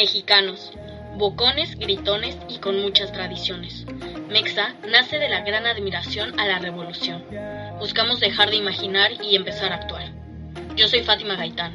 Mexicanos, 0.00 0.70
bocones, 1.16 1.76
gritones 1.76 2.38
y 2.48 2.58
con 2.58 2.80
muchas 2.80 3.10
tradiciones. 3.10 3.84
Mexa 4.28 4.76
nace 4.88 5.18
de 5.18 5.28
la 5.28 5.40
gran 5.40 5.66
admiración 5.66 6.38
a 6.38 6.46
la 6.46 6.60
revolución. 6.60 7.24
Buscamos 7.80 8.20
dejar 8.20 8.48
de 8.50 8.54
imaginar 8.58 9.10
y 9.24 9.34
empezar 9.34 9.72
a 9.72 9.74
actuar. 9.74 10.12
Yo 10.76 10.86
soy 10.86 11.02
Fátima 11.02 11.34
Gaitán, 11.34 11.74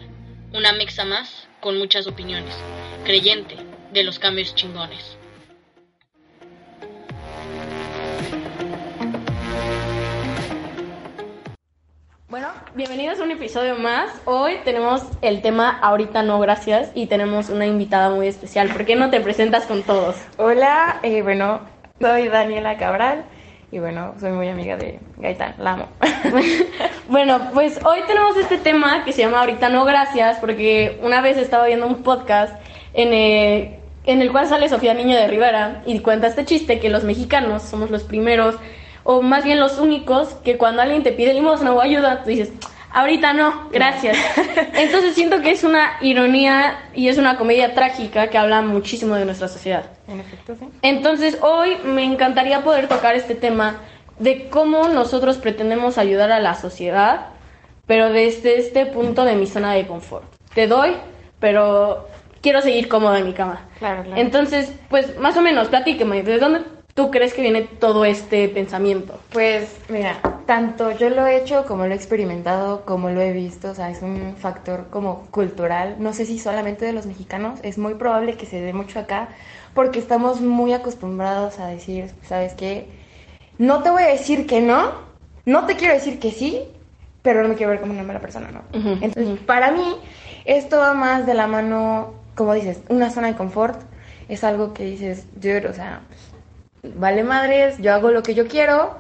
una 0.54 0.72
mexa 0.72 1.04
más 1.04 1.50
con 1.60 1.78
muchas 1.78 2.08
opiniones, 2.08 2.56
creyente 3.04 3.58
de 3.92 4.04
los 4.04 4.20
cambios 4.20 4.56
chingones. 4.56 5.18
Bueno, 12.34 12.48
bienvenidos 12.74 13.20
a 13.20 13.24
un 13.26 13.30
episodio 13.30 13.76
más. 13.76 14.10
Hoy 14.26 14.54
tenemos 14.66 15.04
el 15.22 15.44
tema 15.44 15.70
Ahorita 15.70 16.24
no, 16.24 16.40
gracias, 16.40 16.90
y 16.96 17.06
tenemos 17.06 17.50
una 17.50 17.68
invitada 17.68 18.10
muy 18.10 18.26
especial. 18.28 18.70
¿Por 18.70 18.86
qué 18.86 18.96
no 18.96 19.12
te 19.12 19.22
presentas 19.22 19.66
con 19.68 19.84
todos? 19.84 20.16
Hola, 20.38 21.00
eh, 21.04 21.22
bueno, 21.22 21.60
soy 22.02 22.30
Daniela 22.30 22.76
Cabral 22.80 23.24
y 23.72 23.78
bueno, 23.78 24.16
soy 24.20 24.32
muy 24.32 24.48
amiga 24.48 24.78
de 24.78 25.00
Gaitán, 25.18 25.54
la 25.60 25.74
amo. 25.74 25.90
bueno, 27.08 27.52
pues 27.54 27.80
hoy 27.86 28.00
tenemos 28.08 28.36
este 28.38 28.58
tema 28.58 29.06
que 29.06 29.14
se 29.14 29.22
llama 29.22 29.42
Ahorita 29.42 29.70
no, 29.70 29.86
gracias, 29.86 30.40
porque 30.40 31.00
una 31.04 31.22
vez 31.22 31.38
estaba 31.38 31.68
viendo 31.68 31.86
un 31.86 32.02
podcast 32.02 32.60
en 32.96 33.14
el, 33.14 33.76
en 34.06 34.24
el 34.24 34.32
cual 34.32 34.48
sale 34.48 34.70
Sofía 34.70 34.96
Niño 34.96 35.16
de 35.16 35.28
Rivera 35.28 35.84
y 35.86 36.00
cuenta 36.00 36.26
este 36.26 36.46
chiste 36.46 36.80
que 36.80 36.90
los 36.90 37.04
mexicanos 37.04 37.62
somos 37.62 37.92
los 37.92 38.02
primeros 38.02 38.56
o 39.04 39.22
más 39.22 39.44
bien 39.44 39.60
los 39.60 39.80
únicos 39.80 40.30
que 40.44 40.58
cuando 40.58 40.82
alguien 40.82 41.04
te 41.04 41.12
pide 41.12 41.34
limosna 41.34 41.74
o 41.74 41.82
ayuda, 41.82 42.24
tú 42.24 42.30
dices, 42.30 42.52
ahorita 42.92 43.34
no, 43.34 43.70
gracias. 43.72 44.18
Entonces 44.74 45.16
siento 45.16 45.42
que 45.42 45.52
es 45.52 45.64
una 45.64 45.98
ironía 46.02 46.80
y 46.94 47.10
es 47.10 47.18
una 47.18 47.38
comedia 47.38 47.74
trágica 47.74 48.28
que 48.28 48.38
habla 48.38 48.62
muchísimo 48.62 49.16
de 49.16 49.26
nuestra 49.26 49.48
sociedad. 49.48 49.86
En 50.08 50.20
efecto, 50.20 50.56
sí. 50.58 50.68
Entonces 50.82 51.38
hoy 51.42 51.78
me 51.84 52.04
encantaría 52.04 52.64
poder 52.64 52.88
tocar 52.88 53.16
este 53.16 53.36
tema 53.36 53.82
de 54.20 54.50
cómo 54.50 54.88
nosotros 54.88 55.38
pretendemos 55.38 55.98
ayudar 55.98 56.32
a 56.32 56.40
la 56.40 56.56
sociedad, 56.56 57.28
pero 57.88 58.10
desde 58.10 58.58
este 58.58 58.86
punto 58.86 59.26
de 59.26 59.36
mi 59.36 59.48
zona 59.48 59.74
de 59.74 59.86
confort. 59.88 60.26
Te 60.54 60.68
doy, 60.68 60.96
pero 61.40 62.08
quiero 62.42 62.62
seguir 62.62 62.88
cómoda 62.88 63.20
en 63.20 63.26
mi 63.26 63.34
cama. 63.34 63.62
Claro, 63.80 64.04
claro. 64.04 64.22
Entonces, 64.22 64.72
pues 64.90 65.18
más 65.18 65.36
o 65.36 65.42
menos, 65.42 65.68
platíqueme, 65.70 66.22
¿de 66.24 66.38
dónde 66.38 66.62
tú 66.94 67.10
crees 67.10 67.34
que 67.34 67.42
viene 67.42 67.64
todo 67.64 68.06
este 68.06 68.48
pensamiento? 68.50 69.20
Pues 69.32 69.76
mira, 69.90 70.20
tanto 70.46 70.92
yo 70.92 71.10
lo 71.10 71.26
he 71.26 71.38
hecho 71.38 71.66
como 71.66 71.86
lo 71.86 71.94
he 71.94 71.96
experimentado, 71.96 72.86
como 72.86 73.10
lo 73.10 73.22
he 73.22 73.32
visto, 73.32 73.72
o 73.72 73.76
sea, 73.76 73.90
es 73.90 74.02
un 74.02 74.36
factor 74.38 74.88
como 74.90 75.26
cultural, 75.32 75.96
no 76.00 76.14
sé 76.14 76.26
si 76.26 76.40
solamente 76.40 76.86
de 76.86 76.94
los 76.94 77.06
mexicanos, 77.06 77.60
es 77.64 77.78
muy 77.78 77.96
probable 77.96 78.38
que 78.38 78.46
se 78.46 78.62
dé 78.62 78.74
mucho 78.74 79.00
acá, 79.00 79.30
porque 79.74 80.00
estamos 80.00 80.42
muy 80.42 80.74
acostumbrados 80.74 81.60
a 81.60 81.68
decir, 81.68 82.12
¿sabes 82.28 82.54
qué? 82.54 82.88
No 83.58 83.82
te 83.82 83.90
voy 83.90 84.04
a 84.04 84.08
decir 84.08 84.46
que 84.46 84.62
no, 84.62 84.92
no 85.46 85.66
te 85.66 85.76
quiero 85.76 85.94
decir 85.94 86.20
que 86.20 86.32
sí, 86.32 86.62
pero 87.24 87.42
no 87.42 87.50
me 87.50 87.56
quiero 87.56 87.72
ver 87.72 87.80
como 87.80 87.94
una 87.94 88.04
mala 88.04 88.20
persona, 88.20 88.52
¿no? 88.52 88.62
Entonces, 89.02 89.40
para 89.46 89.72
mí, 89.72 89.96
esto 90.46 90.78
va 90.78 90.94
más 90.94 91.26
de 91.26 91.34
la 91.34 91.48
mano, 91.48 92.14
como 92.36 92.54
dices, 92.54 92.82
una 92.90 93.10
zona 93.10 93.28
de 93.28 93.36
confort, 93.36 93.82
es 94.28 94.44
algo 94.44 94.74
que 94.74 94.84
dices, 94.84 95.26
dude, 95.36 95.68
o 95.68 95.74
sea, 95.74 96.02
vale 96.84 97.24
madres, 97.24 97.78
yo 97.80 97.94
hago 97.94 98.12
lo 98.12 98.24
que 98.24 98.36
yo 98.36 98.48
quiero, 98.48 98.98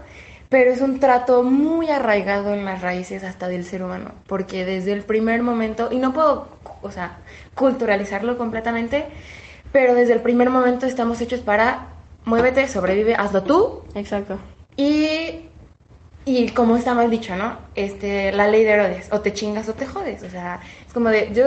pero 0.49 0.71
es 0.71 0.81
un 0.81 0.99
trato 0.99 1.43
muy 1.43 1.89
arraigado 1.89 2.53
en 2.53 2.65
las 2.65 2.81
raíces 2.81 3.23
hasta 3.23 3.47
del 3.47 3.65
ser 3.65 3.83
humano, 3.83 4.13
porque 4.27 4.65
desde 4.65 4.93
el 4.93 5.03
primer 5.03 5.43
momento, 5.43 5.89
y 5.91 5.97
no 5.99 6.13
puedo, 6.13 6.47
o 6.81 6.91
sea, 6.91 7.19
culturalizarlo 7.55 8.37
completamente, 8.37 9.07
pero 9.71 9.95
desde 9.95 10.13
el 10.13 10.21
primer 10.21 10.49
momento 10.49 10.85
estamos 10.85 11.21
hechos 11.21 11.41
para 11.41 11.89
muévete, 12.25 12.67
sobrevive, 12.67 13.15
hazlo 13.15 13.43
tú, 13.43 13.83
Exacto. 13.95 14.39
y, 14.77 15.49
y 16.25 16.49
como 16.51 16.77
está 16.77 16.93
mal 16.93 17.09
dicho, 17.11 17.35
¿no? 17.35 17.59
Este, 17.75 18.31
la 18.31 18.47
ley 18.47 18.63
de 18.63 18.71
Herodes, 18.71 19.09
o 19.11 19.21
te 19.21 19.33
chingas 19.33 19.69
o 19.69 19.75
te 19.75 19.85
jodes, 19.85 20.23
o 20.23 20.29
sea, 20.29 20.61
es 20.87 20.93
como 20.93 21.09
de, 21.09 21.31
yo, 21.33 21.45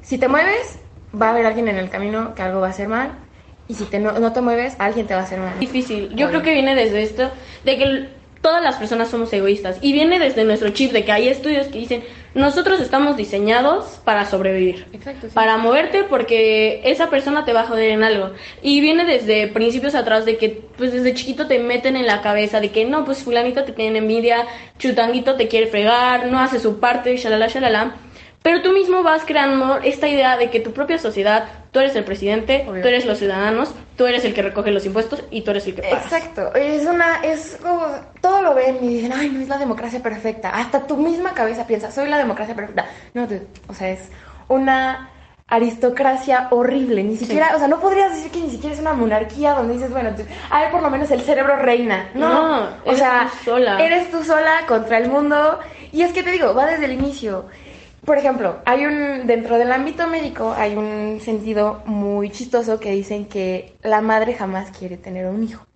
si 0.00 0.18
te 0.18 0.28
mueves, 0.28 0.80
va 1.20 1.28
a 1.28 1.30
haber 1.30 1.46
alguien 1.46 1.68
en 1.68 1.76
el 1.76 1.90
camino 1.90 2.34
que 2.34 2.42
algo 2.42 2.60
va 2.60 2.68
a 2.68 2.70
hacer 2.70 2.88
mal, 2.88 3.25
y 3.68 3.74
si 3.74 3.84
te 3.84 3.98
no, 3.98 4.12
no 4.18 4.32
te 4.32 4.40
mueves, 4.40 4.76
alguien 4.78 5.06
te 5.06 5.14
va 5.14 5.20
a 5.20 5.24
hacer 5.24 5.40
mal. 5.40 5.58
Difícil. 5.58 6.10
Yo 6.14 6.28
creo 6.28 6.42
que 6.42 6.52
viene 6.52 6.74
desde 6.74 7.02
esto, 7.02 7.30
de 7.64 7.76
que 7.76 8.08
todas 8.40 8.62
las 8.62 8.76
personas 8.76 9.08
somos 9.08 9.32
egoístas. 9.32 9.78
Y 9.80 9.92
viene 9.92 10.20
desde 10.20 10.44
nuestro 10.44 10.70
chip, 10.70 10.92
de 10.92 11.04
que 11.04 11.10
hay 11.10 11.28
estudios 11.28 11.66
que 11.66 11.80
dicen, 11.80 12.04
nosotros 12.34 12.80
estamos 12.80 13.16
diseñados 13.16 13.98
para 14.04 14.24
sobrevivir. 14.24 14.86
Exacto, 14.92 15.26
sí. 15.26 15.34
Para 15.34 15.56
moverte 15.56 16.04
porque 16.04 16.80
esa 16.84 17.10
persona 17.10 17.44
te 17.44 17.52
va 17.52 17.62
a 17.62 17.66
joder 17.66 17.90
en 17.90 18.04
algo. 18.04 18.30
Y 18.62 18.80
viene 18.80 19.04
desde 19.04 19.48
principios 19.48 19.96
atrás 19.96 20.26
de 20.26 20.36
que, 20.36 20.62
pues 20.76 20.92
desde 20.92 21.14
chiquito 21.14 21.48
te 21.48 21.58
meten 21.58 21.96
en 21.96 22.06
la 22.06 22.22
cabeza 22.22 22.60
de 22.60 22.70
que 22.70 22.84
no, 22.84 23.04
pues 23.04 23.24
fulanito 23.24 23.64
te 23.64 23.72
tiene 23.72 23.98
envidia, 23.98 24.46
chutanguito 24.78 25.34
te 25.34 25.48
quiere 25.48 25.66
fregar, 25.66 26.26
no 26.26 26.38
hace 26.38 26.60
su 26.60 26.78
parte, 26.78 27.16
shalala, 27.16 27.48
shalala. 27.48 27.96
Pero 28.46 28.62
tú 28.62 28.70
mismo 28.72 29.02
vas 29.02 29.24
creando 29.24 29.78
esta 29.82 30.06
idea 30.06 30.36
de 30.36 30.50
que 30.50 30.60
tu 30.60 30.70
propia 30.72 30.98
sociedad, 30.98 31.46
tú 31.72 31.80
eres 31.80 31.96
el 31.96 32.04
presidente, 32.04 32.62
tú 32.64 32.86
eres 32.86 33.04
los 33.04 33.18
ciudadanos, 33.18 33.74
tú 33.96 34.06
eres 34.06 34.24
el 34.24 34.34
que 34.34 34.42
recoge 34.42 34.70
los 34.70 34.86
impuestos 34.86 35.24
y 35.32 35.40
tú 35.42 35.50
eres 35.50 35.66
el 35.66 35.74
que 35.74 35.82
paga. 35.82 35.96
Exacto, 36.00 36.54
es 36.54 36.86
una, 36.86 37.16
es 37.24 37.58
como, 37.60 37.84
todo 38.20 38.42
lo 38.42 38.54
ven 38.54 38.78
y 38.82 38.86
dicen, 38.98 39.12
ay, 39.12 39.30
no 39.30 39.40
es 39.40 39.48
la 39.48 39.58
democracia 39.58 40.00
perfecta. 40.00 40.50
Hasta 40.50 40.86
tu 40.86 40.96
misma 40.96 41.32
cabeza 41.34 41.66
piensa, 41.66 41.90
soy 41.90 42.08
la 42.08 42.18
democracia 42.18 42.54
perfecta. 42.54 42.86
No, 43.14 43.26
o 43.66 43.74
sea, 43.74 43.90
es 43.90 44.10
una 44.46 45.10
aristocracia 45.48 46.46
horrible, 46.50 47.02
ni 47.02 47.16
siquiera, 47.16 47.50
o 47.56 47.58
sea, 47.58 47.66
no 47.66 47.80
podrías 47.80 48.14
decir 48.14 48.30
que 48.30 48.40
ni 48.42 48.50
siquiera 48.50 48.74
es 48.76 48.80
una 48.80 48.92
monarquía 48.92 49.54
donde 49.54 49.74
dices, 49.74 49.90
bueno, 49.90 50.10
tú- 50.16 50.22
a 50.50 50.60
ver, 50.60 50.70
por 50.70 50.82
lo 50.82 50.90
menos 50.90 51.10
el 51.10 51.22
cerebro 51.22 51.56
reina. 51.56 52.10
No, 52.14 52.28
No, 52.28 52.64
o 52.64 52.70
eres 52.84 52.98
sea, 53.00 53.28
tú 53.44 53.44
sola. 53.50 53.84
eres 53.84 54.08
tú 54.12 54.22
sola 54.22 54.60
contra 54.68 54.98
el 54.98 55.08
mundo. 55.08 55.58
Y 55.92 56.02
es 56.02 56.12
que 56.12 56.22
te 56.22 56.30
digo, 56.30 56.54
va 56.54 56.66
desde 56.66 56.84
el 56.84 56.92
inicio. 56.92 57.46
Por 58.06 58.18
ejemplo, 58.18 58.60
hay 58.64 58.86
un 58.86 59.26
dentro 59.26 59.58
del 59.58 59.72
ámbito 59.72 60.06
médico 60.08 60.54
hay 60.56 60.76
un 60.76 61.20
sentido 61.20 61.82
muy 61.86 62.30
chistoso 62.30 62.80
que 62.80 62.92
dicen 62.92 63.26
que 63.26 63.74
la 63.82 64.00
madre 64.00 64.34
jamás 64.34 64.70
quiere 64.70 64.96
tener 64.96 65.26
un 65.26 65.42
hijo. 65.44 65.66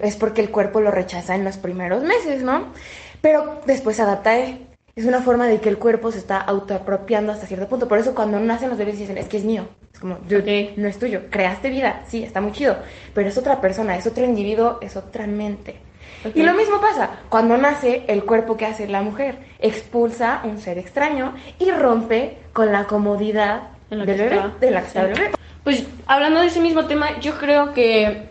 Es 0.00 0.16
porque 0.16 0.40
el 0.40 0.50
cuerpo 0.50 0.80
lo 0.80 0.90
rechaza 0.90 1.34
en 1.36 1.44
los 1.44 1.58
primeros 1.58 2.02
meses, 2.02 2.42
¿no? 2.42 2.72
Pero 3.20 3.60
después 3.66 3.96
se 3.96 4.02
adapta 4.02 4.30
a 4.30 4.38
él. 4.38 4.66
Es 4.96 5.04
una 5.06 5.22
forma 5.22 5.46
de 5.46 5.60
que 5.60 5.68
el 5.68 5.78
cuerpo 5.78 6.10
se 6.12 6.18
está 6.18 6.38
autoapropiando 6.40 7.32
hasta 7.32 7.46
cierto 7.46 7.68
punto. 7.68 7.88
Por 7.88 7.98
eso 7.98 8.14
cuando 8.14 8.40
nacen 8.40 8.70
los 8.70 8.78
bebés 8.78 8.98
dicen, 8.98 9.18
es 9.18 9.28
que 9.28 9.36
es 9.38 9.44
mío. 9.44 9.68
Es 9.92 10.00
como, 10.00 10.16
dude, 10.18 10.72
Ok. 10.72 10.78
no 10.78 10.88
es 10.88 10.98
tuyo. 10.98 11.30
Creaste 11.30 11.70
vida, 11.70 12.04
sí, 12.08 12.24
está 12.24 12.40
muy 12.40 12.52
chido. 12.52 12.76
Pero 13.14 13.28
es 13.28 13.38
otra 13.38 13.60
persona, 13.60 13.96
es 13.96 14.06
otro 14.06 14.24
individuo, 14.24 14.78
es 14.82 14.96
otra 14.96 15.26
mente. 15.28 15.87
Y 16.34 16.42
lo 16.42 16.54
mismo 16.54 16.80
pasa, 16.80 17.10
cuando 17.28 17.56
nace 17.56 18.04
el 18.08 18.24
cuerpo 18.24 18.56
que 18.56 18.66
hace 18.66 18.88
la 18.88 19.02
mujer, 19.02 19.38
expulsa 19.58 20.40
un 20.44 20.58
ser 20.58 20.78
extraño 20.78 21.34
y 21.58 21.70
rompe 21.70 22.38
con 22.52 22.72
la 22.72 22.84
comodidad 22.84 23.68
del 23.90 24.04
bebé, 24.04 24.40
de 24.60 24.70
la 24.70 24.80
que 24.80 24.86
está 24.86 25.04
bebé. 25.04 25.30
Pues 25.64 25.84
hablando 26.06 26.40
de 26.40 26.46
ese 26.46 26.60
mismo 26.60 26.86
tema, 26.86 27.18
yo 27.20 27.38
creo 27.38 27.72
que 27.72 28.28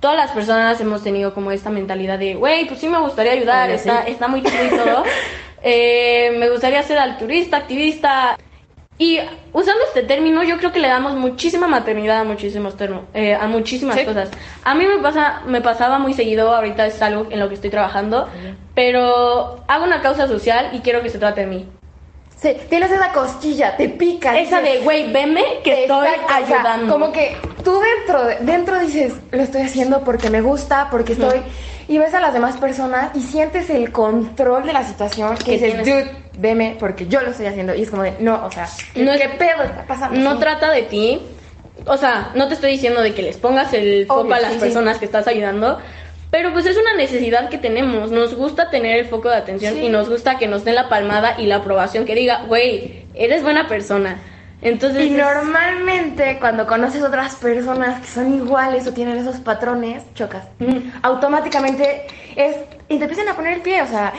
todas 0.00 0.16
las 0.16 0.30
personas 0.30 0.80
hemos 0.80 1.02
tenido 1.02 1.34
como 1.34 1.50
esta 1.50 1.70
mentalidad 1.70 2.18
de, 2.18 2.34
güey, 2.34 2.66
pues 2.66 2.80
sí 2.80 2.88
me 2.88 3.00
gustaría 3.00 3.32
ayudar, 3.32 3.70
está, 3.70 4.04
sí. 4.04 4.12
está 4.12 4.28
muy 4.28 4.42
chido 4.42 4.64
y 4.64 4.68
todo. 4.76 5.04
Eh, 5.62 6.36
me 6.38 6.48
gustaría 6.50 6.82
ser 6.82 6.98
altruista, 6.98 7.56
activista. 7.56 8.38
Y 8.98 9.18
usando 9.52 9.84
este 9.88 10.02
término, 10.04 10.42
yo 10.42 10.56
creo 10.56 10.72
que 10.72 10.80
le 10.80 10.88
damos 10.88 11.14
muchísima 11.14 11.66
maternidad 11.66 12.20
a 12.20 12.24
muchísimos 12.24 12.76
termos, 12.78 13.02
eh, 13.12 13.34
a 13.34 13.46
muchísimas 13.46 13.96
Sí. 13.96 14.06
cosas. 14.06 14.30
A 14.64 14.74
mí 14.74 14.86
me 14.86 14.96
pasa, 15.02 15.42
me 15.46 15.60
pasaba 15.60 15.98
muy 15.98 16.14
seguido, 16.14 16.54
ahorita 16.54 16.86
es 16.86 17.02
algo 17.02 17.26
en 17.30 17.38
lo 17.38 17.48
que 17.48 17.56
estoy 17.56 17.68
trabajando, 17.70 18.26
pero 18.74 19.64
hago 19.68 19.84
una 19.84 20.00
causa 20.00 20.26
social 20.26 20.70
y 20.72 20.80
quiero 20.80 21.02
que 21.02 21.10
se 21.10 21.18
trate 21.18 21.42
de 21.42 21.46
mí. 21.46 21.68
Sí, 22.38 22.54
tienes 22.68 22.90
esa 22.90 23.12
cosquilla, 23.12 23.76
te 23.76 23.88
pica. 23.88 24.38
Esa 24.38 24.60
dices, 24.60 24.78
de, 24.78 24.84
güey, 24.84 25.10
veme 25.12 25.42
que 25.64 25.82
estoy 25.84 26.06
Exacto, 26.08 26.24
o 26.42 26.46
sea, 26.46 26.56
ayudando. 26.58 26.92
como 26.92 27.12
que 27.12 27.34
tú 27.64 27.78
dentro, 27.80 28.24
de- 28.26 28.36
dentro 28.40 28.78
dices, 28.78 29.14
lo 29.30 29.42
estoy 29.42 29.62
haciendo 29.62 30.04
porque 30.04 30.28
me 30.30 30.40
gusta, 30.42 30.88
porque 30.90 31.12
estoy... 31.14 31.42
Y 31.88 31.98
ves 31.98 32.12
a 32.14 32.20
las 32.20 32.34
demás 32.34 32.56
personas 32.56 33.14
y 33.14 33.20
sientes 33.20 33.70
el 33.70 33.92
control 33.92 34.66
de 34.66 34.72
la 34.72 34.82
situación 34.82 35.36
que 35.36 35.52
dices, 35.52 35.78
dude, 35.78 36.10
veme 36.36 36.76
porque 36.78 37.06
yo 37.06 37.20
lo 37.22 37.30
estoy 37.30 37.46
haciendo. 37.46 37.74
Y 37.74 37.82
es 37.82 37.90
como 37.90 38.02
de, 38.02 38.14
no, 38.20 38.44
o 38.44 38.50
sea, 38.50 38.68
¿qué, 38.94 39.02
No 39.02 39.12
es- 39.12 39.20
qué 39.20 39.28
pedo 39.30 39.62
está 39.64 39.84
pasando? 39.86 40.18
no 40.20 40.34
Sí. 40.34 40.40
trata 40.40 40.70
de 40.70 40.82
ti. 40.82 41.22
O 41.86 41.96
sea, 41.96 42.30
no 42.34 42.48
te 42.48 42.54
estoy 42.54 42.72
diciendo 42.72 43.00
de 43.02 43.14
que 43.14 43.22
les 43.22 43.36
pongas 43.36 43.72
el 43.72 44.06
foco 44.06 44.32
a 44.34 44.40
las 44.40 44.52
sí, 44.52 44.58
sí. 44.58 44.60
personas 44.64 44.98
que 44.98 45.04
estás 45.04 45.26
ayudando, 45.28 45.78
pero 46.30 46.52
pues 46.52 46.66
es 46.66 46.76
una 46.76 46.94
necesidad 46.94 47.48
que 47.48 47.58
tenemos. 47.58 48.10
Nos 48.10 48.34
gusta 48.34 48.70
tener 48.70 48.98
el 48.98 49.06
foco 49.06 49.28
de 49.28 49.36
atención 49.36 49.74
Sí. 49.74 49.80
y 49.84 49.88
nos 49.88 50.08
gusta 50.08 50.36
que 50.38 50.48
nos 50.48 50.64
den 50.64 50.74
la 50.74 50.88
palmada 50.88 51.34
y 51.38 51.46
la 51.46 51.56
aprobación 51.56 52.04
que 52.04 52.14
diga, 52.14 52.42
güey, 52.48 53.06
eres 53.14 53.42
buena 53.42 53.68
persona. 53.68 54.18
Entonces, 54.62 55.04
Y 55.04 55.14
es- 55.14 55.22
normalmente 55.22 56.38
cuando 56.40 56.66
conoces 56.66 57.02
otras 57.02 57.36
personas 57.36 58.00
que 58.00 58.06
son 58.08 58.34
iguales 58.34 58.86
o 58.86 58.92
tienen 58.92 59.18
esos 59.18 59.36
patrones, 59.36 60.02
chocas. 60.14 60.44
Ujú. 60.58 60.80
Automáticamente 61.02 62.06
es 62.36 62.56
y 62.88 62.96
te 62.98 63.04
empiezan 63.04 63.28
a 63.28 63.34
poner 63.36 63.52
el 63.54 63.60
pie, 63.60 63.82
o 63.82 63.86
sea, 63.86 64.12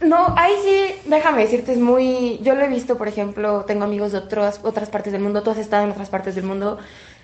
No, 0.00 0.34
ahí 0.36 0.52
sí, 0.62 1.08
déjame 1.08 1.42
decirte, 1.42 1.72
es 1.72 1.78
muy... 1.78 2.38
Yo 2.42 2.54
lo 2.54 2.62
he 2.62 2.68
visto, 2.68 2.96
por 2.96 3.08
ejemplo, 3.08 3.64
tengo 3.66 3.84
amigos 3.84 4.12
de 4.12 4.18
otras 4.18 4.60
otras 4.62 4.90
partes 4.90 5.12
del 5.12 5.22
mundo, 5.22 5.42
tú 5.42 5.50
has 5.50 5.58
estado 5.58 5.84
en 5.84 5.90
otras 5.90 6.08
partes 6.08 6.34
del 6.34 6.44
mundo. 6.44 6.78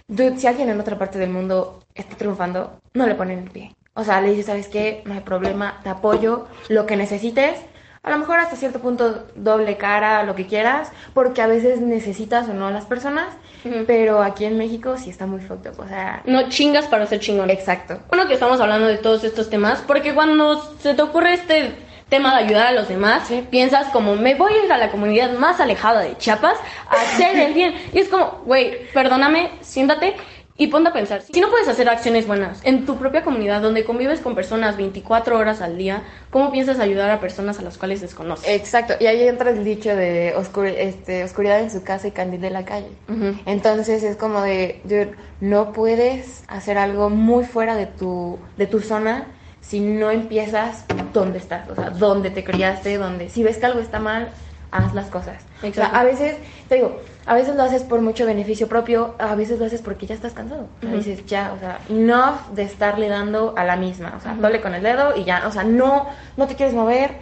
Dude, 0.08 0.38
si 0.38 0.46
alguien 0.46 0.68
en 0.68 0.80
otra 0.80 0.98
parte 0.98 1.18
del 1.18 1.30
mundo 1.30 1.80
está 1.94 2.16
triunfando, 2.16 2.78
no 2.94 3.06
le 3.06 3.14
ponen 3.14 3.38
el 3.38 3.50
pie. 3.50 3.74
O 3.94 4.02
sea, 4.04 4.20
le 4.20 4.30
dices, 4.30 4.46
¿sabes 4.46 4.68
qué? 4.68 5.02
No 5.06 5.14
hay 5.14 5.20
problema, 5.20 5.80
te 5.82 5.88
apoyo, 5.88 6.46
lo 6.68 6.84
que 6.84 6.96
necesites. 6.96 7.60
A 8.02 8.10
lo 8.10 8.18
mejor 8.18 8.38
hasta 8.38 8.56
cierto 8.56 8.80
punto 8.80 9.24
doble 9.34 9.78
cara, 9.78 10.24
lo 10.24 10.34
que 10.34 10.46
quieras, 10.46 10.92
porque 11.14 11.40
a 11.40 11.46
veces 11.46 11.80
necesitas 11.80 12.46
o 12.50 12.52
no 12.52 12.66
a 12.66 12.70
las 12.70 12.84
personas, 12.84 13.28
Ujú. 13.64 13.84
pero 13.86 14.22
aquí 14.22 14.44
en 14.44 14.58
México 14.58 14.98
sí 14.98 15.08
está 15.08 15.24
muy 15.24 15.40
fucked 15.40 15.70
up, 15.70 15.80
o 15.80 15.88
sea... 15.88 16.22
No 16.26 16.50
chingas 16.50 16.86
para 16.86 17.06
ser 17.06 17.20
chingón. 17.20 17.48
Exacto. 17.48 18.00
Bueno, 18.08 18.26
que 18.26 18.34
estamos 18.34 18.60
hablando 18.60 18.88
de 18.88 18.98
todos 18.98 19.24
estos 19.24 19.48
temas, 19.48 19.82
porque 19.86 20.12
cuando 20.12 20.60
se 20.80 20.92
te 20.92 21.00
ocurre 21.00 21.32
este 21.32 21.76
tema 22.14 22.36
de 22.38 22.44
ayudar 22.44 22.66
a 22.68 22.72
los 22.72 22.86
demás, 22.88 23.26
Sí. 23.26 23.44
piensas 23.50 23.88
como, 23.88 24.14
me 24.14 24.36
voy 24.36 24.52
a 24.52 24.64
ir 24.66 24.72
a 24.72 24.78
la 24.78 24.90
comunidad 24.90 25.32
más 25.38 25.58
alejada 25.60 26.00
de 26.02 26.16
Chiapas 26.16 26.56
a 26.88 26.94
hacer 26.94 27.36
el 27.36 27.54
bien. 27.54 27.74
Y 27.92 27.98
es 27.98 28.08
como, 28.08 28.42
güey, 28.46 28.86
perdóname, 28.92 29.50
siéntate 29.62 30.14
y 30.56 30.68
ponte 30.68 30.90
a 30.90 30.92
pensar. 30.92 31.22
Si 31.22 31.40
no 31.40 31.50
puedes 31.50 31.66
hacer 31.66 31.88
acciones 31.88 32.28
buenas 32.28 32.60
en 32.62 32.86
tu 32.86 32.96
propia 32.96 33.24
comunidad, 33.24 33.60
donde 33.60 33.82
convives 33.84 34.20
con 34.20 34.36
personas 34.36 34.76
24 34.76 35.36
horas 35.36 35.60
al 35.60 35.76
día, 35.76 36.02
¿cómo 36.30 36.52
piensas 36.52 36.78
ayudar 36.78 37.10
a 37.10 37.18
personas 37.18 37.58
a 37.58 37.62
las 37.62 37.76
cuales 37.76 38.00
desconoces? 38.00 38.48
Exacto, 38.48 38.94
y 39.00 39.06
ahí 39.06 39.26
entra 39.26 39.50
el 39.50 39.64
dicho 39.64 39.96
de 39.96 40.32
oscur- 40.36 40.72
este, 40.76 41.24
oscuridad 41.24 41.58
en 41.58 41.72
su 41.72 41.82
casa 41.82 42.06
y 42.06 42.12
candil 42.12 42.44
en 42.44 42.52
la 42.52 42.64
calle. 42.64 42.90
Ujú. 43.08 43.36
Entonces 43.46 44.04
es 44.04 44.16
como 44.16 44.42
de, 44.42 44.80
dude, 44.84 45.14
no 45.40 45.72
puedes 45.72 46.44
hacer 46.46 46.78
algo 46.78 47.10
muy 47.10 47.42
fuera 47.44 47.74
de 47.74 47.86
tu, 47.86 48.38
de 48.56 48.68
tu 48.68 48.78
zona 48.78 49.26
si 49.66 49.80
no 49.80 50.10
empiezas 50.10 50.84
donde 51.12 51.38
estás, 51.38 51.68
o 51.70 51.74
sea, 51.74 51.90
donde 51.90 52.30
te 52.30 52.44
criaste, 52.44 52.98
donde 52.98 53.28
si 53.30 53.42
ves 53.42 53.56
que 53.58 53.66
algo 53.66 53.80
está 53.80 53.98
mal, 53.98 54.28
haz 54.70 54.92
las 54.94 55.06
cosas. 55.06 55.42
O 55.62 55.72
sea, 55.72 55.86
a 55.86 56.04
veces, 56.04 56.36
te 56.68 56.74
digo, 56.76 57.00
a 57.24 57.34
veces 57.34 57.56
lo 57.56 57.62
haces 57.62 57.82
por 57.82 58.02
mucho 58.02 58.26
beneficio 58.26 58.68
propio, 58.68 59.14
a 59.18 59.34
veces 59.34 59.58
lo 59.58 59.64
haces 59.64 59.80
porque 59.80 60.06
ya 60.06 60.14
estás 60.14 60.34
cansado. 60.34 60.68
Sea, 60.80 60.90
Ujú. 60.90 60.98
dices, 60.98 61.24
ya, 61.26 61.52
o 61.54 61.58
sea, 61.58 61.78
enough 61.88 62.48
de 62.52 62.64
estarle 62.64 63.08
dando 63.08 63.54
a 63.56 63.64
la 63.64 63.76
misma, 63.76 64.14
o 64.16 64.20
sea, 64.20 64.34
doble 64.34 64.60
con 64.60 64.74
el 64.74 64.82
dedo 64.82 65.16
y 65.16 65.24
ya, 65.24 65.44
o 65.46 65.50
sea, 65.50 65.64
no, 65.64 66.08
no 66.36 66.46
te 66.46 66.56
quieres 66.56 66.74
mover, 66.74 67.12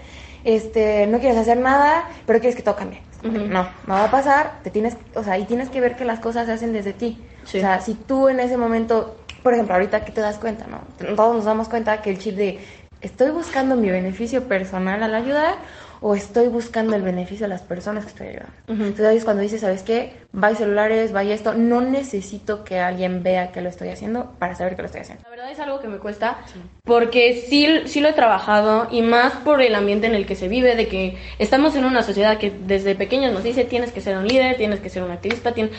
este, 0.42 1.06
no 1.06 1.20
quieres 1.20 1.38
hacer 1.38 1.58
nada, 1.58 2.08
pero 2.26 2.40
quieres 2.40 2.56
que 2.56 2.62
todo 2.62 2.74
cambie. 2.74 3.02
No, 3.22 3.68
no 3.86 3.94
va 3.94 4.04
a 4.04 4.10
pasar, 4.10 4.54
te 4.64 4.70
tienes, 4.70 4.96
o 5.14 5.22
sea, 5.22 5.38
y 5.38 5.44
tienes 5.44 5.68
que 5.68 5.80
ver 5.80 5.94
que 5.94 6.04
las 6.04 6.18
cosas 6.18 6.46
se 6.46 6.52
hacen 6.52 6.72
desde 6.72 6.92
ti. 6.92 7.24
Sí. 7.44 7.58
O 7.58 7.60
sea, 7.60 7.80
si 7.80 7.94
tú 7.94 8.28
en 8.28 8.40
ese 8.40 8.56
momento, 8.56 9.21
por 9.42 9.54
ejemplo, 9.54 9.74
ahorita 9.74 10.04
que 10.04 10.12
te 10.12 10.20
das 10.20 10.38
cuenta, 10.38 10.66
¿no? 10.66 10.80
Todos 11.16 11.36
nos 11.36 11.44
damos 11.44 11.68
cuenta 11.68 12.00
que 12.02 12.10
el 12.10 12.18
chip 12.18 12.36
de 12.36 12.58
estoy 13.00 13.30
buscando 13.30 13.76
mi 13.76 13.90
beneficio 13.90 14.44
personal 14.44 15.02
al 15.02 15.14
ayudar 15.14 15.56
o 16.02 16.16
estoy 16.16 16.48
buscando 16.48 16.96
el 16.96 17.02
beneficio 17.02 17.44
de 17.44 17.48
las 17.48 17.62
personas 17.62 18.04
que 18.04 18.10
estoy 18.10 18.26
ayudando. 18.28 18.52
Entonces 18.66 19.06
ahí 19.06 19.16
es 19.16 19.24
cuando 19.24 19.42
dices, 19.42 19.60
¿sabes 19.60 19.84
qué? 19.84 20.14
Vaya 20.32 20.56
celulares, 20.56 21.12
vaya 21.12 21.32
esto. 21.32 21.54
No 21.54 21.80
necesito 21.80 22.64
que 22.64 22.80
alguien 22.80 23.22
vea 23.22 23.52
que 23.52 23.60
lo 23.60 23.68
estoy 23.68 23.88
haciendo 23.90 24.32
para 24.40 24.56
saber 24.56 24.74
que 24.74 24.82
lo 24.82 24.86
estoy 24.86 25.02
haciendo. 25.02 25.22
La 25.22 25.30
verdad 25.30 25.52
es 25.52 25.60
algo 25.60 25.80
que 25.80 25.86
me 25.86 25.98
cuesta 25.98 26.38
porque 26.84 27.44
sí, 27.48 27.82
sí 27.86 28.00
lo 28.00 28.08
he 28.08 28.12
trabajado 28.14 28.88
y 28.90 29.02
más 29.02 29.32
por 29.34 29.62
el 29.62 29.76
ambiente 29.76 30.08
en 30.08 30.16
el 30.16 30.26
que 30.26 30.34
se 30.34 30.48
vive, 30.48 30.74
de 30.74 30.88
que 30.88 31.18
estamos 31.38 31.76
en 31.76 31.84
una 31.84 32.02
sociedad 32.02 32.36
que 32.38 32.50
desde 32.50 32.96
pequeños 32.96 33.32
nos 33.32 33.44
dice 33.44 33.64
tienes 33.64 33.92
que 33.92 34.00
ser 34.00 34.18
un 34.18 34.26
líder, 34.26 34.56
tienes 34.56 34.80
que 34.80 34.90
ser 34.90 35.04
un 35.04 35.12
activista, 35.12 35.52
tienes... 35.52 35.72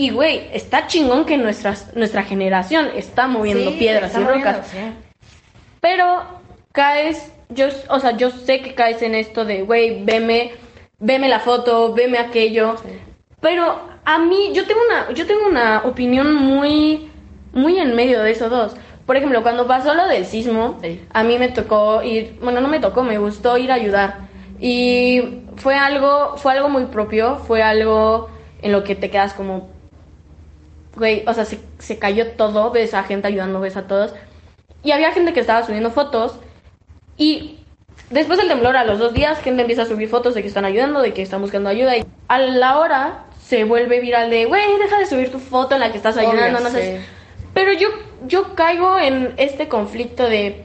y 0.00 0.10
güey, 0.10 0.48
está 0.52 0.86
chingón 0.86 1.24
que 1.26 1.36
nuestras, 1.36 1.94
nuestra 1.94 2.22
generación 2.22 2.88
está 2.94 3.26
moviendo 3.26 3.70
Sí, 3.72 3.76
piedras 3.78 4.06
está 4.10 4.20
y 4.20 4.24
moviendo, 4.24 4.46
rocas, 4.52 4.66
sí. 4.68 4.78
pero 5.80 6.22
caes, 6.72 7.32
yo, 7.50 7.66
o 7.88 7.98
sea, 8.00 8.12
yo 8.16 8.30
sé 8.30 8.60
que 8.62 8.74
caes 8.74 9.02
en 9.02 9.14
esto 9.14 9.44
de, 9.44 9.62
güey, 9.62 10.02
veme, 10.04 10.52
veme 10.98 11.28
la 11.28 11.40
foto, 11.40 11.92
veme 11.92 12.18
aquello, 12.18 12.76
pero 13.40 13.78
a 14.04 14.18
mí, 14.18 14.50
yo 14.54 14.66
tengo 14.66 14.80
una, 14.88 15.12
yo 15.12 15.26
tengo 15.26 15.46
una 15.46 15.82
opinión 15.84 16.34
muy, 16.34 17.10
muy 17.52 17.78
en 17.78 17.94
medio 17.94 18.22
de 18.22 18.30
esos 18.30 18.50
dos. 18.50 18.76
Por 19.04 19.16
ejemplo, 19.16 19.42
cuando 19.42 19.66
pasó 19.66 19.92
lo 19.94 20.06
del 20.06 20.24
sismo, 20.24 20.78
Sí. 20.82 21.00
a 21.12 21.22
mí 21.24 21.36
me 21.38 21.48
tocó 21.48 22.02
ir, 22.02 22.38
bueno, 22.42 22.60
no 22.62 22.68
me 22.68 22.80
tocó, 22.80 23.02
me 23.02 23.18
gustó 23.18 23.58
ir 23.58 23.70
a 23.70 23.74
ayudar. 23.74 24.18
Y 24.60 25.42
fue 25.56 25.74
algo, 25.74 26.36
fue 26.36 26.52
algo 26.52 26.68
muy 26.70 26.84
propio, 26.86 27.36
fue 27.36 27.62
algo 27.62 28.30
en 28.62 28.72
lo 28.72 28.84
que 28.84 28.94
te 28.94 29.10
quedas 29.10 29.32
como, 29.34 29.68
güey, 30.96 31.24
o 31.26 31.34
sea, 31.34 31.44
se, 31.44 31.60
se 31.78 31.98
cayó 31.98 32.32
todo, 32.32 32.70
ves 32.70 32.94
a 32.94 33.04
gente 33.04 33.28
ayudando, 33.28 33.60
ves 33.60 33.76
a 33.76 33.86
todos. 33.86 34.14
Y 34.82 34.92
había 34.92 35.12
gente 35.12 35.32
que 35.32 35.40
estaba 35.40 35.64
subiendo 35.64 35.90
fotos 35.90 36.38
y 37.16 37.58
después 38.08 38.38
del 38.38 38.48
temblor, 38.48 38.76
a 38.76 38.84
los 38.84 38.98
dos 38.98 39.12
días, 39.12 39.40
gente 39.40 39.62
empieza 39.62 39.82
a 39.82 39.86
subir 39.86 40.08
fotos 40.08 40.34
de 40.34 40.42
que 40.42 40.48
están 40.48 40.64
ayudando, 40.64 41.02
de 41.02 41.12
que 41.12 41.22
están 41.22 41.40
buscando 41.40 41.68
ayuda. 41.68 41.96
Y 41.96 42.04
a 42.28 42.38
la 42.38 42.78
hora 42.78 43.24
se 43.44 43.64
vuelve 43.64 44.00
viral 44.00 44.30
de, 44.30 44.46
güey, 44.46 44.78
deja 44.78 44.98
de 44.98 45.06
subir 45.06 45.30
tu 45.30 45.38
foto 45.38 45.74
en 45.74 45.80
la 45.80 45.90
que 45.90 45.98
estás 45.98 46.16
Obvio, 46.16 46.30
ayudando, 46.30 46.60
no 46.60 46.70
sí. 46.70 46.76
sé. 46.76 47.00
Pero 47.52 47.72
yo, 47.72 47.88
yo 48.26 48.54
caigo 48.54 48.98
en 48.98 49.34
este 49.36 49.68
conflicto 49.68 50.28
de... 50.28 50.64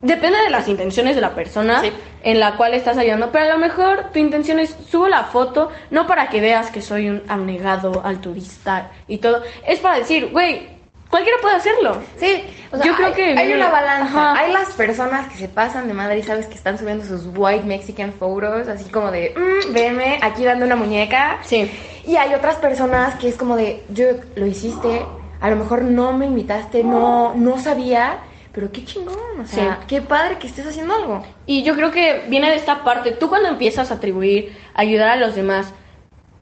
Depende 0.00 0.38
de 0.42 0.50
las 0.50 0.68
intenciones 0.68 1.16
de 1.16 1.20
la 1.20 1.34
persona 1.34 1.80
Sí. 1.80 1.92
en 2.22 2.38
la 2.38 2.56
cual 2.56 2.74
estás 2.74 2.96
ayudando, 2.98 3.30
pero 3.32 3.46
a 3.46 3.48
lo 3.48 3.58
mejor 3.58 4.10
tu 4.12 4.20
intención 4.20 4.60
es 4.60 4.76
subo 4.88 5.08
la 5.08 5.24
foto 5.24 5.70
no 5.90 6.06
para 6.06 6.28
que 6.28 6.40
veas 6.40 6.70
que 6.70 6.80
soy 6.82 7.08
un 7.08 7.22
abnegado, 7.28 8.02
altruista 8.04 8.90
y 9.08 9.18
todo, 9.18 9.42
es 9.66 9.80
para 9.80 9.98
decir, 9.98 10.28
güey, 10.30 10.68
cualquiera 11.10 11.38
puede 11.42 11.56
hacerlo. 11.56 11.96
Sí, 12.16 12.44
o 12.70 12.76
sea, 12.76 12.86
Yo 12.86 12.94
creo 12.94 13.08
hay, 13.08 13.12
que 13.14 13.24
hay 13.38 13.52
una 13.52 13.70
balanza. 13.70 14.30
Ajá. 14.32 14.40
Hay 14.40 14.52
las 14.52 14.68
personas 14.74 15.28
que 15.32 15.36
se 15.36 15.48
pasan 15.48 15.88
de 15.88 15.94
madre 15.94 16.18
y 16.18 16.22
sabes 16.22 16.46
que 16.46 16.54
están 16.54 16.78
subiendo 16.78 17.04
sus 17.04 17.22
white 17.34 17.64
Mexican 17.64 18.12
photos, 18.12 18.68
así 18.68 18.88
como 18.90 19.10
de, 19.10 19.34
mm, 19.36 19.72
veme 19.72 20.18
aquí 20.22 20.44
dando 20.44 20.64
una 20.64 20.76
muñeca. 20.76 21.38
Sí. 21.42 21.68
Y 22.06 22.16
hay 22.16 22.34
otras 22.34 22.56
personas 22.56 23.16
que 23.16 23.28
es 23.28 23.36
como 23.36 23.56
de, 23.56 23.82
yo 23.88 24.04
lo 24.36 24.46
hiciste, 24.46 25.04
a 25.40 25.50
lo 25.50 25.56
mejor 25.56 25.82
no 25.82 26.12
me 26.12 26.26
invitaste, 26.26 26.84
no, 26.84 27.32
no 27.34 27.58
sabía, 27.58 28.18
pero 28.58 28.72
qué 28.72 28.84
chingón, 28.84 29.14
o 29.40 29.46
sea, 29.46 29.78
Sí. 29.82 29.84
qué 29.86 30.02
padre 30.02 30.36
que 30.38 30.48
estés 30.48 30.66
haciendo 30.66 30.92
algo. 30.92 31.24
Y 31.46 31.62
yo 31.62 31.76
creo 31.76 31.92
que 31.92 32.24
viene 32.26 32.50
de 32.50 32.56
esta 32.56 32.82
parte, 32.82 33.12
tú 33.12 33.28
cuando 33.28 33.48
empiezas 33.48 33.92
a 33.92 33.94
atribuir, 33.94 34.52
ayudar 34.74 35.10
a 35.10 35.14
los 35.16 35.36
demás 35.36 35.72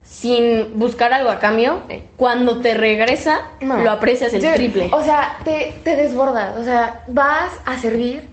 sin 0.02 0.78
buscar 0.78 1.12
algo 1.12 1.28
a 1.28 1.38
cambio, 1.38 1.82
cuando 2.16 2.60
te 2.62 2.72
regresa, 2.72 3.40
No. 3.60 3.76
lo 3.82 3.90
aprecias 3.90 4.32
el 4.32 4.40
triple. 4.54 4.88
O 4.92 5.02
sea, 5.04 5.36
te, 5.44 5.74
te 5.84 5.94
desbordas. 5.94 6.56
O 6.56 6.64
sea, 6.64 7.02
vas 7.08 7.50
a 7.66 7.76
servir, 7.76 8.26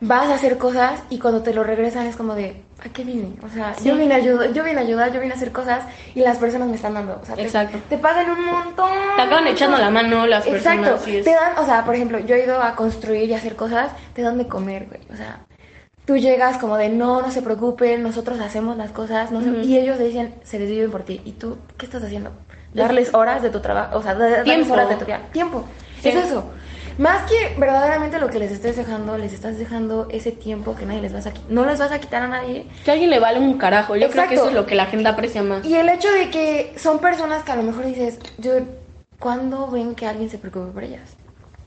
vas 0.00 0.28
a 0.28 0.34
hacer 0.34 0.56
cosas 0.56 1.02
y 1.10 1.18
cuando 1.18 1.42
te 1.42 1.52
lo 1.54 1.64
regresan 1.64 2.06
es 2.06 2.14
como 2.14 2.36
de, 2.36 2.62
¿a 2.84 2.88
qué 2.90 3.04
vine? 3.04 3.32
O 3.44 3.48
sea, 3.48 3.74
Sí. 3.74 3.88
yo, 3.88 3.96
vine 3.96 4.14
a 4.14 4.18
ayudar, 4.18 4.52
yo 4.52 4.62
vine 4.62 4.78
a 4.78 4.82
ayudar, 4.82 5.12
yo 5.12 5.20
vine 5.20 5.32
a 5.32 5.36
hacer 5.36 5.52
cosas 5.52 5.84
y 6.14 6.20
las 6.20 6.36
personas 6.38 6.68
me 6.68 6.76
están 6.76 6.94
dando. 6.94 7.18
O 7.22 7.24
sea, 7.24 7.34
te- 7.34 7.42
Exacto. 7.42 7.78
Te, 7.88 7.96
pagan 7.98 8.30
un 8.30 8.44
montón. 8.44 8.90
Te 9.16 9.22
acaban 9.22 9.46
echando 9.46 9.78
la 9.78 9.90
mano 9.90 10.26
las 10.26 10.46
Exacto. 10.46 10.82
personas. 10.82 11.08
y 11.08 11.16
es- 11.18 11.24
Te 11.24 11.32
dan, 11.32 11.58
o 11.58 11.64
sea, 11.64 11.84
por 11.84 11.94
ejemplo, 11.94 12.18
yo 12.20 12.34
he 12.34 12.44
ido 12.44 12.62
a 12.62 12.74
construir 12.76 13.28
y 13.30 13.34
hacer 13.34 13.56
cosas, 13.56 13.90
te 14.12 14.22
dan 14.22 14.36
de 14.38 14.46
comer, 14.46 14.86
güey. 14.86 15.00
O 15.12 15.16
sea, 15.16 15.40
tú 16.04 16.16
llegas 16.18 16.58
como 16.58 16.76
de, 16.76 16.90
no, 16.90 17.22
no 17.22 17.30
se 17.30 17.40
preocupen, 17.40 18.02
nosotros 18.02 18.38
hacemos 18.40 18.76
las 18.76 18.90
cosas, 18.90 19.30
no 19.30 19.40
se- 19.40 19.50
Ujú. 19.50 19.60
y 19.60 19.78
ellos 19.78 19.98
dicen, 19.98 20.34
se 20.44 20.58
desviven 20.58 20.90
por 20.90 21.02
ti. 21.04 21.22
¿Y 21.24 21.32
tú 21.32 21.56
qué 21.78 21.86
estás 21.86 22.02
haciendo? 22.02 22.30
Darles 22.74 23.14
horas 23.14 23.40
de 23.40 23.50
tu 23.50 23.60
trabajo, 23.60 23.96
o 23.98 24.02
sea, 24.02 24.14
da- 24.14 24.28
darles 24.28 24.44
Tiempo. 24.44 24.74
horas 24.74 24.88
de 24.90 24.96
tu. 24.96 25.04
Tiempo. 25.32 25.64
Sí. 26.02 26.08
Es 26.10 26.16
eso. 26.16 26.44
Más 26.98 27.22
que 27.28 27.58
verdaderamente 27.58 28.18
lo 28.20 28.28
que 28.30 28.38
les 28.38 28.52
estés 28.52 28.76
dejando, 28.76 29.18
les 29.18 29.32
estás 29.32 29.58
dejando 29.58 30.06
ese 30.10 30.30
tiempo 30.32 30.76
que 30.76 30.86
nadie 30.86 31.00
les 31.02 31.12
vas 31.12 31.26
a 31.26 31.32
qui- 31.34 31.40
no 31.48 31.64
les 31.66 31.78
vas 31.78 31.90
a 31.90 31.98
quitar 31.98 32.22
a 32.22 32.28
nadie. 32.28 32.68
Que 32.84 32.90
a 32.90 32.94
alguien 32.94 33.10
le 33.10 33.18
vale 33.18 33.40
un 33.40 33.58
carajo. 33.58 33.96
Yo 33.96 34.08
creo 34.10 34.28
que 34.28 34.34
Exacto. 34.34 34.34
eso 34.34 34.48
es 34.50 34.54
lo 34.54 34.66
que 34.66 34.74
la 34.76 34.86
gente 34.86 35.08
aprecia 35.08 35.42
más. 35.42 35.64
Y 35.64 35.74
el 35.74 35.88
hecho 35.88 36.10
de 36.12 36.30
que 36.30 36.74
son 36.78 37.00
personas 37.00 37.42
que 37.42 37.52
a 37.52 37.56
lo 37.56 37.62
mejor 37.64 37.84
dices, 37.84 38.20
yo, 38.38 38.52
¿cuándo 39.18 39.68
ven 39.70 39.94
que 39.96 40.06
alguien 40.06 40.30
se 40.30 40.38
preocupe 40.38 40.70
por 40.72 40.84
ellas? 40.84 41.16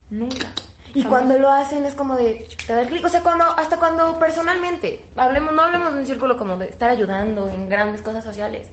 Nunca. 0.10 0.48
Y 0.94 1.04
Jamás. 1.04 1.10
cuando 1.20 1.40
lo 1.40 1.52
hacen 1.52 1.86
es 1.86 1.94
como 1.94 2.16
de, 2.16 2.48
te 2.66 2.72
da 2.74 2.82
el 2.84 2.88
clic. 2.88 3.04
O 3.06 3.10
sea, 3.10 3.22
cuando, 3.22 3.44
hasta 3.44 3.76
cuando 3.78 4.18
personalmente, 4.20 5.06
hablemos, 5.18 5.54
no 5.54 5.62
hablemos 5.64 5.94
de 5.94 6.00
un 6.00 6.06
círculo 6.06 6.38
como 6.38 6.56
de 6.56 6.70
estar 6.70 6.90
ayudando 6.90 7.50
en 7.50 7.68
grandes 7.68 8.02
cosas 8.02 8.24
sociales. 8.24 8.70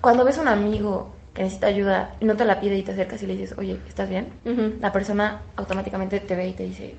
Cuando 0.00 0.24
ves 0.24 0.38
un 0.38 0.48
amigo 0.48 1.12
que 1.40 1.44
necesita 1.44 1.68
ayuda 1.68 2.14
y 2.20 2.26
no 2.26 2.36
te 2.36 2.44
la 2.44 2.60
pide 2.60 2.76
y 2.76 2.82
te 2.82 2.92
acercas 2.92 3.22
y 3.22 3.26
le 3.26 3.34
dices, 3.34 3.56
oye, 3.56 3.78
¿estás 3.88 4.10
bien? 4.10 4.28
Ujú. 4.44 4.74
La 4.80 4.92
persona 4.92 5.40
automáticamente 5.56 6.20
te 6.20 6.36
ve 6.36 6.48
y 6.48 6.52
te 6.52 6.64
dice, 6.64 6.96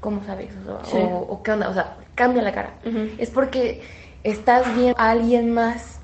¿cómo 0.00 0.22
sabes? 0.24 0.50
O, 0.68 0.84
Sí. 0.84 0.96
o- 0.96 1.26
o 1.28 1.42
qué 1.42 1.50
onda, 1.52 1.68
o 1.68 1.74
sea, 1.74 1.96
cambia 2.14 2.40
la 2.42 2.52
cara. 2.52 2.74
Ujú. 2.86 3.08
Es 3.18 3.30
porque 3.30 3.82
estás 4.22 4.72
viendo 4.76 4.94
a 4.96 5.10
alguien 5.10 5.52
más 5.52 5.98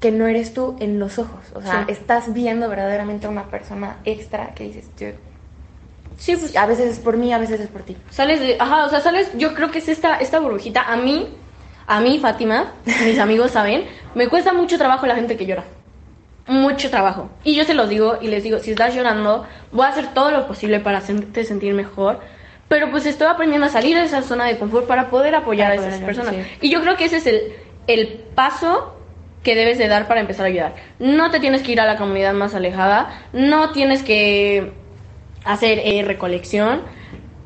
que 0.00 0.10
no 0.10 0.26
eres 0.26 0.54
tú 0.54 0.76
en 0.80 0.98
los 0.98 1.20
ojos. 1.20 1.40
O 1.54 1.62
sea, 1.62 1.84
Sí. 1.86 1.92
estás 1.92 2.32
viendo 2.32 2.68
verdaderamente 2.68 3.28
a 3.28 3.30
una 3.30 3.44
persona 3.48 3.98
extra 4.04 4.54
que 4.54 4.64
dices, 4.64 4.90
"Dude, 4.96 5.18
Sí, 6.16 6.34
pues 6.34 6.56
a 6.56 6.66
veces 6.66 6.90
es 6.94 6.98
por 6.98 7.16
mí, 7.16 7.32
a 7.32 7.38
veces 7.38 7.60
es 7.60 7.68
por 7.68 7.82
ti. 7.82 7.96
sales 8.10 8.40
de, 8.40 8.56
ajá, 8.58 8.86
o 8.86 8.88
sea, 8.88 8.98
sales, 9.00 9.30
yo 9.36 9.54
creo 9.54 9.70
que 9.70 9.78
es 9.78 9.88
esta, 9.88 10.16
esta 10.16 10.40
burbujita. 10.40 10.82
A 10.82 10.96
mí, 10.96 11.28
a 11.86 12.00
mí, 12.00 12.18
Fátima, 12.18 12.72
mis 13.04 13.20
amigos 13.20 13.52
saben, 13.52 13.84
me 14.16 14.26
cuesta 14.26 14.52
mucho 14.52 14.78
trabajo 14.78 15.06
la 15.06 15.14
gente 15.14 15.36
que 15.36 15.46
llora. 15.46 15.62
Mucho 16.48 16.90
trabajo. 16.90 17.30
Y 17.44 17.54
yo 17.54 17.64
se 17.64 17.74
los 17.74 17.88
digo 17.88 18.18
y 18.20 18.28
les 18.28 18.42
digo, 18.42 18.58
si 18.58 18.70
estás 18.70 18.94
llorando, 18.94 19.46
voy 19.70 19.84
a 19.86 19.90
hacer 19.90 20.14
todo 20.14 20.30
lo 20.30 20.46
posible 20.46 20.80
para 20.80 20.98
hacerte 20.98 21.44
sentir 21.44 21.74
mejor. 21.74 22.20
pero 22.68 22.90
pues 22.90 23.06
estoy 23.06 23.26
aprendiendo 23.28 23.66
a 23.66 23.70
salir 23.70 23.96
de 23.96 24.04
esa 24.04 24.22
zona 24.22 24.44
de 24.46 24.58
confort 24.58 24.86
para 24.86 25.08
poder 25.08 25.34
apoyar 25.34 25.70
Para 25.74 25.80
a 25.82 25.86
esas 25.86 26.00
poder 26.00 26.06
personas. 26.06 26.34
sí. 26.34 26.42
Y 26.60 26.70
yo 26.70 26.80
creo 26.82 26.96
que 26.96 27.04
ese 27.06 27.16
es 27.18 27.26
el, 27.26 27.52
el 27.86 28.08
paso 28.34 28.94
que 29.42 29.54
debes 29.54 29.78
de 29.78 29.88
dar 29.88 30.06
para 30.08 30.20
empezar 30.20 30.44
a 30.44 30.48
ayudar. 30.48 30.74
No 30.98 31.30
te 31.30 31.40
tienes 31.40 31.62
que 31.62 31.72
ir 31.72 31.80
a 31.80 31.86
la 31.86 31.96
comunidad 31.96 32.34
más 32.34 32.54
alejada, 32.54 33.08
no 33.32 33.70
tienes 33.70 34.02
que 34.02 34.72
hacer 35.44 35.78
eh, 35.82 36.02
recolección, 36.04 36.82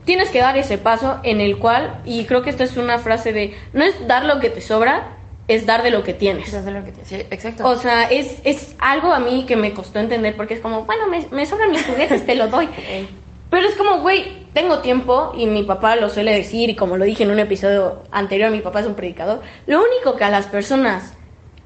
tienes 0.04 0.30
que 0.30 0.40
dar 0.40 0.56
ese 0.56 0.78
paso 0.78 1.20
en 1.22 1.40
el 1.40 1.58
cual, 1.58 2.00
y 2.04 2.24
creo 2.24 2.42
que 2.42 2.50
esta 2.50 2.64
es 2.64 2.76
una 2.76 2.98
frase 2.98 3.32
de, 3.32 3.56
no 3.72 3.84
es 3.84 4.06
dar 4.08 4.24
lo 4.24 4.40
que 4.40 4.50
te 4.50 4.60
sobra, 4.60 5.18
es 5.54 5.66
dar 5.66 5.82
de 5.82 5.90
lo 5.90 6.02
que 6.02 6.14
tienes. 6.14 6.48
Eso 6.48 6.58
es 6.58 6.64
lo 6.66 6.84
que 6.84 6.92
te- 6.92 7.04
sí, 7.04 7.14
exacto. 7.30 7.66
O 7.68 7.76
sea, 7.76 8.04
es, 8.10 8.40
es 8.44 8.74
algo 8.78 9.12
a 9.12 9.18
mí 9.20 9.44
que 9.46 9.56
me 9.56 9.72
costó 9.72 9.98
entender 9.98 10.36
porque 10.36 10.54
es 10.54 10.60
como, 10.60 10.84
bueno, 10.84 11.06
me, 11.08 11.26
me 11.30 11.46
sobran 11.46 11.70
mis 11.70 11.84
juguetes, 11.84 12.24
te 12.26 12.34
los 12.34 12.50
doy. 12.50 12.68
Pero 13.50 13.68
es 13.68 13.74
como, 13.74 13.98
güey, 14.00 14.46
tengo 14.54 14.78
tiempo 14.78 15.32
y 15.36 15.44
mi 15.46 15.62
papá 15.62 15.96
lo 15.96 16.08
suele 16.08 16.32
decir 16.32 16.70
y 16.70 16.74
como 16.76 16.96
lo 16.96 17.04
dije 17.04 17.24
en 17.24 17.30
un 17.30 17.38
episodio 17.38 18.02
anterior, 18.10 18.50
mi 18.50 18.60
papá 18.60 18.80
es 18.80 18.86
un 18.86 18.94
predicador. 18.94 19.42
Lo 19.66 19.78
único 19.82 20.16
que 20.16 20.24
a 20.24 20.30
las 20.30 20.46
personas 20.46 21.12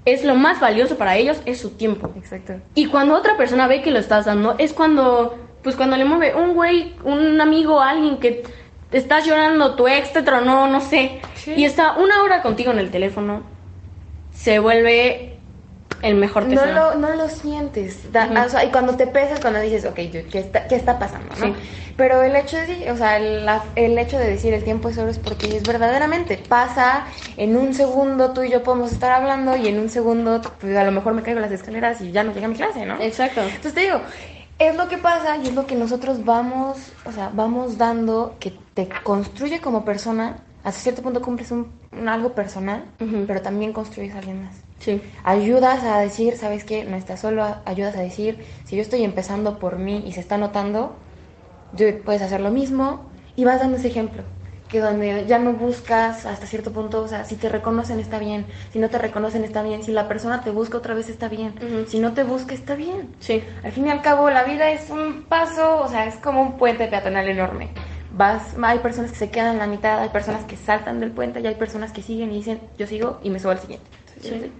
es 0.04 0.24
lo 0.24 0.34
más 0.34 0.58
valioso 0.60 0.96
para 0.96 1.16
ellos 1.16 1.38
es 1.46 1.60
su 1.60 1.70
tiempo. 1.76 2.10
Exacto. 2.16 2.54
Y 2.74 2.86
cuando 2.86 3.14
otra 3.14 3.36
persona 3.36 3.68
ve 3.68 3.82
que 3.82 3.90
lo 3.92 3.98
estás 4.00 4.24
dando, 4.24 4.56
es 4.58 4.72
cuando, 4.72 5.36
pues 5.62 5.76
cuando 5.76 5.96
le 5.96 6.04
mueve 6.04 6.34
un 6.34 6.54
güey, 6.54 6.94
un 7.04 7.40
amigo, 7.40 7.80
alguien 7.80 8.18
que 8.18 8.42
te 8.90 8.98
estás 8.98 9.24
llorando, 9.26 9.74
tu 9.74 9.86
ex 9.88 10.12
te 10.12 10.22
tronó, 10.22 10.66
no 10.68 10.80
sé, 10.80 11.20
Sí. 11.34 11.54
y 11.56 11.64
está 11.64 11.92
una 11.98 12.22
hora 12.24 12.42
contigo 12.42 12.70
en 12.72 12.78
el 12.80 12.90
teléfono, 12.90 13.42
se 14.36 14.58
vuelve 14.58 15.32
el 16.02 16.14
mejor 16.16 16.44
No 16.46 16.60
tesoro. 16.60 16.72
lo, 16.72 16.94
no 16.96 17.14
lo 17.14 17.28
sientes. 17.28 18.12
Da- 18.12 18.26
Ujú. 18.26 18.46
o 18.46 18.48
sea, 18.50 18.64
y 18.64 18.70
cuando 18.70 18.96
te 18.96 19.06
pesas, 19.06 19.40
cuando 19.40 19.60
dices, 19.60 19.84
ok, 19.86 19.96
dude, 19.96 20.26
¿qué 20.30 20.38
está, 20.40 20.66
qué 20.68 20.76
está 20.76 20.98
pasando? 20.98 21.34
¿no? 21.40 21.54
Pero 21.96 22.22
el 22.22 22.36
hecho 22.36 22.58
de, 22.58 22.90
o 22.90 22.96
sea, 22.96 23.16
el, 23.16 23.48
el 23.76 23.98
hecho 23.98 24.18
de 24.18 24.28
decir 24.28 24.52
el 24.52 24.62
tiempo 24.62 24.90
es 24.90 24.98
oro 24.98 25.08
es 25.08 25.18
porque 25.18 25.56
es 25.56 25.64
verdaderamente 25.64 26.36
pasa 26.36 27.06
en 27.38 27.56
un 27.56 27.72
segundo 27.72 28.32
tú 28.34 28.42
y 28.42 28.50
yo 28.50 28.62
podemos 28.62 28.92
estar 28.92 29.10
hablando 29.12 29.56
y 29.56 29.68
en 29.68 29.78
un 29.80 29.88
segundo 29.88 30.42
pues, 30.60 30.76
a 30.76 30.84
lo 30.84 30.92
mejor 30.92 31.14
me 31.14 31.22
caigo 31.22 31.40
las 31.40 31.50
escaleras 31.52 32.00
y 32.02 32.12
ya 32.12 32.22
no 32.22 32.32
llegué 32.34 32.44
a 32.44 32.48
mi 32.48 32.56
clase, 32.56 32.84
¿no? 32.84 33.00
Exacto. 33.00 33.40
Entonces 33.40 33.72
te 33.74 33.80
digo, 33.80 34.00
es 34.58 34.76
lo 34.76 34.88
que 34.88 34.98
pasa 34.98 35.38
y 35.38 35.48
es 35.48 35.54
lo 35.54 35.66
que 35.66 35.74
nosotros 35.74 36.24
vamos, 36.24 36.76
o 37.04 37.12
sea, 37.12 37.30
vamos 37.32 37.78
dando 37.78 38.36
que 38.38 38.52
te 38.74 38.88
construye 39.02 39.60
como 39.60 39.84
persona. 39.86 40.36
Hasta 40.66 40.80
cierto 40.80 41.00
punto 41.00 41.22
cumples 41.22 41.52
un, 41.52 41.70
un 41.92 42.08
algo 42.08 42.32
personal, 42.32 42.86
pero 43.28 43.40
también 43.40 43.72
construyes 43.72 44.16
a 44.16 44.18
alguien 44.18 44.42
más. 44.42 44.56
Sí. 44.80 45.00
Ayudas 45.22 45.84
a 45.84 46.00
decir, 46.00 46.36
¿sabes 46.36 46.64
qué? 46.64 46.82
No 46.82 46.96
estás 46.96 47.20
solo, 47.20 47.46
ayudas 47.64 47.94
a 47.94 48.00
decir, 48.00 48.44
si 48.64 48.74
yo 48.74 48.82
estoy 48.82 49.04
empezando 49.04 49.60
por 49.60 49.78
mí 49.78 50.02
y 50.04 50.10
se 50.10 50.18
está 50.18 50.38
notando, 50.38 50.96
dude, 51.70 51.92
puedes 51.92 52.20
hacer 52.20 52.40
lo 52.40 52.50
mismo 52.50 53.08
y 53.36 53.44
vas 53.44 53.60
dando 53.60 53.76
ese 53.76 53.86
ejemplo. 53.86 54.24
Que 54.68 54.80
donde 54.80 55.24
ya 55.28 55.38
no 55.38 55.52
buscas 55.52 56.26
hasta 56.26 56.46
cierto 56.48 56.72
punto, 56.72 57.00
o 57.00 57.06
sea, 57.06 57.24
si 57.24 57.36
te 57.36 57.48
reconocen 57.48 58.00
está 58.00 58.18
bien, 58.18 58.44
si 58.72 58.80
no 58.80 58.90
te 58.90 58.98
reconocen 58.98 59.44
está 59.44 59.62
bien, 59.62 59.84
si 59.84 59.92
la 59.92 60.08
persona 60.08 60.42
te 60.42 60.50
busca 60.50 60.78
otra 60.78 60.94
vez 60.94 61.08
está 61.08 61.28
bien, 61.28 61.54
si 61.86 62.00
no 62.00 62.12
te 62.12 62.24
busca 62.24 62.54
está 62.54 62.74
bien. 62.74 63.14
Sí. 63.20 63.40
Al 63.62 63.70
fin 63.70 63.86
y 63.86 63.90
al 63.90 64.02
cabo, 64.02 64.30
la 64.30 64.42
vida 64.42 64.68
es 64.68 64.90
un 64.90 65.26
paso, 65.28 65.80
o 65.80 65.86
sea, 65.86 66.06
es 66.06 66.16
como 66.16 66.42
un 66.42 66.58
puente 66.58 66.88
peatonal 66.88 67.28
enorme. 67.28 67.68
Vas, 68.16 68.56
hay 68.62 68.78
personas 68.78 69.10
que 69.10 69.18
se 69.18 69.30
quedan 69.30 69.54
en 69.54 69.58
la 69.58 69.66
mitad, 69.66 70.00
hay 70.00 70.08
personas 70.08 70.44
que 70.44 70.56
saltan 70.56 71.00
del 71.00 71.10
puente 71.10 71.40
y 71.40 71.46
hay 71.46 71.54
personas 71.54 71.92
que 71.92 72.02
siguen 72.02 72.32
y 72.32 72.36
dicen, 72.36 72.60
yo 72.78 72.86
sigo 72.86 73.20
y 73.22 73.28
me 73.28 73.38
subo 73.38 73.50
al 73.52 73.58
siguiente. 73.58 73.86
Sí. 74.22 74.50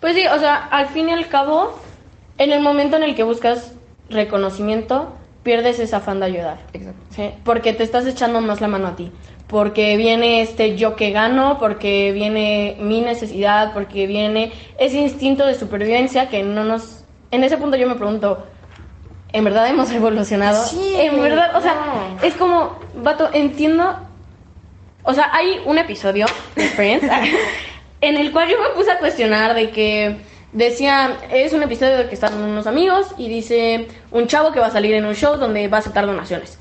Pues 0.00 0.14
sí, 0.14 0.26
o 0.26 0.38
sea, 0.38 0.56
al 0.56 0.86
fin 0.86 1.08
y 1.08 1.12
al 1.12 1.28
cabo, 1.28 1.78
en 2.38 2.52
el 2.52 2.60
momento 2.60 2.96
en 2.96 3.02
el 3.02 3.14
que 3.14 3.22
buscas 3.22 3.72
reconocimiento, 4.08 5.12
pierdes 5.42 5.78
ese 5.78 5.94
afán 5.94 6.20
de 6.20 6.26
ayudar. 6.26 6.58
Exacto. 6.72 7.00
¿sí? 7.10 7.30
Porque 7.44 7.72
te 7.74 7.82
estás 7.82 8.06
echando 8.06 8.40
más 8.40 8.60
la 8.60 8.68
mano 8.68 8.88
a 8.88 8.96
ti. 8.96 9.12
Porque 9.46 9.96
viene 9.96 10.40
este 10.40 10.76
yo 10.76 10.96
que 10.96 11.10
gano, 11.10 11.58
porque 11.60 12.12
viene 12.12 12.78
mi 12.80 13.02
necesidad, 13.02 13.74
porque 13.74 14.06
viene 14.06 14.52
ese 14.78 14.98
instinto 14.98 15.46
de 15.46 15.54
supervivencia 15.54 16.28
que 16.28 16.42
no 16.42 16.64
nos... 16.64 17.04
En 17.30 17.44
ese 17.44 17.58
punto 17.58 17.76
yo 17.76 17.86
me 17.86 17.94
pregunto, 17.94 18.46
¿en 19.34 19.44
verdad 19.44 19.68
hemos 19.68 19.90
evolucionado? 19.90 20.64
Sí, 20.64 20.94
en 20.96 21.20
verdad, 21.20 21.54
o 21.56 21.60
sea, 21.60 21.74
no. 21.74 22.26
es 22.26 22.34
como, 22.34 22.78
vato, 22.96 23.28
entiendo... 23.34 23.98
O 25.02 25.12
sea, 25.12 25.28
hay 25.34 25.60
un 25.66 25.76
episodio 25.76 26.24
de 26.56 26.68
Friends 26.68 27.04
en 28.00 28.16
el 28.16 28.32
cual 28.32 28.48
yo 28.48 28.56
me 28.62 28.70
puse 28.70 28.90
a 28.90 28.98
cuestionar 28.98 29.54
de 29.54 29.68
que 29.70 30.16
decía, 30.52 31.18
es 31.30 31.52
un 31.52 31.62
episodio 31.62 31.98
de 31.98 32.08
que 32.08 32.14
están 32.14 32.34
unos 32.42 32.66
amigos 32.66 33.08
y 33.18 33.28
dice 33.28 33.88
un 34.12 34.26
chavo 34.28 34.52
que 34.52 34.60
va 34.60 34.68
a 34.68 34.70
salir 34.70 34.94
en 34.94 35.04
un 35.04 35.14
show 35.14 35.36
donde 35.36 35.68
va 35.68 35.76
a 35.76 35.80
aceptar 35.80 36.06
donaciones. 36.06 36.58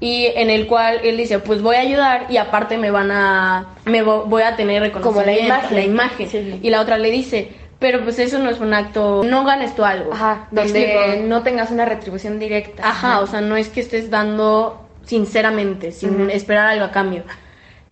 Y 0.00 0.26
en 0.34 0.48
el 0.50 0.66
cual 0.66 1.00
él 1.04 1.16
dice, 1.16 1.38
pues 1.38 1.60
voy 1.62 1.76
a 1.76 1.80
ayudar 1.80 2.26
y 2.30 2.36
aparte 2.38 2.76
me 2.78 2.90
van 2.90 3.10
a, 3.12 3.66
me 3.84 4.02
vo- 4.02 4.24
voy 4.26 4.42
a 4.42 4.56
tener 4.56 4.82
reconocimiento. 4.82 5.20
Como 5.22 5.26
la 5.26 5.38
imagen. 5.46 5.76
La 5.76 5.82
imagen. 5.84 6.28
Sí. 6.30 6.60
Y 6.62 6.70
la 6.70 6.80
otra 6.80 6.98
le 6.98 7.10
dice, 7.10 7.52
pero 7.82 8.04
pues 8.04 8.20
eso 8.20 8.38
no 8.38 8.48
es 8.48 8.60
un 8.60 8.72
acto, 8.72 9.22
no 9.24 9.44
ganes 9.44 9.74
tú 9.74 9.84
algo. 9.84 10.12
Ajá, 10.12 10.46
¿Me 10.52 10.62
donde 10.62 11.24
no 11.26 11.42
tengas 11.42 11.72
una 11.72 11.84
retribución 11.84 12.38
directa. 12.38 12.88
Ajá, 12.88 13.18
o 13.18 13.26
sea, 13.26 13.40
no 13.40 13.56
es 13.56 13.68
que 13.68 13.80
estés 13.80 14.08
dando 14.08 14.88
sinceramente, 15.04 15.90
sin 15.90 16.30
esperar 16.30 16.68
algo 16.68 16.84
a 16.84 16.92
cambio. 16.92 17.24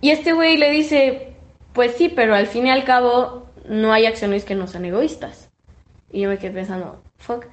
Y 0.01 0.11
este 0.11 0.33
güey 0.33 0.57
le 0.59 0.71
dice, 0.71 1.35
pues 1.73 1.97
sí, 1.97 2.09
pero 2.09 2.37
al 2.37 2.47
fin 2.47 2.69
y 2.69 2.71
al 2.71 2.85
cabo 2.85 3.49
no 3.69 3.93
hay 3.93 4.07
acciones 4.07 4.45
que 4.45 4.55
no 4.55 4.69
sean 4.69 4.85
egoístas. 4.85 5.51
Y 6.13 6.21
yo 6.21 6.29
me 6.29 6.39
quedé 6.39 6.53
pensando, 6.53 7.03
fuck. 7.19 7.47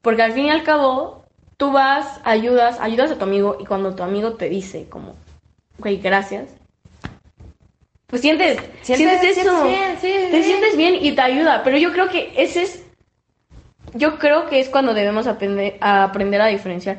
Porque 0.00 0.22
al 0.22 0.32
fin 0.32 0.46
y 0.46 0.50
al 0.50 0.62
cabo, 0.62 1.26
tú 1.58 1.72
vas, 1.72 2.20
ayudas, 2.24 2.80
ayudas 2.80 3.10
a 3.10 3.18
tu 3.18 3.24
amigo 3.24 3.58
y 3.60 3.66
cuando 3.66 3.94
tu 3.94 4.02
amigo 4.02 4.32
te 4.32 4.48
dice 4.48 4.88
como, 4.88 5.14
güey, 5.76 5.98
gracias. 5.98 6.48
Pues 8.12 8.20
sientes, 8.20 8.58
sientes, 8.82 9.20
Sientes- 9.20 9.38
eso. 9.38 9.62
sientes 9.64 9.64
bien, 9.64 9.96
sí, 9.98 10.30
te 10.30 10.42
sientes 10.42 10.76
bien 10.76 10.96
y 11.00 11.12
te 11.12 11.22
ayuda. 11.22 11.62
Pero 11.64 11.78
yo 11.78 11.92
creo 11.94 12.10
que 12.10 12.30
ese 12.36 12.60
es 12.64 12.84
yo 13.94 14.18
creo 14.18 14.50
que 14.50 14.60
es 14.60 14.68
cuando 14.68 14.92
debemos 14.92 15.26
aprender 15.26 15.78
a, 15.80 16.04
aprender 16.04 16.42
a 16.42 16.48
diferenciar. 16.48 16.98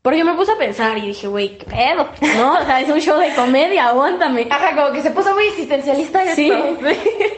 Porque 0.00 0.18
yo 0.20 0.24
me 0.24 0.32
puse 0.32 0.52
a 0.52 0.56
pensar 0.56 0.96
y 0.96 1.08
dije, 1.08 1.26
güey, 1.26 1.58
¿qué 1.58 1.66
pedo? 1.66 2.08
No, 2.38 2.54
o 2.54 2.64
sea, 2.64 2.80
es 2.80 2.88
un 2.88 3.02
show 3.02 3.18
de 3.20 3.34
comedia, 3.34 3.88
aguántame. 3.88 4.46
Ajá, 4.48 4.74
como 4.74 4.92
que 4.92 5.02
se 5.02 5.10
puso 5.10 5.34
muy 5.34 5.44
existencialista 5.44 6.22
esto. 6.22 6.34
Sí. 6.36 6.50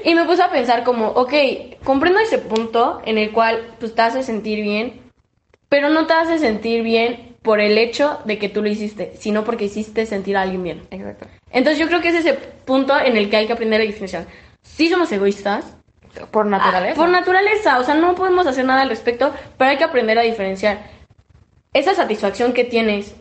Y 0.05 0.15
me 0.15 0.25
puse 0.25 0.43
a 0.45 0.51
pensar 0.53 0.85
como, 0.85 1.09
ok, 1.09 1.33
comprendo 1.83 2.21
ese 2.21 2.39
punto 2.39 3.03
en 3.05 3.19
el 3.19 3.33
cual 3.33 3.75
pues 3.81 3.97
te 3.97 4.03
hace 4.03 4.23
sentir 4.23 4.63
bien, 4.63 5.11
pero 5.69 5.89
no 5.89 6.07
te 6.07 6.13
hace 6.13 6.39
sentir 6.39 6.85
bien 6.85 7.28
por 7.43 7.61
el 7.61 7.79
hecho 7.79 8.19
de 8.25 8.39
que 8.39 8.49
tú 8.49 8.63
lo 8.63 8.69
hiciste, 8.69 9.13
sino 9.19 9.45
porque 9.45 9.65
hiciste 9.65 10.07
sentir 10.07 10.37
a 10.37 10.43
alguien 10.43 10.63
bien. 10.63 10.83
Exacto. 10.91 11.27
Entonces 11.51 11.79
yo 11.79 11.87
creo 11.87 12.01
que 12.01 12.09
es 12.09 12.17
ese 12.17 12.35
punto 12.35 12.99
en 12.99 13.17
el 13.17 13.31
que 13.31 13.37
hay 13.37 13.47
que 13.47 13.53
aprender 13.53 13.81
a 13.81 13.85
diferenciar. 13.85 14.27
Sí 14.63 14.89
somos 14.89 15.11
egoístas, 15.13 15.75
Por 16.31 16.47
naturaleza. 16.47 16.93
Ah, 16.93 16.97
por 16.97 17.09
naturaleza, 17.11 17.79
o 17.79 17.85
sea, 17.85 17.95
no 17.95 18.15
podemos 18.15 18.47
hacer 18.47 18.65
nada 18.65 18.83
al 18.83 18.89
respecto, 18.89 19.33
pero 19.57 19.71
hay 19.71 19.77
que 19.77 19.85
aprender 19.85 20.19
a 20.19 20.23
diferenciar. 20.23 20.79
Esa 21.73 21.95
satisfacción 21.95 22.53
que 22.53 22.65
tienes 22.65 23.15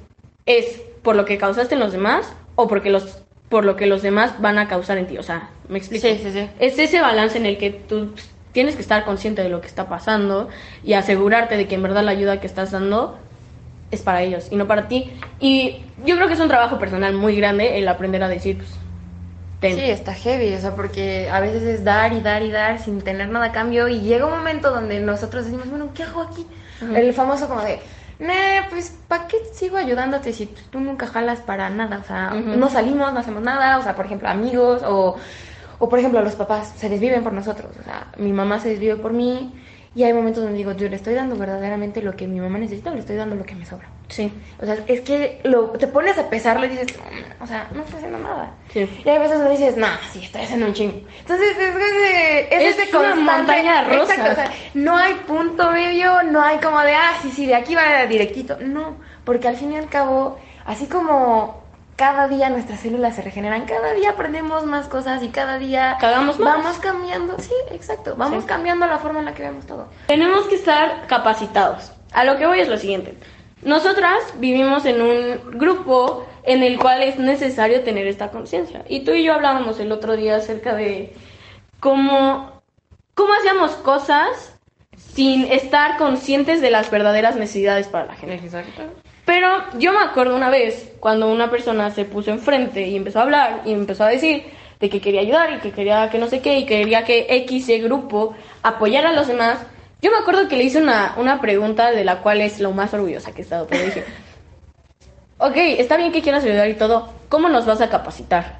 es 0.45 0.81
por 1.03 1.15
lo 1.15 1.25
que 1.25 1.37
causaste 1.37 1.75
en 1.75 1.79
los 1.79 1.91
demás 1.91 2.33
o 2.55 2.67
porque 2.67 2.89
los 2.89 3.23
por 3.49 3.63
lo 3.63 3.77
que 3.77 3.85
los 3.85 4.01
demás 4.01 4.41
van 4.41 4.57
a 4.57 4.67
causar 4.67 4.97
en 4.97 5.07
ti, 5.07 5.17
o 5.17 5.23
sea, 5.23 5.51
me 5.69 5.77
explico. 5.77 6.05
Sí, 6.05 6.19
sí, 6.21 6.31
sí. 6.31 6.49
Es 6.59 6.77
ese 6.79 6.99
balance 6.99 7.37
en 7.37 7.45
el 7.45 7.57
que 7.57 7.69
tú 7.69 8.13
tienes 8.51 8.75
que 8.75 8.81
estar 8.81 9.05
consciente 9.05 9.41
de 9.41 9.49
lo 9.49 9.61
que 9.61 9.67
está 9.67 9.87
pasando 9.87 10.49
y 10.83 10.93
asegurarte 10.93 11.55
de 11.55 11.67
que 11.67 11.75
en 11.75 11.83
verdad 11.83 12.03
la 12.03 12.11
ayuda 12.11 12.41
que 12.41 12.47
estás 12.47 12.71
dando 12.71 13.19
es 13.91 14.01
para 14.01 14.21
ellos 14.21 14.47
y 14.51 14.55
no 14.55 14.67
para 14.67 14.87
ti. 14.87 15.19
Y 15.39 15.85
yo 16.03 16.15
creo 16.15 16.27
que 16.27 16.33
es 16.33 16.39
un 16.39 16.47
trabajo 16.47 16.77
personal 16.79 17.13
muy 17.13 17.35
grande 17.35 17.77
el 17.77 17.87
aprender 17.87 18.21
a 18.23 18.27
decir, 18.27 18.57
pues, 18.57 18.77
ten. 19.59 19.75
Sí, 19.75 19.89
está 19.89 20.13
heavy, 20.13 20.53
o 20.53 20.59
sea, 20.59 20.75
porque 20.75 21.29
a 21.29 21.39
veces 21.39 21.63
es 21.63 21.83
dar 21.83 22.13
y 22.13 22.21
dar 22.21 22.43
y 22.43 22.51
dar 22.51 22.79
sin 22.79 23.01
tener 23.01 23.29
nada 23.29 23.47
a 23.47 23.51
cambio 23.51 23.87
y 23.87 24.01
llega 24.01 24.25
un 24.25 24.31
momento 24.31 24.71
donde 24.71 24.99
nosotros 24.99 25.45
decimos, 25.45 25.69
bueno, 25.69 25.91
¿qué 25.93 26.03
hago 26.03 26.21
aquí? 26.23 26.45
Ujú. 26.81 26.95
El 26.95 27.13
famoso 27.13 27.47
como 27.47 27.61
de, 27.61 27.79
nah, 28.19 28.69
pues, 28.69 28.95
¿para 29.07 29.27
qué 29.27 29.37
sigo 29.53 29.77
ayudándote 29.77 30.33
si 30.33 30.47
tú 30.47 30.79
nunca 30.79 31.07
jalas 31.07 31.39
para 31.39 31.69
nada? 31.69 31.99
O 31.99 32.03
sea, 32.03 32.33
Ujú. 32.33 32.57
no 32.57 32.69
salimos, 32.69 33.13
no 33.13 33.19
hacemos 33.19 33.41
nada, 33.41 33.79
o 33.79 33.83
sea, 33.83 33.95
por 33.95 34.05
ejemplo, 34.05 34.27
amigos 34.27 34.83
o, 34.83 35.15
o 35.79 35.89
por 35.89 35.99
ejemplo, 35.99 36.21
los 36.21 36.35
papás 36.35 36.73
se 36.75 36.89
desviven 36.89 37.23
por 37.23 37.33
nosotros, 37.33 37.71
o 37.79 37.83
sea, 37.83 38.07
mi 38.17 38.33
mamá 38.33 38.59
se 38.59 38.69
desvive 38.69 38.97
por 38.97 39.13
mí 39.13 39.53
y 39.97 40.03
hay 40.03 40.13
momentos 40.13 40.43
donde 40.43 40.57
digo, 40.59 40.73
yo 40.73 40.87
le 40.89 40.95
estoy 40.95 41.15
dando 41.15 41.35
verdaderamente 41.35 42.03
lo 42.03 42.15
que 42.15 42.27
mi 42.27 42.39
mamá 42.39 42.59
necesita 42.59 42.91
o 42.91 42.93
le 42.93 42.99
estoy 42.99 43.15
dando 43.15 43.35
lo 43.35 43.43
que 43.43 43.55
me 43.55 43.65
sobra. 43.65 43.87
Sí, 44.09 44.31
O 44.61 44.65
sea, 44.65 44.77
es 44.87 45.01
que 45.01 45.41
lo, 45.43 45.71
te 45.71 45.87
pones 45.87 46.17
a 46.19 46.29
pesarlo 46.29 46.65
y 46.65 46.69
dices, 46.69 46.87
"Mm, 46.97 47.43
o 47.43 47.47
sea, 47.47 47.67
no 47.73 47.81
estoy 47.81 47.95
haciendo 47.97 48.19
nada. 48.19 48.51
sí. 48.71 48.87
Y 49.03 49.09
hay 49.09 49.17
veces 49.19 49.37
donde 49.39 49.51
dices, 49.57 49.75
nah, 49.75 49.97
sí, 50.13 50.19
estoy 50.23 50.43
haciendo 50.43 50.67
un 50.67 50.73
chingo. 50.73 51.01
Entonces, 51.19 51.49
es, 51.57 51.75
ese, 51.75 52.55
es, 52.55 52.61
Es 52.77 52.79
ese 52.79 52.95
una 52.95 53.09
constante- 53.15 53.37
montaña 53.37 53.83
rusa. 53.85 54.13
Exacto, 54.13 54.31
o 54.31 54.35
sea, 54.35 54.51
no 54.75 54.95
hay 54.95 55.13
punto 55.25 55.71
medio, 55.71 56.23
no 56.23 56.41
hay 56.43 56.57
como 56.59 56.79
de, 56.81 56.93
ah, 56.93 57.13
sí, 57.21 57.31
sí, 57.31 57.47
de 57.47 57.55
aquí 57.55 57.73
va 57.75 58.05
directito. 58.05 58.57
No, 58.61 58.97
porque 59.25 59.47
al 59.47 59.57
fin 59.57 59.73
y 59.73 59.77
al 59.77 59.89
cabo, 59.89 60.37
así 60.65 60.85
como 60.85 61.63
cada 61.97 62.27
día 62.29 62.49
nuestras 62.49 62.79
células 62.79 63.15
se 63.15 63.23
regeneran, 63.23 63.65
cada 63.65 63.91
día 63.93 64.11
aprendemos 64.11 64.65
más 64.65 64.87
cosas 64.87 65.21
y 65.23 65.29
cada 65.29 65.57
día 65.57 65.97
Cagamos 65.99 66.39
más. 66.39 66.55
vamos 66.55 66.77
cambiando. 66.77 67.37
Sí, 67.39 67.51
exacto, 67.71 68.15
vamos 68.15 68.43
Sí. 68.43 68.47
cambiando 68.47 68.85
la 68.85 68.99
forma 68.99 69.19
en 69.19 69.25
la 69.25 69.33
que 69.33 69.41
vemos 69.43 69.65
todo. 69.65 69.87
Tenemos 70.07 70.45
que 70.45 70.55
estar 70.55 71.07
capacitados. 71.07 71.91
A 72.13 72.23
lo 72.23 72.37
que 72.37 72.45
voy 72.45 72.59
es 72.61 72.69
lo 72.69 72.77
siguiente. 72.77 73.17
nosotras 73.63 74.19
vivimos 74.35 74.85
en 74.85 75.01
un 75.01 75.57
grupo 75.59 76.25
en 76.43 76.61
el 76.61 76.77
cual 76.79 77.01
es 77.01 77.17
necesario 77.17 77.81
tener 77.83 78.05
esta 78.07 78.29
conciencia. 78.29 78.85
Y 78.87 78.99
tú 79.03 79.11
y 79.11 79.23
yo 79.23 79.33
hablábamos 79.33 79.79
el 79.79 79.91
otro 79.91 80.15
día 80.15 80.35
acerca 80.37 80.75
de 80.75 81.13
cómo, 81.79 82.61
cómo 83.15 83.33
hacíamos 83.33 83.71
cosas 83.71 84.55
sin 84.95 85.45
estar 85.51 85.97
conscientes 85.97 86.61
de 86.61 86.69
las 86.69 86.91
verdaderas 86.91 87.35
necesidades 87.35 87.87
para 87.87 88.05
la 88.05 88.15
gente. 88.15 88.39
Pero 89.27 89.49
yo 89.77 89.91
me 89.91 89.99
acuerdo 89.99 90.37
una 90.37 90.49
vez 90.49 90.89
cuando 91.01 91.29
una 91.29 91.51
persona 91.51 91.91
se 91.91 92.05
puso 92.05 92.31
enfrente 92.31 92.87
y 92.87 92.95
empezó 92.95 93.19
a 93.19 93.23
hablar 93.23 93.61
y 93.65 93.73
empezó 93.73 94.05
a 94.05 94.07
decir 94.07 94.45
de 94.79 94.89
que 94.89 95.01
quería 95.01 95.19
ayudar 95.19 95.51
y 95.51 95.59
que 95.59 95.71
quería 95.71 96.09
que 96.09 96.17
no 96.17 96.27
sé 96.27 96.39
qué 96.39 96.59
y 96.59 96.65
quería 96.65 97.03
que 97.03 97.25
X 97.29 97.67
y 97.67 97.77
grupo 97.79 98.35
apoyara 98.63 99.09
a 99.09 99.11
los 99.11 99.27
demás. 99.27 99.59
Yo 100.01 100.11
me 100.11 100.17
acuerdo 100.17 100.47
que 100.47 100.55
le 100.55 100.63
hice 100.63 100.81
una, 100.81 101.13
una 101.17 101.41
pregunta 101.41 101.91
de 101.91 102.05
la 102.05 102.21
cual 102.21 102.39
es 102.39 102.61
lo 102.61 102.71
más 102.71 102.93
orgullosa 102.93 103.33
que 103.33 103.41
he 103.41 103.43
estado, 103.43 103.67
pero 103.67 103.83
dije, 103.83 104.05
ok, 105.39 105.57
está 105.77 105.97
bien 105.97 106.13
que 106.13 106.21
quieras 106.21 106.45
ayudar 106.45 106.69
y 106.69 106.75
todo, 106.75 107.09
¿cómo 107.27 107.49
nos 107.49 107.65
vas 107.65 107.81
a 107.81 107.89
capacitar? 107.89 108.59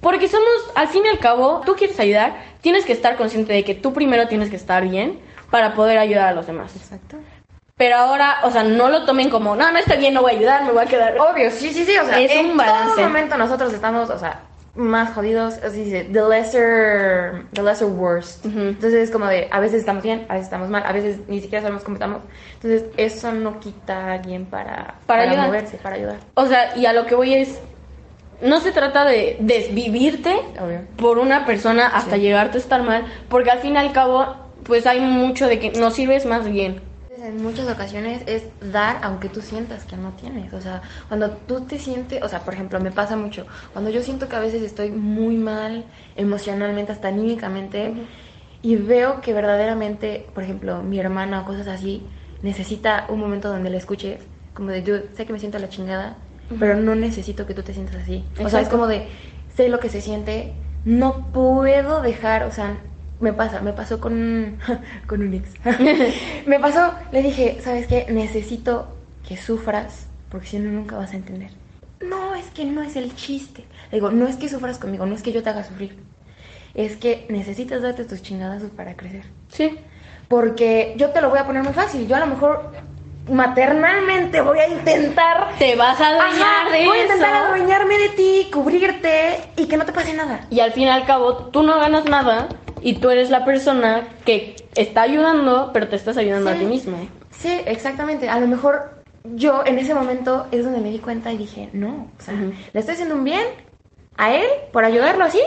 Porque 0.00 0.28
somos, 0.28 0.70
al 0.74 0.88
fin 0.88 1.02
y 1.04 1.08
al 1.08 1.18
cabo, 1.18 1.60
tú 1.66 1.74
quieres 1.74 2.00
ayudar, 2.00 2.34
tienes 2.62 2.86
que 2.86 2.94
estar 2.94 3.18
consciente 3.18 3.52
de 3.52 3.62
que 3.62 3.74
tú 3.74 3.92
primero 3.92 4.26
tienes 4.26 4.48
que 4.48 4.56
estar 4.56 4.88
bien 4.88 5.20
para 5.50 5.74
poder 5.74 5.98
ayudar 5.98 6.28
a 6.28 6.32
los 6.32 6.46
demás. 6.46 6.74
Exacto. 6.74 7.18
Pero 7.78 7.96
ahora, 7.96 8.38
o 8.42 8.50
sea, 8.50 8.64
no 8.64 8.88
lo 8.90 9.04
tomen 9.06 9.30
como, 9.30 9.54
no, 9.56 9.70
no 9.72 9.78
está 9.78 9.94
bien, 9.94 10.12
no 10.12 10.20
voy 10.22 10.32
a 10.32 10.36
ayudar, 10.36 10.64
me 10.64 10.72
voy 10.72 10.82
a 10.82 10.86
quedar. 10.86 11.16
Obvio, 11.18 11.50
sí, 11.50 11.72
sí, 11.72 11.84
sí, 11.84 11.96
o 11.96 12.04
sea, 12.04 12.20
Es 12.20 12.30
en 12.32 12.50
un 12.50 12.56
balance. 12.56 12.96
todo 12.96 13.02
momento 13.06 13.36
nosotros 13.38 13.72
estamos, 13.72 14.10
o 14.10 14.18
sea, 14.18 14.40
más 14.74 15.12
jodidos, 15.14 15.54
así 15.64 15.84
dice, 15.84 16.04
the 16.12 16.20
lesser, 16.28 17.44
the 17.52 17.62
lesser 17.62 17.86
worst. 17.88 18.44
Entonces 18.46 18.94
es 18.94 19.10
como 19.10 19.26
de, 19.26 19.48
a 19.50 19.60
veces 19.60 19.80
estamos 19.80 20.02
bien, 20.02 20.26
a 20.28 20.34
veces 20.34 20.46
estamos 20.46 20.68
mal, 20.68 20.82
a 20.86 20.92
veces 20.92 21.18
ni 21.28 21.40
siquiera 21.40 21.62
sabemos 21.62 21.82
cómo 21.84 21.94
estamos. 21.96 22.22
Entonces 22.54 22.84
eso 22.96 23.32
no 23.32 23.58
quita 23.60 23.96
a 23.96 24.12
alguien 24.14 24.46
para, 24.46 24.94
Para 25.06 25.22
ayudar. 25.22 25.46
moverse, 25.46 25.76
para 25.78 25.96
ayudar. 25.96 26.16
O 26.34 26.46
sea, 26.46 26.76
y 26.76 26.86
a 26.86 26.92
lo 26.92 27.06
que 27.06 27.14
voy 27.14 27.34
es, 27.34 27.60
no 28.40 28.60
se 28.60 28.70
trata 28.72 29.04
de 29.04 29.36
desvivirte 29.40 30.34
Obvio. 30.60 30.80
por 30.96 31.18
una 31.18 31.44
persona 31.46 31.88
hasta 31.88 32.16
Sí. 32.16 32.22
llegarte 32.22 32.58
a 32.58 32.60
estar 32.60 32.82
mal, 32.82 33.04
porque 33.28 33.50
al 33.50 33.58
fin 33.60 33.74
y 33.74 33.78
al 33.78 33.92
cabo, 33.92 34.34
pues 34.64 34.86
hay 34.86 35.00
mucho 35.00 35.46
de 35.48 35.58
que 35.58 35.70
no 35.72 35.90
sirves 35.90 36.24
más 36.26 36.48
bien. 36.48 36.82
En 37.28 37.42
muchas 37.42 37.68
ocasiones 37.68 38.22
es 38.26 38.44
dar 38.60 39.00
aunque 39.02 39.28
tú 39.28 39.42
sientas 39.42 39.84
que 39.84 39.98
no 39.98 40.12
tienes. 40.14 40.54
O 40.54 40.60
sea, 40.62 40.80
cuando 41.08 41.30
tú 41.30 41.66
te 41.66 41.78
sientes, 41.78 42.22
o 42.22 42.28
sea, 42.28 42.40
por 42.44 42.54
ejemplo, 42.54 42.80
me 42.80 42.90
pasa 42.90 43.16
mucho. 43.16 43.46
Cuando 43.72 43.90
yo 43.90 44.02
siento 44.02 44.28
que 44.28 44.36
a 44.36 44.40
veces 44.40 44.62
estoy 44.62 44.90
muy 44.90 45.36
mal 45.36 45.84
emocionalmente, 46.16 46.92
hasta 46.92 47.08
anímicamente, 47.08 47.92
y 48.62 48.76
veo 48.76 49.20
que 49.20 49.34
verdaderamente, 49.34 50.30
por 50.34 50.42
ejemplo, 50.42 50.82
mi 50.82 50.98
hermana 50.98 51.42
o 51.42 51.44
cosas 51.44 51.68
así, 51.68 52.08
necesita 52.40 53.04
un 53.10 53.20
momento 53.20 53.48
donde 53.50 53.68
la 53.70 53.76
escuches, 53.76 54.22
como 54.54 54.70
de, 54.70 54.82
yo 54.82 54.96
sé 55.14 55.26
que 55.26 55.32
me 55.34 55.38
siento 55.38 55.58
a 55.58 55.60
la 55.60 55.68
chingada, 55.68 56.16
pero 56.58 56.76
no 56.76 56.94
necesito 56.94 57.46
que 57.46 57.54
tú 57.54 57.62
te 57.62 57.74
sientas 57.74 57.96
así. 57.96 58.24
O 58.42 58.48
sea, 58.48 58.60
es 58.62 58.68
Exacto. 58.68 58.70
como 58.70 58.86
de, 58.86 59.08
sé 59.54 59.68
lo 59.68 59.80
que 59.80 59.90
se 59.90 60.00
siente, 60.00 60.54
no 60.84 61.30
puedo 61.32 62.00
dejar, 62.00 62.44
o 62.44 62.50
sea, 62.52 62.78
me 63.20 63.32
pasa, 63.32 63.60
me 63.60 63.72
pasó 63.72 64.00
con 64.00 64.12
un, 64.12 64.58
con 65.06 65.22
un 65.22 65.34
ex. 65.34 65.50
me 66.46 66.58
pasó, 66.60 66.94
le 67.12 67.22
dije, 67.22 67.58
¿sabes 67.62 67.86
qué? 67.86 68.06
Necesito 68.10 68.88
que 69.26 69.36
sufras, 69.36 70.06
porque 70.30 70.46
si 70.46 70.58
no, 70.58 70.70
nunca 70.70 70.96
vas 70.96 71.12
a 71.12 71.16
entender. 71.16 71.50
No, 72.00 72.34
es 72.34 72.46
que 72.50 72.64
no 72.64 72.82
es 72.82 72.96
el 72.96 73.14
chiste. 73.16 73.64
Le 73.90 73.96
digo, 73.98 74.10
no 74.10 74.26
es 74.28 74.36
que 74.36 74.48
sufras 74.48 74.78
conmigo, 74.78 75.04
no 75.06 75.14
es 75.14 75.22
que 75.22 75.32
yo 75.32 75.42
te 75.42 75.50
haga 75.50 75.64
sufrir. 75.64 75.96
Es 76.74 76.96
que 76.96 77.26
necesitas 77.28 77.82
darte 77.82 78.04
tus 78.04 78.22
chingadazos 78.22 78.70
para 78.70 78.94
crecer. 78.94 79.24
Sí. 79.48 79.78
Porque 80.28 80.94
yo 80.96 81.10
te 81.10 81.20
lo 81.20 81.30
voy 81.30 81.38
a 81.40 81.46
poner 81.46 81.64
muy 81.64 81.72
fácil. 81.72 82.06
Yo 82.06 82.14
a 82.14 82.20
lo 82.20 82.26
mejor 82.26 82.72
maternalmente 83.30 84.40
voy 84.40 84.58
a 84.58 84.68
intentar 84.68 85.50
Te 85.58 85.76
vas 85.76 86.00
a 86.00 86.08
adueñar 86.08 86.66
Ajá, 86.66 86.70
de 86.70 86.86
voy 86.86 86.98
a 86.98 87.02
intentar 87.02 87.34
eso. 87.34 87.44
adueñarme 87.46 87.98
de 87.98 88.08
ti, 88.10 88.48
cubrirte 88.52 89.40
y 89.56 89.66
que 89.66 89.76
no 89.76 89.84
te 89.84 89.92
pase 89.92 90.14
nada. 90.14 90.46
Y 90.50 90.60
al 90.60 90.72
fin 90.72 90.84
y 90.84 90.88
al 90.90 91.04
cabo, 91.04 91.34
tú 91.46 91.62
no 91.62 91.78
ganas 91.78 92.04
nada 92.04 92.48
y 92.82 92.94
tú 92.94 93.10
eres 93.10 93.30
la 93.30 93.44
persona 93.44 94.08
que 94.24 94.56
está 94.74 95.02
ayudando, 95.02 95.70
pero 95.72 95.88
te 95.88 95.96
estás 95.96 96.16
ayudando 96.16 96.50
Sí. 96.50 96.56
a 96.56 96.58
ti 96.58 96.64
mismo. 96.66 96.96
Sí, 97.30 97.60
exactamente. 97.66 98.28
A 98.28 98.38
lo 98.40 98.46
mejor 98.46 98.98
yo 99.34 99.62
en 99.66 99.78
ese 99.78 99.94
momento 99.94 100.46
es 100.50 100.64
donde 100.64 100.80
me 100.80 100.90
di 100.90 100.98
cuenta 100.98 101.32
y 101.32 101.38
dije, 101.38 101.68
no, 101.72 102.08
o 102.18 102.22
sea. 102.22 102.34
¿le 102.34 102.80
estoy 102.80 102.94
haciendo 102.94 103.14
un 103.14 103.24
bien 103.24 103.44
a 104.16 104.34
él 104.34 104.46
por 104.72 104.84
ayudarlo 104.84 105.24
así? 105.24 105.40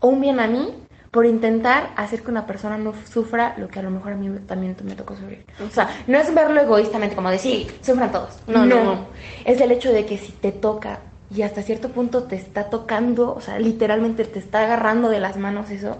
¿O 0.00 0.08
un 0.08 0.20
bien 0.20 0.38
a 0.40 0.46
mí 0.46 0.74
por 1.10 1.24
intentar 1.24 1.90
hacer 1.96 2.22
que 2.22 2.30
una 2.30 2.46
persona 2.46 2.76
no 2.76 2.92
sufra 3.10 3.54
lo 3.56 3.68
que 3.68 3.78
a 3.78 3.82
lo 3.82 3.90
mejor 3.90 4.12
a 4.12 4.16
mí 4.16 4.28
también 4.46 4.76
me 4.84 4.94
tocó 4.94 5.16
sufrir? 5.16 5.46
O 5.66 5.70
sea, 5.72 5.88
no 6.06 6.18
es 6.18 6.32
verlo 6.34 6.60
egoístamente 6.60 7.16
como 7.16 7.30
de, 7.30 7.38
sí, 7.38 7.66
sufran 7.80 8.12
todos. 8.12 8.38
No, 8.46 8.66
no, 8.66 8.84
no. 8.84 9.06
Es 9.44 9.60
el 9.60 9.70
hecho 9.72 9.92
de 9.92 10.04
que 10.04 10.18
si 10.18 10.32
te 10.32 10.52
toca 10.52 10.98
y 11.34 11.42
hasta 11.42 11.62
cierto 11.62 11.88
punto 11.88 12.24
te 12.24 12.36
está 12.36 12.70
tocando, 12.70 13.34
o 13.34 13.40
sea, 13.40 13.58
literalmente 13.58 14.24
te 14.24 14.38
está 14.38 14.62
agarrando 14.64 15.08
de 15.08 15.18
las 15.20 15.36
manos 15.38 15.70
eso. 15.70 15.96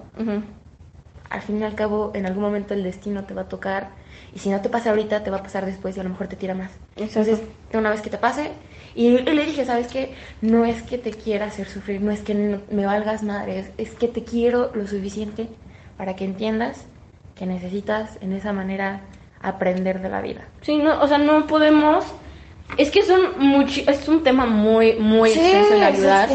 Al 1.30 1.42
fin 1.42 1.60
y 1.60 1.64
al 1.64 1.74
cabo, 1.74 2.12
en 2.14 2.26
algún 2.26 2.42
momento 2.42 2.74
el 2.74 2.82
destino 2.82 3.24
te 3.24 3.34
va 3.34 3.42
a 3.42 3.48
tocar. 3.48 3.90
Y 4.34 4.38
si 4.38 4.48
no 4.50 4.60
te 4.60 4.68
pasa 4.68 4.90
ahorita, 4.90 5.22
te 5.24 5.30
va 5.30 5.38
a 5.38 5.42
pasar 5.42 5.64
después 5.66 5.96
y 5.96 6.00
a 6.00 6.02
lo 6.02 6.10
mejor 6.10 6.26
te 6.28 6.36
tira 6.36 6.54
más. 6.54 6.70
Entonces, 6.96 7.40
una 7.72 7.90
vez 7.90 8.00
que 8.00 8.10
te 8.10 8.18
pase. 8.18 8.50
Y, 8.94 9.08
y 9.08 9.22
le 9.22 9.44
dije, 9.44 9.64
¿sabes 9.64 9.88
qué? 9.88 10.14
No 10.40 10.64
es 10.64 10.82
que 10.82 10.98
te 10.98 11.10
quiera 11.12 11.46
hacer 11.46 11.68
sufrir, 11.68 12.00
no 12.00 12.10
es 12.10 12.20
que 12.20 12.34
no- 12.34 12.60
me 12.70 12.86
valgas 12.86 13.22
madre, 13.22 13.58
es, 13.58 13.70
es 13.76 13.90
que 13.94 14.08
te 14.08 14.24
quiero 14.24 14.70
lo 14.74 14.86
suficiente 14.86 15.48
para 15.98 16.16
que 16.16 16.24
entiendas 16.24 16.84
que 17.34 17.44
necesitas 17.46 18.16
en 18.22 18.32
esa 18.32 18.52
manera 18.54 19.00
aprender 19.42 20.00
de 20.00 20.08
la 20.08 20.22
vida. 20.22 20.42
Sí, 20.62 20.78
no, 20.78 21.00
o 21.02 21.08
sea, 21.08 21.18
no 21.18 21.46
podemos. 21.46 22.04
Es 22.78 22.90
que 22.90 23.00
es 23.00 23.10
un, 23.10 23.34
muchi- 23.38 23.84
es 23.88 24.08
un 24.08 24.22
tema 24.22 24.46
muy, 24.46 24.94
muy 24.94 25.30
extenso 25.30 25.74
el 25.74 25.82
ayudar. 25.82 26.28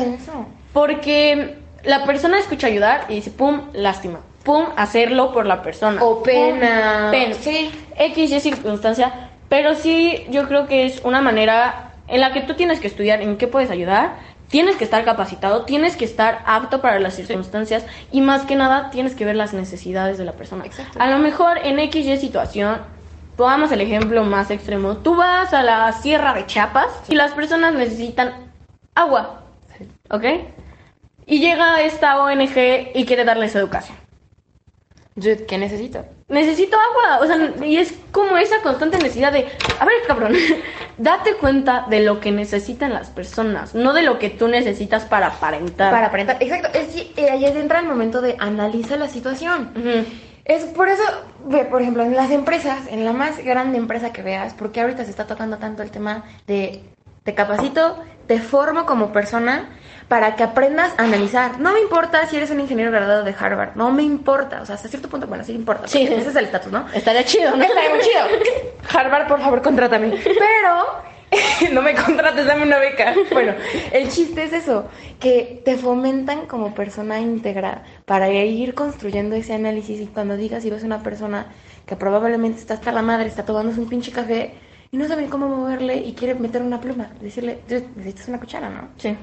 Porque 0.73 1.57
la 1.83 2.05
persona 2.05 2.39
escucha 2.39 2.67
ayudar 2.67 3.05
y 3.09 3.15
dice, 3.15 3.31
pum, 3.31 3.61
lástima. 3.73 4.19
Pum, 4.43 4.65
hacerlo 4.75 5.31
por 5.33 5.45
la 5.45 5.61
persona. 5.61 6.03
O 6.03 6.23
pena. 6.23 7.09
Pum, 7.09 7.11
pena. 7.11 7.35
Sí. 7.35 7.71
X 7.97 8.31
y 8.31 8.39
circunstancia. 8.39 9.29
Pero 9.49 9.75
sí, 9.75 10.25
yo 10.29 10.47
creo 10.47 10.67
que 10.67 10.85
es 10.85 11.01
una 11.03 11.21
manera 11.21 11.91
en 12.07 12.21
la 12.21 12.33
que 12.33 12.41
tú 12.41 12.53
tienes 12.55 12.79
que 12.79 12.87
estudiar 12.87 13.21
en 13.21 13.37
qué 13.37 13.47
puedes 13.47 13.69
ayudar. 13.69 14.15
Tienes 14.47 14.75
que 14.75 14.83
estar 14.83 15.05
capacitado, 15.05 15.63
tienes 15.63 15.95
que 15.95 16.03
estar 16.03 16.41
apto 16.45 16.81
para 16.81 16.99
las 16.99 17.15
circunstancias 17.15 17.85
y 18.11 18.19
más 18.19 18.43
que 18.43 18.55
nada 18.57 18.89
tienes 18.89 19.15
que 19.15 19.23
ver 19.23 19.37
las 19.37 19.53
necesidades 19.53 20.17
de 20.17 20.25
la 20.25 20.33
persona. 20.33 20.65
Exacto. 20.65 20.99
A 21.01 21.07
lo 21.07 21.19
mejor 21.19 21.57
en 21.63 21.79
X 21.79 22.05
y 22.05 22.17
situación, 22.17 22.79
pongamos 23.37 23.71
el 23.71 23.79
ejemplo 23.79 24.25
más 24.25 24.51
extremo, 24.51 24.97
tú 24.97 25.15
vas 25.15 25.53
a 25.53 25.63
la 25.63 25.89
sierra 25.93 26.33
de 26.33 26.45
Chiapas 26.47 26.87
y 27.07 27.15
las 27.15 27.31
personas 27.31 27.73
necesitan 27.73 28.51
agua, 28.93 29.41
Sí. 29.77 29.87
¿ok? 30.09 30.25
Y 31.25 31.39
llega 31.39 31.81
esta 31.81 32.21
ONG 32.21 32.91
y 32.93 33.05
quiere 33.05 33.23
darles 33.23 33.55
educación. 33.55 33.97
¿Qué 35.47 35.57
necesito? 35.57 36.05
Necesito 36.27 36.77
agua, 36.77 37.19
o 37.23 37.27
sea, 37.27 37.65
y 37.65 37.77
es 37.77 37.93
como 38.11 38.37
esa 38.37 38.61
constante 38.61 38.97
necesidad 38.97 39.31
de, 39.31 39.47
a 39.79 39.85
ver, 39.85 39.95
cabrón, 40.07 40.33
date 40.97 41.35
cuenta 41.35 41.85
de 41.89 42.01
lo 42.01 42.19
que 42.19 42.31
necesitan 42.31 42.93
las 42.93 43.09
personas, 43.09 43.75
no 43.75 43.93
de 43.93 44.01
lo 44.01 44.17
que 44.17 44.29
tú 44.29 44.47
necesitas 44.47 45.05
para 45.05 45.27
aparentar. 45.27 45.91
Para 45.91 46.07
aparentar. 46.07 46.37
Exacto. 46.39 46.69
Es, 46.73 46.95
eh, 47.17 47.29
ahí 47.29 47.45
entra 47.45 47.79
el 47.79 47.85
momento 47.85 48.21
de 48.21 48.35
analiza 48.39 48.97
la 48.97 49.09
situación. 49.09 49.71
Es 50.45 50.63
por 50.65 50.89
eso, 50.89 51.03
ve, 51.45 51.65
por 51.65 51.81
ejemplo, 51.81 52.03
en 52.03 52.15
las 52.15 52.31
empresas, 52.31 52.87
en 52.89 53.05
la 53.05 53.13
más 53.13 53.37
grande 53.43 53.77
empresa 53.77 54.11
que 54.11 54.23
veas, 54.23 54.53
porque 54.53 54.81
ahorita 54.81 55.03
se 55.03 55.11
está 55.11 55.27
tocando 55.27 55.57
tanto 55.57 55.83
el 55.83 55.91
tema 55.91 56.23
de 56.47 56.81
te 57.23 57.35
capacito, 57.35 57.97
te 58.31 58.39
formo 58.39 58.85
como 58.85 59.11
persona 59.11 59.67
para 60.07 60.37
que 60.37 60.43
aprendas 60.43 60.93
a 60.97 61.03
analizar. 61.03 61.59
No 61.59 61.73
me 61.73 61.81
importa 61.81 62.25
si 62.27 62.37
eres 62.37 62.49
un 62.49 62.61
ingeniero 62.61 62.89
graduado 62.89 63.25
de 63.25 63.35
Harvard, 63.37 63.75
no 63.75 63.91
me 63.91 64.03
importa, 64.03 64.61
o 64.61 64.65
sea, 64.65 64.75
hasta 64.75 64.87
cierto 64.87 65.09
punto, 65.09 65.27
bueno, 65.27 65.43
sí 65.43 65.51
importa, 65.51 65.85
Sí. 65.89 66.03
ese 66.03 66.29
es 66.29 66.35
el 66.37 66.45
estatus, 66.45 66.71
¿no? 66.71 66.85
Estaría 66.93 67.25
chido, 67.25 67.53
¿no? 67.57 67.61
Estaría 67.61 67.89
muy 67.89 67.99
chido. 67.99 68.23
Harvard, 68.97 69.27
por 69.27 69.41
favor, 69.41 69.61
contrátame. 69.61 70.11
Pero 70.23 71.03
no 71.73 71.81
me 71.81 71.93
contrates, 71.93 72.45
dame 72.45 72.63
una 72.63 72.77
beca. 72.77 73.13
Bueno, 73.33 73.53
el 73.91 74.09
chiste 74.09 74.45
es 74.45 74.53
eso, 74.53 74.87
que 75.19 75.61
te 75.65 75.75
fomentan 75.75 76.45
como 76.47 76.73
persona 76.73 77.19
íntegra 77.19 77.83
para 78.05 78.29
ir 78.29 78.75
construyendo 78.75 79.35
ese 79.35 79.55
análisis 79.55 79.99
y 79.99 80.05
cuando 80.05 80.37
digas 80.37 80.63
y 80.63 80.69
ves 80.69 80.83
una 80.83 81.03
persona 81.03 81.47
que 81.85 81.97
probablemente 81.97 82.61
está 82.61 82.75
hasta 82.75 82.93
la 82.93 83.01
madre, 83.01 83.27
está 83.27 83.43
tomándose 83.43 83.81
un 83.81 83.89
pinche 83.89 84.13
café 84.13 84.53
y 84.91 84.97
no 84.97 85.07
saben 85.07 85.27
cómo 85.29 85.47
moverle 85.47 85.95
y 85.97 86.13
quiere 86.13 86.35
meter 86.35 86.61
una 86.61 86.79
pluma, 86.81 87.09
decirle, 87.21 87.59
"Dude, 87.67 87.85
necesitas 87.95 88.27
una 88.27 88.39
cuchara, 88.39 88.69
¿no? 88.69 88.89
Sí. 88.97 89.15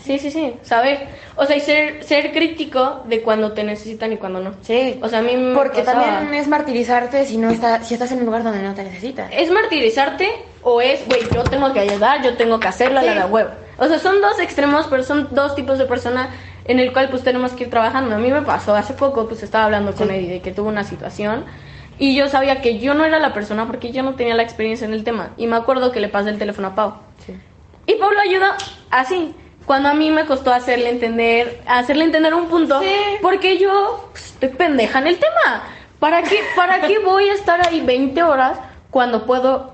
Sí, 0.00 0.18
sí, 0.18 0.32
sí, 0.32 0.54
saber, 0.62 1.06
o 1.36 1.46
sea, 1.46 1.54
y 1.56 1.60
ser, 1.60 2.02
ser 2.02 2.32
crítico 2.32 3.02
de 3.04 3.22
cuando 3.22 3.52
te 3.52 3.62
necesitan 3.62 4.12
y 4.12 4.16
cuando 4.16 4.40
no. 4.40 4.50
Sí, 4.62 4.98
O 5.00 5.08
sea, 5.08 5.20
a 5.20 5.22
mí 5.22 5.36
me 5.36 5.54
porque 5.54 5.82
pasaba. 5.82 6.04
también 6.04 6.34
es 6.34 6.48
martirizarte 6.48 7.24
si 7.26 7.36
no 7.36 7.48
está, 7.50 7.80
si 7.84 7.94
estás 7.94 8.10
en 8.10 8.18
un 8.18 8.26
lugar 8.26 8.42
donde 8.42 8.60
no 8.60 8.74
te 8.74 8.82
necesitan. 8.82 9.32
¿Es 9.32 9.52
martirizarte 9.52 10.28
o 10.62 10.80
es, 10.80 11.06
güey, 11.06 11.20
yo 11.32 11.44
tengo 11.44 11.72
que 11.72 11.78
ayudar, 11.78 12.24
yo 12.24 12.36
tengo 12.36 12.58
que 12.58 12.66
hacerlo 12.66 12.98
a 12.98 13.02
la 13.04 13.26
Sí. 13.26 13.32
huevo? 13.32 13.50
O 13.78 13.86
sea, 13.86 14.00
son 14.00 14.20
dos 14.20 14.40
extremos, 14.40 14.88
pero 14.90 15.04
son 15.04 15.28
dos 15.30 15.54
tipos 15.54 15.78
de 15.78 15.84
persona 15.84 16.30
en 16.64 16.80
el 16.80 16.92
cual 16.92 17.08
pues 17.10 17.22
tenemos 17.22 17.52
que 17.52 17.64
ir 17.64 17.70
trabajando. 17.70 18.16
A 18.16 18.18
mí 18.18 18.32
me 18.32 18.42
pasó 18.42 18.74
hace 18.74 18.94
poco, 18.94 19.28
pues 19.28 19.44
estaba 19.44 19.66
hablando 19.66 19.92
con 19.94 20.08
Sí. 20.08 20.14
Eddie 20.14 20.28
de 20.30 20.40
que 20.40 20.50
tuvo 20.50 20.70
una 20.70 20.82
situación 20.82 21.44
Y 21.98 22.14
yo 22.16 22.28
sabía 22.28 22.60
que 22.60 22.78
yo 22.78 22.94
no 22.94 23.04
era 23.04 23.18
la 23.18 23.32
persona 23.32 23.66
porque 23.66 23.92
yo 23.92 24.02
no 24.02 24.14
tenía 24.14 24.34
la 24.34 24.42
experiencia 24.42 24.86
en 24.86 24.92
el 24.92 25.04
tema. 25.04 25.30
Y 25.36 25.46
me 25.46 25.56
acuerdo 25.56 25.92
que 25.92 26.00
le 26.00 26.08
pasé 26.08 26.30
el 26.30 26.38
teléfono 26.38 26.68
a 26.68 26.74
Pau. 26.74 26.94
Sí. 27.24 27.34
Y 27.86 27.94
Pau 27.94 28.10
lo 28.10 28.20
ayuda 28.20 28.56
así. 28.90 29.34
Cuando 29.66 29.88
a 29.88 29.94
mí 29.94 30.10
me 30.10 30.26
costó 30.26 30.52
hacerle 30.52 30.90
entender, 30.90 31.62
hacerle 31.66 32.04
entender 32.04 32.34
un 32.34 32.48
punto, 32.48 32.80
Sí. 32.80 32.94
porque 33.22 33.58
yo 33.58 34.08
pues, 34.12 34.26
estoy 34.26 34.50
pendeja 34.50 34.98
en 34.98 35.06
el 35.06 35.18
tema. 35.18 35.62
¿Para 35.98 36.22
qué, 36.22 36.40
¿Para 36.54 36.82
qué 36.82 36.98
voy 36.98 37.28
a 37.28 37.34
estar 37.34 37.66
ahí 37.66 37.80
20 37.80 38.22
horas 38.22 38.58
cuando 38.90 39.24
puedo 39.24 39.72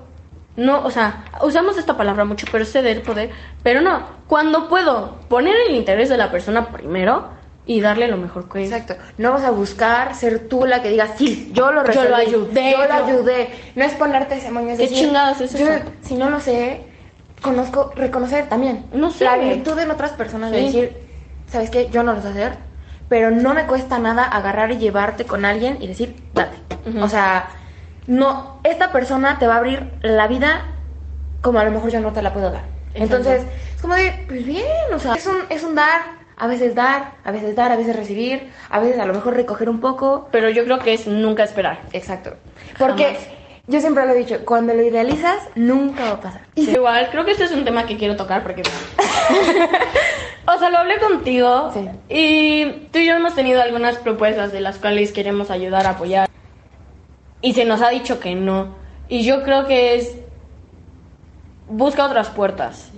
no, 0.57 0.83
o 0.83 0.91
sea, 0.91 1.23
usamos 1.41 1.77
esta 1.77 1.95
palabra 1.95 2.25
mucho, 2.25 2.45
pero 2.51 2.65
ceder 2.65 3.03
poder, 3.03 3.31
pero 3.63 3.81
no, 3.81 4.05
cuando 4.27 4.67
puedo 4.67 5.15
poner 5.29 5.55
el 5.67 5.75
interés 5.75 6.09
de 6.09 6.17
la 6.17 6.29
persona 6.29 6.67
primero 6.67 7.29
y 7.65 7.79
darle 7.81 8.07
lo 8.07 8.17
mejor 8.17 8.49
que 8.49 8.63
es. 8.63 8.71
Exacto. 8.71 8.95
No 9.17 9.31
vas 9.31 9.43
a 9.43 9.51
buscar 9.51 10.15
ser 10.15 10.47
tú 10.47 10.65
la 10.65 10.81
que 10.81 10.89
diga, 10.89 11.09
sí, 11.17 11.51
yo 11.53 11.71
lo 11.71 11.83
Yo 11.85 12.03
lo 12.03 12.07
resolví, 12.07 12.13
ayudé, 12.27 12.71
Yo 12.71 12.85
lo 12.85 12.93
ayudé. 12.93 13.49
No 13.75 13.83
es 13.85 13.93
ponerte 13.93 14.35
ese 14.35 14.51
moño. 14.51 14.69
es 14.71 14.77
¿Qué 14.77 14.83
decir, 14.87 15.05
chingados 15.07 15.41
es 15.41 15.53
yo, 15.53 15.67
eso? 15.67 15.85
Si 16.01 16.15
no 16.15 16.29
lo 16.29 16.39
sé, 16.39 16.81
conozco, 17.41 17.91
reconocer 17.95 18.49
también. 18.49 18.85
No 18.93 19.11
sé, 19.11 19.25
La 19.25 19.37
virtud 19.37 19.77
en 19.79 19.91
otras 19.91 20.11
personas 20.11 20.51
de 20.51 20.59
Sí. 20.59 20.65
decir, 20.65 20.97
¿sabes 21.47 21.69
qué? 21.69 21.89
Yo 21.91 22.03
no 22.03 22.13
lo 22.13 22.21
sé 22.21 22.29
hacer, 22.29 22.57
pero 23.07 23.29
no 23.31 23.53
me 23.53 23.65
cuesta 23.67 23.99
nada 23.99 24.23
agarrar 24.23 24.71
y 24.71 24.77
llevarte 24.77 25.25
con 25.25 25.45
alguien 25.45 25.77
y 25.81 25.87
decir, 25.87 26.15
date. 26.33 26.57
O 27.01 27.07
sea, 27.07 27.47
no, 28.07 28.59
esta 28.63 28.91
persona 28.91 29.37
te 29.37 29.45
va 29.47 29.55
a 29.55 29.57
abrir 29.57 29.91
la 30.01 30.27
vida 30.27 30.63
como 31.41 31.59
a 31.59 31.63
lo 31.63 31.71
mejor 31.71 31.91
yo 31.91 31.99
no 31.99 32.11
te 32.11 32.21
la 32.21 32.33
puedo 32.33 32.49
dar. 32.51 32.63
Entonces, 32.93 33.43
es 33.75 33.81
como 33.81 33.95
de, 33.95 34.25
pues 34.27 34.45
bien, 34.45 34.65
o 34.93 34.99
sea, 34.99 35.13
es 35.13 35.25
un, 35.27 35.37
es 35.49 35.63
un 35.63 35.75
dar, 35.75 36.01
a 36.41 36.47
veces 36.47 36.73
dar, 36.73 37.11
a 37.23 37.31
veces 37.31 37.55
dar, 37.55 37.71
a 37.71 37.75
veces 37.75 37.95
recibir, 37.95 38.49
a 38.71 38.79
veces 38.79 38.99
a 38.99 39.05
lo 39.05 39.13
mejor 39.13 39.35
recoger 39.35 39.69
un 39.69 39.79
poco. 39.79 40.27
Pero 40.31 40.49
yo 40.49 40.63
creo 40.63 40.79
que 40.79 40.91
es 40.91 41.05
nunca 41.05 41.43
esperar. 41.43 41.81
Exacto. 41.93 42.33
Porque 42.79 43.03
Jamás. 43.03 43.27
yo 43.67 43.79
siempre 43.79 44.07
lo 44.07 44.13
he 44.13 44.17
dicho, 44.17 44.43
cuando 44.43 44.73
lo 44.73 44.81
idealizas, 44.81 45.37
nunca 45.53 46.03
va 46.05 46.09
a 46.13 46.19
pasar. 46.19 46.41
Y 46.55 46.67
Igual, 46.71 47.09
creo 47.11 47.25
que 47.25 47.33
este 47.33 47.43
es 47.43 47.51
un 47.51 47.63
tema 47.63 47.85
que 47.85 47.95
quiero 47.95 48.15
tocar 48.15 48.41
porque... 48.41 48.63
o 50.47 50.57
sea, 50.57 50.71
lo 50.71 50.79
hablé 50.79 50.97
contigo 50.97 51.71
Sí. 51.75 51.87
y 52.09 52.87
tú 52.91 52.97
y 52.97 53.05
yo 53.05 53.13
hemos 53.13 53.35
tenido 53.35 53.61
algunas 53.61 53.97
propuestas 53.97 54.51
de 54.51 54.61
las 54.61 54.79
cuales 54.79 55.11
queremos 55.11 55.51
ayudar, 55.51 55.85
apoyar. 55.85 56.27
Y 57.43 57.53
se 57.53 57.65
nos 57.65 57.83
ha 57.83 57.89
dicho 57.89 58.19
que 58.19 58.33
no. 58.33 58.69
Y 59.09 59.23
yo 59.25 59.43
creo 59.43 59.67
que 59.67 59.93
es... 59.93 60.15
Busca 61.69 62.03
otras 62.03 62.29
puertas. 62.29 62.89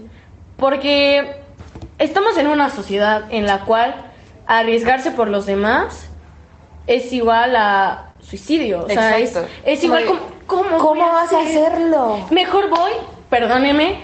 Porque 0.56 1.42
estamos 2.04 2.38
en 2.38 2.48
una 2.48 2.70
sociedad 2.70 3.26
en 3.30 3.46
la 3.46 3.62
cual 3.62 3.96
arriesgarse 4.46 5.12
por 5.12 5.30
los 5.30 5.46
demás 5.46 6.10
es 6.86 7.13
igual 7.13 7.56
a 7.56 8.13
suicidio. 8.20 8.84
O 8.86 8.89
sea, 8.89 9.18
es, 9.18 9.38
es 9.66 9.84
igual 9.84 10.06
como... 10.06 10.34
¿Cómo, 10.46 10.78
¿Cómo 10.78 11.02
vas 11.02 11.32
a 11.32 11.39
hacer? 11.39 11.68
hacerlo? 11.68 12.28
Mejor 12.30 12.70
voy, 12.70 12.92
perdóneme. 13.30 14.02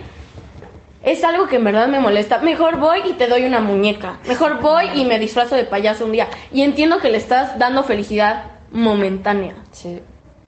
Es 1.04 1.24
algo 1.24 1.48
que 1.48 1.58
en 1.58 1.66
verdad 1.66 1.88
me 1.88 2.00
molesta. 2.00 2.40
Mejor 2.40 2.78
voy 2.78 3.02
y 3.10 3.14
te 3.14 3.28
doy 3.28 3.44
una 3.44 3.60
muñeca. 3.60 4.20
Mejor 4.26 4.62
voy 4.62 4.86
y 4.96 5.06
me 5.06 5.20
disfrazo 5.20 5.56
de 5.56 5.66
payaso 5.66 6.06
un 6.06 6.14
día. 6.14 6.30
Y 6.52 6.64
entiendo 6.64 7.00
que 7.00 7.10
le 7.10 7.18
estás 7.18 7.60
dando 7.60 7.84
felicidad 7.84 8.46
momentánea. 8.72 9.56
Sí. 9.72 10.02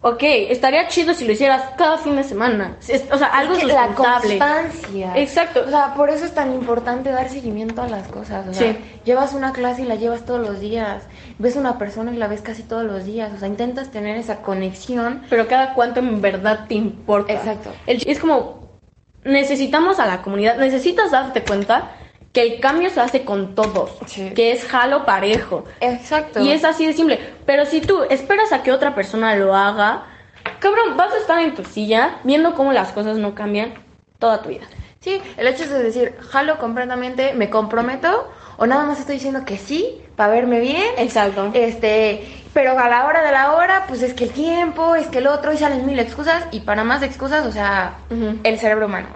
Ok, 0.03 0.23
estaría 0.23 0.87
chido 0.87 1.13
si 1.13 1.25
lo 1.25 1.31
hicieras 1.33 1.61
cada 1.77 1.99
fin 1.99 2.15
de 2.15 2.23
semana. 2.23 2.75
O 3.11 3.17
sea, 3.19 3.27
algo 3.27 3.53
Es 3.53 3.59
que 3.59 3.65
la 3.67 3.87
constancia. 3.89 5.13
Exacto. 5.15 5.63
O 5.67 5.69
sea, 5.69 5.93
por 5.93 6.09
eso 6.09 6.25
es 6.25 6.33
tan 6.33 6.51
importante 6.55 7.11
dar 7.11 7.29
seguimiento 7.29 7.83
a 7.83 7.87
las 7.87 8.07
cosas. 8.07 8.47
O 8.47 8.53
sea, 8.53 8.71
Sí. 8.73 8.79
llevas 9.05 9.33
una 9.33 9.53
clase 9.53 9.83
y 9.83 9.85
la 9.85 9.93
llevas 9.93 10.25
todos 10.25 10.39
los 10.39 10.59
días. 10.59 11.03
Ves 11.37 11.55
una 11.55 11.77
persona 11.77 12.11
y 12.11 12.17
la 12.17 12.27
ves 12.27 12.41
casi 12.41 12.63
todos 12.63 12.83
los 12.83 13.05
días. 13.05 13.31
O 13.35 13.37
sea, 13.37 13.47
intentas 13.47 13.91
tener 13.91 14.17
esa 14.17 14.37
conexión. 14.41 15.21
Pero 15.29 15.47
cada 15.47 15.75
cuánto 15.75 15.99
en 15.99 16.19
verdad 16.19 16.65
te 16.67 16.73
importa. 16.73 17.33
Exacto. 17.33 17.71
El- 17.85 18.01
es 18.07 18.17
como, 18.17 18.71
necesitamos 19.23 19.99
a 19.99 20.07
la 20.07 20.23
comunidad, 20.23 20.57
necesitas 20.57 21.11
darte 21.11 21.43
cuenta 21.43 21.91
que 22.33 22.41
el 22.41 22.59
cambio 22.61 22.89
se 22.89 23.01
hace 23.01 23.25
con 23.25 23.55
todos, 23.55 23.91
Sí. 24.05 24.31
que 24.33 24.51
es 24.51 24.65
jalo 24.65 25.05
parejo. 25.05 25.65
Exacto. 25.81 26.39
Y 26.41 26.51
es 26.51 26.63
así 26.63 26.85
de 26.85 26.93
simple. 26.93 27.19
Pero 27.45 27.65
si 27.65 27.81
tú 27.81 28.03
esperas 28.09 28.51
a 28.53 28.63
que 28.63 28.71
otra 28.71 28.95
persona 28.95 29.35
lo 29.35 29.55
haga, 29.55 30.03
cabrón, 30.59 30.95
vas 30.95 31.13
a 31.13 31.17
estar 31.17 31.39
en 31.39 31.53
tu 31.55 31.63
silla 31.65 32.19
viendo 32.23 32.53
cómo 32.55 32.71
las 32.71 32.91
cosas 32.91 33.17
no 33.17 33.35
cambian 33.35 33.73
toda 34.19 34.41
tu 34.41 34.49
vida. 34.49 34.65
Sí, 35.01 35.19
el 35.35 35.47
hecho 35.47 35.63
es 35.63 35.71
de 35.71 35.81
decir, 35.83 36.15
jalo 36.29 36.59
completamente, 36.59 37.33
me 37.33 37.49
comprometo, 37.49 38.29
o 38.57 38.67
nada 38.67 38.85
más 38.85 38.99
estoy 38.99 39.15
diciendo 39.15 39.43
que 39.45 39.57
sí, 39.57 39.99
para 40.15 40.31
verme 40.31 40.59
bien. 40.59 40.93
Exacto. 40.97 41.49
Este, 41.53 42.43
pero 42.53 42.77
a 42.77 42.87
la 42.87 43.05
hora 43.07 43.23
de 43.23 43.31
la 43.31 43.53
hora, 43.53 43.85
pues 43.87 44.03
es 44.03 44.13
que 44.13 44.25
el 44.25 44.29
tiempo, 44.29 44.95
es 44.95 45.07
que 45.07 45.17
el 45.17 45.25
otro, 45.27 45.51
y 45.53 45.57
salen 45.57 45.87
mil 45.87 45.99
excusas, 45.99 46.45
y 46.51 46.59
para 46.59 46.83
más 46.83 47.01
excusas, 47.01 47.47
o 47.47 47.51
sea, 47.51 47.95
el 48.43 48.59
cerebro 48.59 48.85
humano. 48.85 49.07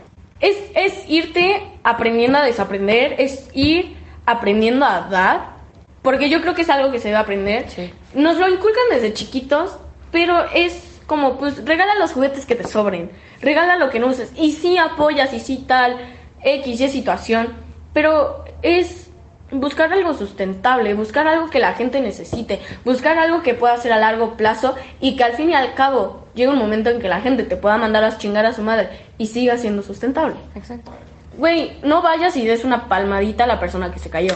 Es, 0.46 0.58
es 0.76 1.10
irte 1.10 1.64
aprendiendo 1.84 2.38
a 2.38 2.44
desaprender, 2.44 3.16
es 3.18 3.50
ir 3.54 3.96
aprendiendo 4.26 4.86
a 4.86 5.02
dar, 5.02 5.56
porque 6.02 6.30
yo 6.30 6.42
creo 6.42 6.54
que 6.54 6.62
es 6.62 6.70
algo 6.70 6.92
que 6.92 7.00
se 7.00 7.08
debe 7.08 7.20
aprender. 7.20 7.70
Sí. 7.70 7.92
Nos 8.14 8.38
lo 8.38 8.48
inculcan 8.48 8.84
desde 8.92 9.14
chiquitos, 9.14 9.78
pero 10.12 10.46
es 10.54 11.02
como, 11.08 11.38
pues, 11.38 11.66
regala 11.66 11.96
los 11.96 12.14
juguetes 12.14 12.46
que 12.46 12.56
te 12.56 12.68
sobren, 12.68 13.10
regala 13.42 13.78
lo 13.78 13.90
que 13.90 14.00
no 14.00 14.08
uses, 14.08 14.32
y 14.36 14.52
sí 14.52 14.78
apoyas, 14.78 15.34
y 15.34 15.40
sí 15.40 15.64
tal, 15.68 15.98
X, 16.44 16.80
Y 16.80 16.90
situación, 16.90 17.54
pero 17.94 18.46
es 18.62 19.05
buscar 19.52 19.94
algo 19.94 20.14
sustentable, 20.14 20.94
buscar 20.94 21.28
algo 21.28 21.50
que 21.50 21.60
la 21.60 21.74
gente 21.74 22.02
necesite, 22.02 22.60
buscar 22.84 23.18
algo 23.18 23.42
que 23.42 23.54
pueda 23.54 23.78
ser 23.78 23.94
a 23.94 23.98
largo 23.98 24.36
plazo 24.36 24.76
y 25.00 25.16
que 25.16 25.24
al 25.24 25.34
fin 25.34 25.52
y 25.52 25.56
al 25.56 25.74
cabo 25.74 26.26
llegue 26.34 26.50
un 26.50 26.58
momento 26.58 26.90
en 26.90 27.00
que 27.00 27.08
la 27.08 27.22
gente 27.22 27.44
te 27.44 27.56
pueda 27.56 27.78
mandar 27.78 28.04
a 28.04 28.18
chingar 28.18 28.46
a 28.46 28.54
su 28.54 28.62
madre 28.62 28.90
y 29.18 29.28
siga 29.28 29.58
siendo 29.58 29.84
sustentable. 29.84 30.36
Exacto. 30.56 30.92
Güey, 31.38 31.78
no 31.84 32.02
vayas 32.02 32.36
y 32.38 32.46
des 32.46 32.64
una 32.64 32.88
palmadita 32.88 33.44
a 33.44 33.48
la 33.48 33.60
persona 33.60 33.92
que 33.92 34.00
se 34.00 34.10
cayó. 34.10 34.34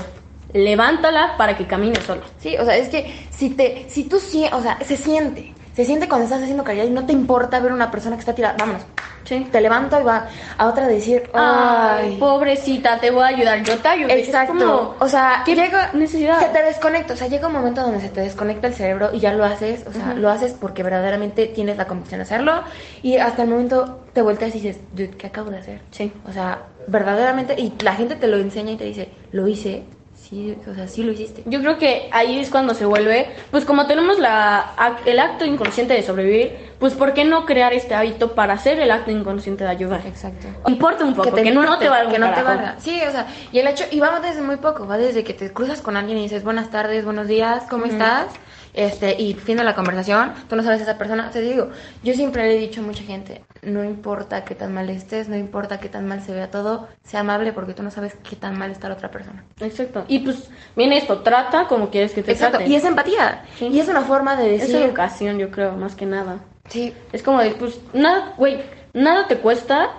Levántala 0.53 1.37
para 1.37 1.55
que 1.55 1.67
camine 1.67 1.99
sola. 2.01 2.23
Sí, 2.39 2.57
o 2.57 2.65
sea, 2.65 2.75
es 2.75 2.89
que 2.89 3.27
si 3.29 3.51
te, 3.51 3.85
si 3.87 4.05
tú 4.05 4.17
o 4.17 4.61
sea, 4.61 4.79
se 4.83 4.97
siente, 4.97 5.53
se 5.79 5.85
siente 5.85 6.09
cuando 6.09 6.25
estás 6.25 6.41
haciendo 6.41 6.65
caridad 6.65 6.83
y 6.83 6.89
no 6.89 7.05
te 7.05 7.13
importa 7.13 7.57
ver 7.61 7.71
una 7.71 7.89
persona 7.89 8.17
que 8.17 8.19
está 8.19 8.35
tirada, 8.35 8.57
vámonos. 8.59 8.81
Sí. 9.23 9.47
Te 9.49 9.61
levanto 9.61 9.97
y 9.97 10.03
va 10.03 10.27
a 10.57 10.67
otra 10.67 10.83
a 10.83 10.87
decir, 10.89 11.29
Ay, 11.33 12.09
ay, 12.09 12.17
pobrecita, 12.17 12.99
te 12.99 13.11
voy 13.11 13.23
a 13.23 13.27
ayudar. 13.27 13.63
Yo 13.63 13.77
te 13.77 13.87
ayudo. 13.87 14.09
Exacto. 14.09 14.57
como, 14.57 14.95
o 14.99 15.07
sea, 15.07 15.43
¿qué 15.45 15.55
llega 15.55 15.91
necesidad? 15.93 16.41
Se 16.41 16.47
te 16.47 16.63
desconecta, 16.63 17.13
o 17.13 17.15
sea, 17.15 17.29
llega 17.29 17.47
un 17.47 17.53
momento 17.53 17.81
donde 17.81 18.01
se 18.01 18.09
te 18.09 18.19
desconecta 18.19 18.67
el 18.67 18.73
cerebro 18.73 19.11
y 19.13 19.19
ya 19.19 19.31
lo 19.31 19.45
haces, 19.45 19.85
o 19.87 19.93
sea, 19.93 20.15
lo 20.15 20.29
haces 20.29 20.51
porque 20.51 20.83
verdaderamente 20.83 21.45
tienes 21.45 21.77
la 21.77 21.87
convicción 21.87 22.19
de 22.19 22.23
hacerlo 22.23 22.61
y 23.01 23.15
hasta 23.15 23.43
el 23.43 23.49
momento 23.49 24.01
te 24.11 24.21
volteas 24.21 24.53
y 24.55 24.59
dices, 24.59 24.81
dude, 24.91 25.11
¿qué 25.11 25.27
acabo 25.27 25.49
de 25.49 25.59
hacer? 25.59 25.79
Sí. 25.91 26.11
O 26.27 26.33
sea, 26.33 26.63
verdaderamente 26.87 27.55
y 27.57 27.71
la 27.81 27.95
gente 27.95 28.17
te 28.17 28.27
lo 28.27 28.35
enseña 28.35 28.73
y 28.73 28.75
te 28.75 28.83
dice, 28.83 29.09
"Lo 29.31 29.47
hice." 29.47 29.85
Sí, 30.29 30.55
o 30.69 30.75
sea, 30.75 30.87
sí 30.87 31.01
lo 31.01 31.11
hiciste. 31.11 31.41
Yo 31.47 31.59
creo 31.59 31.79
que 31.79 32.07
ahí 32.11 32.37
es 32.37 32.51
cuando 32.51 32.75
se 32.75 32.85
vuelve, 32.85 33.35
pues 33.49 33.65
como 33.65 33.87
tenemos 33.87 34.19
la, 34.19 34.73
el 35.07 35.17
acto 35.17 35.43
inconsciente 35.43 35.95
de 35.95 36.03
sobrevivir, 36.03 36.69
pues 36.77 36.93
¿por 36.93 37.15
qué 37.15 37.25
no 37.25 37.47
crear 37.47 37.73
este 37.73 37.95
hábito 37.95 38.35
para 38.35 38.53
hacer 38.53 38.79
el 38.79 38.91
acto 38.91 39.09
inconsciente 39.09 39.63
de 39.63 39.71
ayudar? 39.71 40.05
Exacto. 40.05 40.47
Importa 40.67 41.03
un 41.03 41.15
poco, 41.15 41.33
que, 41.33 41.51
no, 41.51 41.63
importe, 41.63 41.85
te 41.85 41.89
valga 41.89 42.11
que 42.11 42.19
no 42.19 42.31
te 42.31 42.43
valga. 42.43 42.75
Sí, 42.77 43.01
o 43.07 43.11
sea, 43.11 43.25
y 43.51 43.57
el 43.57 43.67
hecho, 43.67 43.85
y 43.89 43.99
vamos 43.99 44.21
desde 44.21 44.41
muy 44.41 44.57
poco, 44.57 44.85
va 44.85 44.99
desde 44.99 45.23
que 45.23 45.33
te 45.33 45.51
cruzas 45.51 45.81
con 45.81 45.97
alguien 45.97 46.19
y 46.19 46.23
dices 46.23 46.43
buenas 46.43 46.69
tardes, 46.69 47.05
buenos 47.05 47.27
días, 47.27 47.63
¿cómo 47.67 47.85
estás? 47.85 48.27
Este, 48.73 49.19
y 49.19 49.33
fin 49.33 49.57
de 49.57 49.63
la 49.63 49.75
conversación, 49.75 50.33
tú 50.47 50.55
no 50.55 50.63
sabes 50.63 50.79
a 50.81 50.83
esa 50.83 50.97
persona, 50.97 51.29
te 51.31 51.41
digo, 51.41 51.69
yo 52.03 52.13
siempre 52.13 52.43
le 52.47 52.55
he 52.55 52.59
dicho 52.59 52.81
a 52.81 52.83
mucha 52.83 53.03
gente, 53.03 53.43
no 53.63 53.83
importa 53.83 54.43
qué 54.45 54.55
tan 54.55 54.73
mal 54.73 54.89
estés, 54.89 55.27
no 55.27 55.35
importa 55.35 55.79
qué 55.79 55.89
tan 55.89 56.07
mal 56.07 56.21
se 56.21 56.33
vea 56.33 56.51
todo, 56.51 56.87
sea 57.03 57.21
amable 57.21 57.51
porque 57.53 57.73
tú 57.73 57.81
no 57.83 57.91
sabes 57.91 58.15
qué 58.27 58.35
tan 58.35 58.57
mal 58.57 58.71
está 58.71 58.87
la 58.89 58.95
otra 58.95 59.09
persona. 59.11 59.43
Exacto. 59.59 60.05
Y 60.07 60.19
pues 60.19 60.49
viene 60.75 60.97
esto, 60.97 61.19
trata 61.19 61.67
como 61.67 61.89
quieres 61.89 62.13
que 62.13 62.23
te 62.23 62.31
Exacto, 62.31 62.57
traten. 62.57 62.71
y 62.71 62.75
es 62.75 62.85
empatía, 62.85 63.43
Sí. 63.57 63.67
y 63.67 63.79
es 63.79 63.87
una 63.87 64.01
forma 64.01 64.35
de 64.35 64.55
Es 64.55 64.61
decir, 64.61 64.77
educación, 64.77 65.39
yo 65.39 65.49
creo, 65.51 65.73
más 65.73 65.95
que 65.95 66.05
nada. 66.05 66.37
sí, 66.69 66.93
Es 67.11 67.23
como 67.23 67.39
de, 67.41 67.51
pues, 67.51 67.79
nada, 67.93 68.33
güey, 68.37 68.61
nada 68.93 69.27
te 69.27 69.37
cuesta 69.37 69.89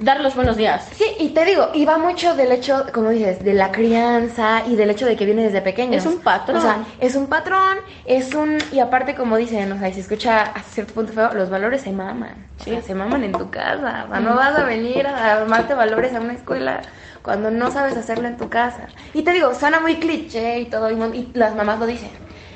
dar 0.00 0.20
los 0.20 0.34
buenos 0.34 0.56
días. 0.56 0.88
Sí, 0.92 1.04
y 1.18 1.28
te 1.28 1.44
digo, 1.44 1.68
y 1.74 1.84
va 1.84 1.98
mucho 1.98 2.34
del 2.34 2.50
hecho, 2.52 2.86
como 2.92 3.10
dices, 3.10 3.44
de 3.44 3.52
la 3.52 3.70
crianza 3.70 4.62
y 4.66 4.74
del 4.74 4.90
hecho 4.90 5.06
de 5.06 5.14
que 5.14 5.26
viene 5.26 5.42
desde 5.44 5.60
pequeño. 5.60 5.96
Es 5.96 6.06
un 6.06 6.20
patrón. 6.20 6.56
O 6.56 6.60
sea, 6.60 6.84
es 6.98 7.14
un 7.14 7.26
patrón, 7.26 7.78
es 8.06 8.34
un... 8.34 8.58
Y 8.72 8.80
aparte, 8.80 9.14
como 9.14 9.36
dicen, 9.36 9.70
o 9.70 9.78
sea, 9.78 9.88
y 9.88 9.92
se 9.92 10.00
escucha 10.00 10.42
a 10.42 10.62
cierto 10.62 10.94
punto 10.94 11.12
feo, 11.12 11.32
los 11.34 11.50
valores 11.50 11.82
se 11.82 11.92
maman. 11.92 12.48
Sí. 12.64 12.70
O 12.70 12.74
sea, 12.74 12.82
se 12.82 12.94
maman 12.94 13.24
en 13.24 13.32
tu 13.32 13.50
casa. 13.50 14.06
O 14.08 14.12
sea, 14.12 14.20
no 14.20 14.34
vas 14.34 14.58
a 14.58 14.64
venir 14.64 15.06
a 15.06 15.32
armarte 15.32 15.74
valores 15.74 16.14
a 16.14 16.20
una 16.20 16.32
escuela 16.32 16.80
cuando 17.22 17.50
no 17.50 17.70
sabes 17.70 17.96
hacerlo 17.96 18.26
en 18.26 18.38
tu 18.38 18.48
casa. 18.48 18.86
Y 19.12 19.22
te 19.22 19.32
digo, 19.32 19.54
suena 19.54 19.80
muy 19.80 19.96
cliché 19.96 20.60
y 20.60 20.64
todo, 20.66 20.90
y, 20.90 20.94
y 20.94 21.30
las 21.34 21.54
mamás 21.54 21.78
lo 21.78 21.86
dicen. 21.86 22.10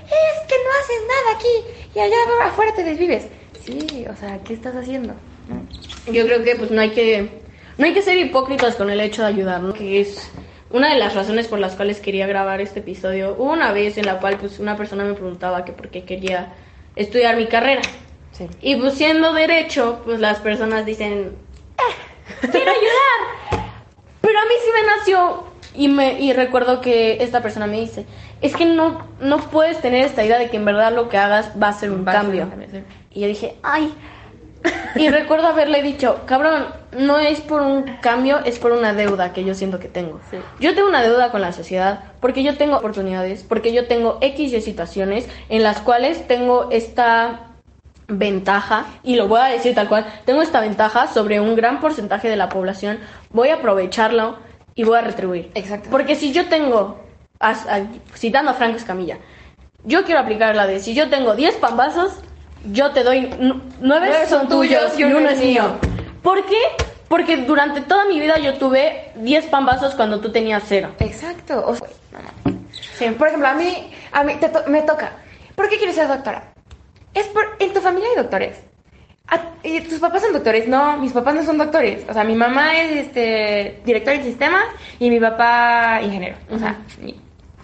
Es 0.05 0.47
que 0.49 0.55
no 0.55 0.71
haces 0.81 1.03
nada 1.09 1.37
aquí 1.37 1.95
y 1.95 2.01
allá 2.01 2.17
afuera 2.47 2.73
te 2.75 2.85
desvives. 2.85 3.29
Sí, 3.65 4.07
o 4.11 4.17
sea, 4.17 4.39
¿qué 4.39 4.55
estás 4.55 4.75
haciendo? 4.77 5.15
Yo 6.11 6.25
creo 6.27 6.43
que 6.43 6.57
pues 6.57 6.71
no 6.71 6.81
hay 6.81 6.91
que 6.91 7.29
no 7.79 7.87
hay 7.87 7.93
que 7.95 8.03
ser 8.03 8.17
hipócritas 8.19 8.77
con 8.77 8.91
el 8.91 9.01
hecho 9.01 9.23
de 9.23 9.29
ayudar, 9.29 9.61
¿no? 9.61 9.73
Que 9.75 10.01
es 10.01 10.31
una 10.71 10.93
de 10.93 10.99
las 10.99 11.15
razones 11.15 11.49
por 11.49 11.59
las 11.59 11.75
cuales 11.77 12.01
quería 12.01 12.27
grabar 12.27 12.61
este 12.61 12.81
episodio. 12.81 13.35
Hubo 13.39 13.53
una 13.53 13.73
vez 13.73 13.97
en 13.99 14.07
la 14.07 14.19
cual 14.21 14.37
pues 14.39 14.59
una 14.59 14.77
persona 14.77 15.05
me 15.05 15.15
preguntaba 15.15 15.65
que 15.65 15.73
por 15.73 15.89
qué 15.89 16.05
quería 16.05 16.53
estudiar 16.97 17.37
mi 17.37 17.47
carrera. 17.47 17.83
Sí. 18.33 18.47
Y 18.61 18.77
pues 18.77 18.95
siendo 18.95 19.33
derecho, 19.33 20.01
pues 20.05 20.21
las 20.21 20.39
personas 20.41 20.85
dicen, 20.87 21.37
"Eh, 21.79 22.41
quiero 22.51 22.71
ayudar. 22.71 23.65
Pero 24.21 24.39
a 24.39 24.45
mí 24.45 24.55
sí 24.63 24.71
me 24.73 24.87
nació 24.97 25.45
y 25.75 25.89
me 25.89 26.21
y 26.21 26.33
recuerdo 26.33 26.81
que 26.81 27.23
esta 27.23 27.43
persona 27.43 27.67
me 27.67 27.81
dice, 27.81 28.07
es 28.41 28.55
que 28.57 28.65
no 28.67 29.07
no 29.21 29.39
puedes 29.51 29.81
tener 29.81 30.05
esta 30.05 30.25
idea 30.25 30.39
de 30.39 30.49
que 30.51 30.57
en 30.57 30.65
verdad 30.65 30.93
lo 30.95 31.09
que 31.09 31.19
hagas 31.19 31.51
va 31.61 31.69
a 31.69 31.73
ser 31.73 31.91
un 31.91 32.07
Va 32.07 32.13
a 32.13 32.15
ser 32.15 32.23
cambio. 32.23 32.43
un 32.45 32.51
cambio, 32.51 32.69
sí. 32.71 32.79
Y 33.13 33.21
yo 33.21 33.27
dije, 33.29 33.57
ay. 33.63 33.93
Y 34.95 35.09
recuerdo 35.09 35.49
haberle 35.49 35.83
dicho, 35.83 36.21
cabrón, 36.27 36.67
no 36.97 37.19
es 37.19 37.41
por 37.41 37.63
un 37.63 37.83
cambio, 38.01 38.39
es 38.45 38.59
por 38.59 38.73
una 38.73 38.93
deuda 38.93 39.33
que 39.33 39.45
yo 39.45 39.55
siento 39.55 39.79
que 39.79 39.89
tengo. 39.89 40.21
Sí. 40.31 40.39
Yo 40.61 40.75
tengo 40.75 40.89
una 40.89 41.03
deuda 41.03 41.31
con 41.31 41.41
la 41.41 41.53
sociedad 41.53 42.05
porque 42.21 42.43
yo 42.43 42.57
tengo 42.57 42.77
oportunidades, 42.77 43.43
porque 43.43 43.73
yo 43.73 43.87
tengo 43.87 44.19
X 44.21 44.53
y 44.53 44.61
situaciones 44.61 45.29
en 45.49 45.63
las 45.63 45.81
cuales 45.81 46.27
tengo 46.27 46.71
esta 46.71 47.51
ventaja, 48.07 48.87
y 49.03 49.17
lo 49.17 49.29
voy 49.29 49.41
a 49.41 49.45
decir 49.45 49.75
tal 49.75 49.89
cual, 49.89 50.07
tengo 50.27 50.43
esta 50.43 50.61
ventaja 50.61 51.07
sobre 51.07 51.41
un 51.41 51.57
gran 51.57 51.81
porcentaje 51.81 52.29
de 52.29 52.37
la 52.37 52.49
población, 52.49 52.99
voy 53.31 53.49
a 53.49 53.57
aprovecharlo 53.57 54.37
y 54.75 54.85
voy 54.85 54.99
a 54.99 55.01
retribuir. 55.01 55.51
Exacto. 55.55 55.89
Porque 55.91 56.15
si 56.15 56.33
yo 56.33 56.49
tengo, 56.49 57.01
citando 58.15 58.51
a 58.51 58.55
Franco 58.55 58.77
Escamilla, 58.77 59.19
yo 59.85 60.05
quiero 60.05 60.21
aplicar 60.21 60.55
la 60.55 60.67
de 60.67 60.81
si 60.81 60.95
yo 60.95 61.09
tengo 61.09 61.35
10 61.35 61.57
pambazos, 61.57 62.13
yo 62.73 62.91
te 62.93 63.03
doy 63.03 63.31
9 63.39 63.61
Nueve 63.81 64.27
son 64.29 64.49
tuyos 64.49 64.99
y 64.99 65.05
uno 65.05 65.29
es 65.29 65.39
mío. 65.41 65.77
¿Por 66.23 66.45
qué? 66.47 66.57
Porque 67.09 67.37
durante 67.39 67.81
toda 67.83 68.07
mi 68.07 68.19
vida 68.21 68.39
yo 68.39 68.55
tuve 68.55 69.11
10 69.17 69.47
pambazos 69.47 69.95
cuando 69.95 70.21
tú 70.21 70.33
tenías 70.33 70.63
cero. 70.67 70.91
Exacto. 70.99 71.63
O 71.67 71.75
sea. 71.75 71.89
Sí. 72.99 73.07
Por 73.19 73.29
ejemplo, 73.29 73.49
a 73.49 73.55
mí, 73.55 73.91
a 74.13 74.25
mí 74.25 74.35
te 74.37 74.49
to- 74.49 74.65
me 74.69 74.83
toca. 74.83 75.13
¿Por 75.55 75.69
qué 75.69 75.77
quieres 75.77 75.95
ser 75.97 76.09
doctora? 76.09 76.53
Es 77.13 77.27
por, 77.29 77.45
en 77.59 77.73
tu 77.73 77.81
familia 77.81 78.09
hay 78.11 78.17
doctores. 78.23 78.61
¿Tus 79.89 79.99
papás 79.99 80.23
son 80.23 80.33
doctores? 80.35 80.69
No, 80.69 80.99
mis 80.99 81.13
papás 81.13 81.35
no 81.35 81.43
son 81.45 81.57
doctores. 81.59 82.05
O 82.09 82.13
sea, 82.13 82.25
mi 82.25 82.35
mamá 82.35 82.77
es 82.79 83.07
este, 83.07 83.81
directora 83.85 84.19
de 84.19 84.25
sistemas 84.25 84.65
y 84.99 85.09
mi 85.11 85.19
papá 85.19 86.01
ingeniero. 86.03 86.37
O 86.51 86.59
sea, 86.59 86.77
ni 87.01 87.19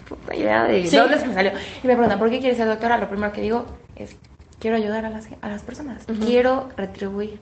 puta 0.09 0.35
idea 0.35 0.63
de 0.63 0.87
Sí. 0.87 0.95
dónde 0.97 1.19
se 1.19 1.27
me 1.27 1.33
salió. 1.33 1.51
Y 1.83 1.87
me 1.87 1.93
preguntan, 1.93 2.17
¿por 2.17 2.29
qué 2.29 2.39
quieres 2.39 2.57
ser 2.57 2.67
doctora? 2.67 2.97
Lo 2.97 3.07
primero 3.07 3.31
que 3.31 3.41
digo 3.41 3.65
es, 3.95 4.15
quiero 4.61 4.77
ayudar 4.77 5.05
a 5.05 5.09
las, 5.09 5.27
a 5.41 5.49
las 5.49 5.63
personas. 5.63 6.05
Quiero 6.23 6.69
retribuir. 6.77 7.39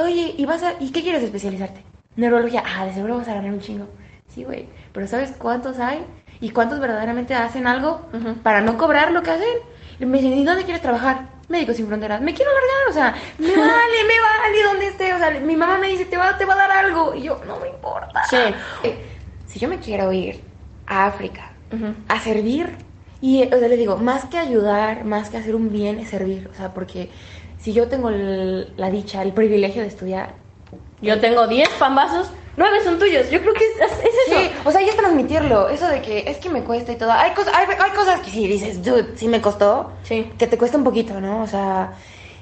Oye, 0.00 0.34
¿y, 0.36 0.44
vas 0.46 0.62
a, 0.62 0.74
¿y 0.78 0.92
qué 0.92 1.02
quieres 1.02 1.22
especializarte? 1.24 1.82
Neurología. 2.14 2.62
Ah, 2.64 2.84
de 2.84 2.94
seguro 2.94 3.16
vas 3.16 3.26
a 3.28 3.34
ganar 3.34 3.50
un 3.52 3.60
chingo. 3.60 3.88
Sí, 4.28 4.44
güey. 4.44 4.68
Pero 4.92 5.06
¿sabes 5.08 5.32
cuántos 5.36 5.80
hay? 5.80 6.04
¿Y 6.40 6.50
cuántos 6.50 6.78
verdaderamente 6.78 7.34
hacen 7.34 7.66
algo 7.66 8.06
para 8.44 8.60
no 8.60 8.76
cobrar 8.78 9.10
lo 9.10 9.22
que 9.22 9.30
hacen? 9.32 9.48
Y 9.98 10.06
me 10.06 10.18
dicen, 10.18 10.38
¿y 10.38 10.44
dónde 10.44 10.62
quieres 10.62 10.82
trabajar? 10.82 11.26
Médicos 11.48 11.76
sin 11.76 11.88
fronteras. 11.88 12.20
Me 12.20 12.34
quiero 12.34 12.52
largar, 12.52 12.88
o 12.90 12.92
sea, 12.92 13.14
me 13.38 13.48
vale, 13.56 14.04
me 14.06 14.20
vale 14.20 14.62
donde 14.64 14.86
esté. 14.88 15.14
O 15.14 15.18
sea, 15.18 15.30
mi 15.40 15.56
mamá 15.56 15.78
me 15.78 15.88
dice, 15.88 16.04
te 16.04 16.16
va, 16.16 16.36
te 16.36 16.44
va 16.44 16.54
a 16.54 16.56
dar 16.58 16.70
algo. 16.70 17.14
Y 17.14 17.22
yo, 17.22 17.40
no 17.46 17.58
me 17.58 17.68
importa. 17.68 18.22
Sí. 18.30 18.36
Eh, 18.84 19.04
Si 19.46 19.58
yo 19.58 19.68
me 19.68 19.78
quiero 19.78 20.12
ir 20.12 20.40
a 20.86 21.06
África 21.06 21.50
a 22.08 22.20
servir, 22.20 22.76
y 23.20 23.42
o 23.52 23.58
sea, 23.58 23.68
le 23.68 23.76
digo, 23.76 23.96
más 23.96 24.24
que 24.26 24.38
ayudar, 24.38 25.04
más 25.04 25.30
que 25.30 25.36
hacer 25.38 25.54
un 25.54 25.70
bien, 25.72 25.98
es 25.98 26.10
servir. 26.10 26.48
O 26.52 26.56
sea, 26.56 26.72
porque 26.74 27.10
si 27.60 27.72
yo 27.72 27.88
tengo 27.88 28.08
el- 28.10 28.72
la 28.76 28.90
dicha, 28.90 29.22
el 29.22 29.32
privilegio 29.32 29.82
de 29.82 29.88
estudiar, 29.88 30.34
Yo 31.00 31.20
tengo 31.20 31.46
10 31.46 31.68
pambazos, 31.78 32.28
9 32.56 32.78
son 32.82 32.98
tuyos. 32.98 33.30
Yo 33.30 33.40
creo 33.40 33.54
que 33.54 33.64
es, 33.64 33.92
es 33.92 33.92
eso. 34.26 34.38
Sí, 34.40 34.50
o 34.64 34.72
sea, 34.72 34.82
y 34.82 34.88
es 34.88 34.96
transmitirlo. 34.96 35.68
Eso 35.68 35.86
de 35.86 36.02
que 36.02 36.28
es 36.28 36.38
que 36.38 36.48
me 36.48 36.64
cuesta 36.64 36.90
y 36.90 36.96
todo. 36.96 37.12
Hay, 37.12 37.30
cosas 37.34 37.54
hay, 37.54 37.66
hay 37.78 37.90
cosas 37.92 38.18
que 38.20 38.30
sí 38.30 38.48
dices, 38.48 38.82
dude, 38.82 39.16
sí 39.16 39.28
me 39.28 39.40
costó. 39.40 39.92
Sí. 40.02 40.28
Que 40.36 40.48
te 40.48 40.58
cuesta 40.58 40.76
un 40.76 40.82
poquito, 40.82 41.20
¿no? 41.20 41.40
O 41.42 41.46
sea, 41.46 41.92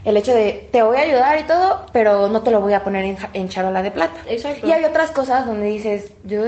el 0.07 0.17
hecho 0.17 0.33
de 0.35 0.69
te 0.73 0.83
voy 0.83 0.97
a 0.97 1.01
ayudar 1.01 1.39
y 1.39 1.43
todo, 1.43 1.85
pero 1.93 2.29
no 2.29 2.41
te 2.43 2.51
lo 2.51 2.61
voy 2.63 2.73
a 2.73 2.83
poner 2.83 3.05
en, 3.05 3.19
en 3.35 3.49
charola 3.51 3.83
de 3.83 3.91
plata. 3.91 4.19
Exacto. 4.27 4.67
Y 4.67 4.73
hay 4.73 4.85
otras 4.87 5.11
cosas 5.11 5.45
donde 5.47 5.67
dices, 5.67 6.11
yo 6.25 6.45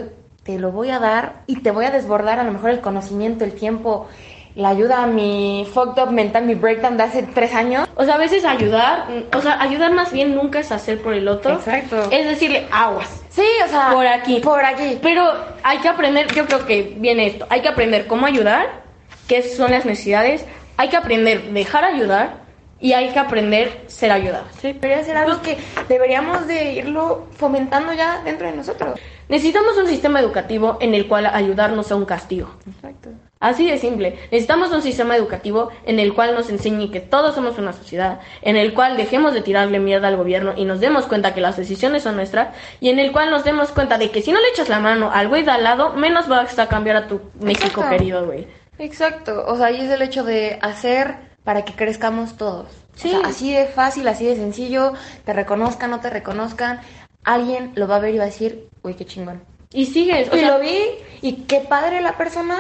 te 0.49 0.59
lo 0.59 0.73
voy 0.73 0.89
a 0.89 0.99
dar 0.99 1.43
y 1.47 1.57
te 1.57 1.71
voy 1.71 1.85
a 1.85 1.91
desbordar 1.91 2.41
a 2.41 2.43
lo 2.43 2.53
mejor 2.53 2.71
el 2.71 2.81
conocimiento, 2.81 3.45
el 3.45 3.53
tiempo, 3.53 4.09
la 4.55 4.71
ayuda 4.71 5.03
a 5.03 5.07
mi 5.07 5.69
fucked 5.75 6.03
up 6.03 6.11
mental, 6.11 6.47
mi 6.47 6.55
breakdown 6.55 6.97
de 6.97 7.03
hace 7.03 7.23
tres 7.23 7.53
años. 7.53 7.87
O 7.97 8.05
sea, 8.07 8.15
a 8.15 8.17
veces 8.17 8.47
ayudar, 8.47 9.05
o 9.37 9.43
sea, 9.43 9.61
ayudar 9.61 9.93
más 9.93 10.11
bien 10.11 10.35
nunca 10.35 10.61
es 10.61 10.73
hacer 10.73 11.03
por 11.03 11.13
el 11.13 11.29
otro. 11.29 11.57
Exacto. 11.57 12.09
Es 12.11 12.27
decirle 12.27 12.67
aguas. 12.71 13.23
Sí, 13.29 13.45
o 13.63 13.69
sea. 13.69 13.91
Por 13.93 14.07
aquí. 14.07 14.41
Por 14.41 14.65
aquí. 14.65 14.99
Pero 15.03 15.31
hay 15.63 15.81
que 15.81 15.89
aprender, 15.89 16.33
yo 16.33 16.47
creo 16.47 16.65
que 16.65 16.95
viene 16.97 17.27
esto, 17.27 17.47
hay 17.51 17.61
que 17.61 17.69
aprender 17.69 18.07
cómo 18.07 18.25
ayudar, 18.25 18.85
qué 19.29 19.43
son 19.43 19.73
las 19.73 19.85
necesidades, 19.85 20.47
hay 20.79 20.89
que 20.89 20.97
aprender 20.97 21.43
dejar 21.53 21.85
ayudar 21.85 22.37
y 22.81 22.95
hay 22.95 23.11
que 23.11 23.19
aprender 23.19 23.85
ser 23.87 24.13
ayudado. 24.13 24.47
Sí, 24.63 24.73
debería 24.73 25.05
ser 25.05 25.19
algo 25.19 25.43
que 25.43 25.59
deberíamos 25.91 26.47
de 26.47 26.73
irlo 26.73 27.27
fomentando 27.37 27.93
ya 27.93 28.23
dentro 28.25 28.47
de 28.47 28.57
nosotros. 28.57 28.99
Necesitamos 29.29 29.77
un 29.77 29.87
sistema 29.87 30.21
educativo 30.21 30.79
en 30.81 30.95
el 30.95 31.07
cual 31.07 31.27
ayudarnos 31.27 31.87
sea 31.87 31.97
un 31.97 32.05
castigo. 32.05 32.49
Exacto. 32.67 33.11
Así 33.41 33.71
de 33.71 33.79
simple. 33.79 34.19
Necesitamos 34.33 34.73
un 34.73 34.83
sistema 34.83 35.15
educativo 35.17 35.71
en 35.85 36.01
el 36.01 36.13
cual 36.13 36.35
nos 36.35 36.51
enseñe 36.51 36.91
que 36.91 37.01
todos 37.01 37.37
somos 37.37 37.57
una 37.59 37.73
sociedad, 37.73 38.21
en 38.43 38.57
el 38.57 38.75
cual 38.75 38.97
dejemos 38.97 39.33
de 39.33 39.43
tirarle 39.43 39.79
mierda 39.79 40.09
al 40.09 40.17
gobierno 40.17 40.55
y 40.57 40.65
nos 40.65 40.81
demos 40.81 41.07
cuenta 41.07 41.35
que 41.35 41.41
las 41.41 41.57
decisiones 41.57 42.03
son 42.03 42.17
nuestras, 42.17 42.57
y 42.81 42.89
en 42.89 42.99
el 42.99 43.13
cual 43.13 43.31
nos 43.31 43.45
demos 43.45 43.71
cuenta 43.71 43.97
de 43.97 44.11
que 44.11 44.23
si 44.23 44.33
no 44.33 44.41
le 44.41 44.49
echas 44.49 44.69
la 44.69 44.81
mano 44.81 45.11
al 45.13 45.29
güey 45.29 45.45
de 45.45 45.53
al 45.53 45.63
lado, 45.63 45.93
menos 45.93 46.27
vas 46.27 46.59
a 46.59 46.67
cambiar 46.67 46.97
a 46.97 47.07
tu 47.07 47.21
México 47.41 47.81
Exacto. 47.81 47.91
querido, 47.91 48.27
güey. 48.27 48.49
Exacto. 48.79 49.45
O 49.47 49.57
sea, 49.57 49.71
y 49.71 49.81
es 49.81 49.91
el 49.91 50.03
hecho 50.03 50.25
de 50.25 50.59
hacer 50.61 51.29
para 51.45 51.65
que 51.65 51.75
crezcamos 51.75 52.37
todos. 52.37 52.67
Sí. 52.97 53.09
O 53.15 53.21
sea, 53.21 53.29
así 53.29 53.55
de 53.55 53.67
fácil, 53.67 54.09
así 54.09 54.27
de 54.27 54.35
sencillo, 54.35 54.95
te 55.25 55.33
reconozcan, 55.33 55.91
no 55.91 56.01
te 56.01 56.11
reconozcan, 56.11 56.81
alguien 57.35 57.73
lo 57.75 57.87
va 57.87 57.97
a 57.97 58.01
ver 58.01 58.15
y 58.15 58.19
va 58.19 58.25
a 58.25 58.27
decir, 58.27 58.69
uy, 58.83 58.95
qué 58.95 59.05
chingón. 59.05 59.43
Y 59.73 59.87
sigues, 59.87 60.33
o 60.33 60.37
y 60.37 60.41
sea, 60.41 60.53
lo 60.53 60.61
vi, 60.61 60.79
y 61.21 61.33
qué 61.45 61.61
padre 61.61 62.01
la 62.01 62.17
persona, 62.17 62.57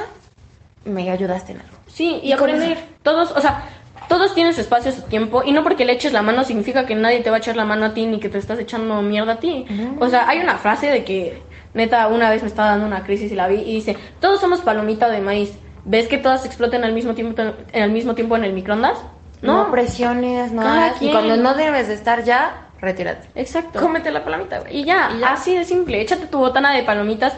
me 0.84 1.10
ayudaste 1.10 1.52
en 1.52 1.60
algo. 1.60 1.76
Sí, 1.86 2.20
y 2.22 2.28
Y 2.28 2.32
aprender. 2.32 2.78
Todos, 3.02 3.32
o 3.32 3.40
sea, 3.40 3.64
todos 4.08 4.34
tienen 4.34 4.52
su 4.52 4.60
espacio, 4.60 4.92
su 4.92 5.02
tiempo, 5.02 5.42
y 5.42 5.52
no 5.52 5.62
porque 5.62 5.86
le 5.86 5.94
eches 5.94 6.12
la 6.12 6.22
mano 6.22 6.44
significa 6.44 6.84
que 6.84 6.94
nadie 6.94 7.20
te 7.20 7.30
va 7.30 7.36
a 7.36 7.38
echar 7.38 7.56
la 7.56 7.64
mano 7.64 7.86
a 7.86 7.94
ti 7.94 8.06
ni 8.06 8.20
que 8.20 8.28
te 8.28 8.38
estás 8.38 8.58
echando 8.58 9.00
mierda 9.00 9.34
a 9.34 9.40
ti. 9.40 9.64
O 10.00 10.08
sea, 10.08 10.28
hay 10.28 10.40
una 10.40 10.58
frase 10.58 10.88
de 10.88 11.04
que, 11.04 11.42
neta, 11.72 12.08
una 12.08 12.28
vez 12.28 12.42
me 12.42 12.48
estaba 12.48 12.70
dando 12.70 12.86
una 12.86 13.04
crisis 13.04 13.32
y 13.32 13.34
la 13.34 13.48
vi 13.48 13.56
y 13.56 13.74
dice, 13.76 13.96
todos 14.20 14.40
somos 14.40 14.60
palomita 14.60 15.08
de 15.08 15.20
maíz. 15.20 15.52
¿Ves 15.84 16.08
que 16.08 16.18
todas 16.18 16.44
exploten 16.44 16.84
al 16.84 16.92
mismo 16.92 17.14
tiempo, 17.14 17.40
en 17.40 17.82
el 17.82 17.90
mismo 17.90 18.14
tiempo 18.14 18.36
en 18.36 18.44
el 18.44 18.52
microondas? 18.52 18.98
No, 19.40 19.64
No, 19.64 19.70
presiones, 19.70 20.52
no 20.52 20.62
Cada 20.62 20.94
Y 21.00 21.10
cuando 21.10 21.36
no 21.36 21.54
debes 21.54 21.88
de 21.88 21.94
estar 21.94 22.24
ya, 22.24 22.67
retírate. 22.80 23.28
exacto. 23.34 23.80
Cómete 23.80 24.10
la 24.10 24.24
palomita, 24.24 24.60
güey. 24.60 24.78
Y 24.78 24.84
ya, 24.84 25.10
así 25.26 25.54
de 25.54 25.64
simple. 25.64 26.00
Échate 26.00 26.26
tu 26.26 26.38
botana 26.38 26.74
de 26.74 26.82
palomitas. 26.82 27.34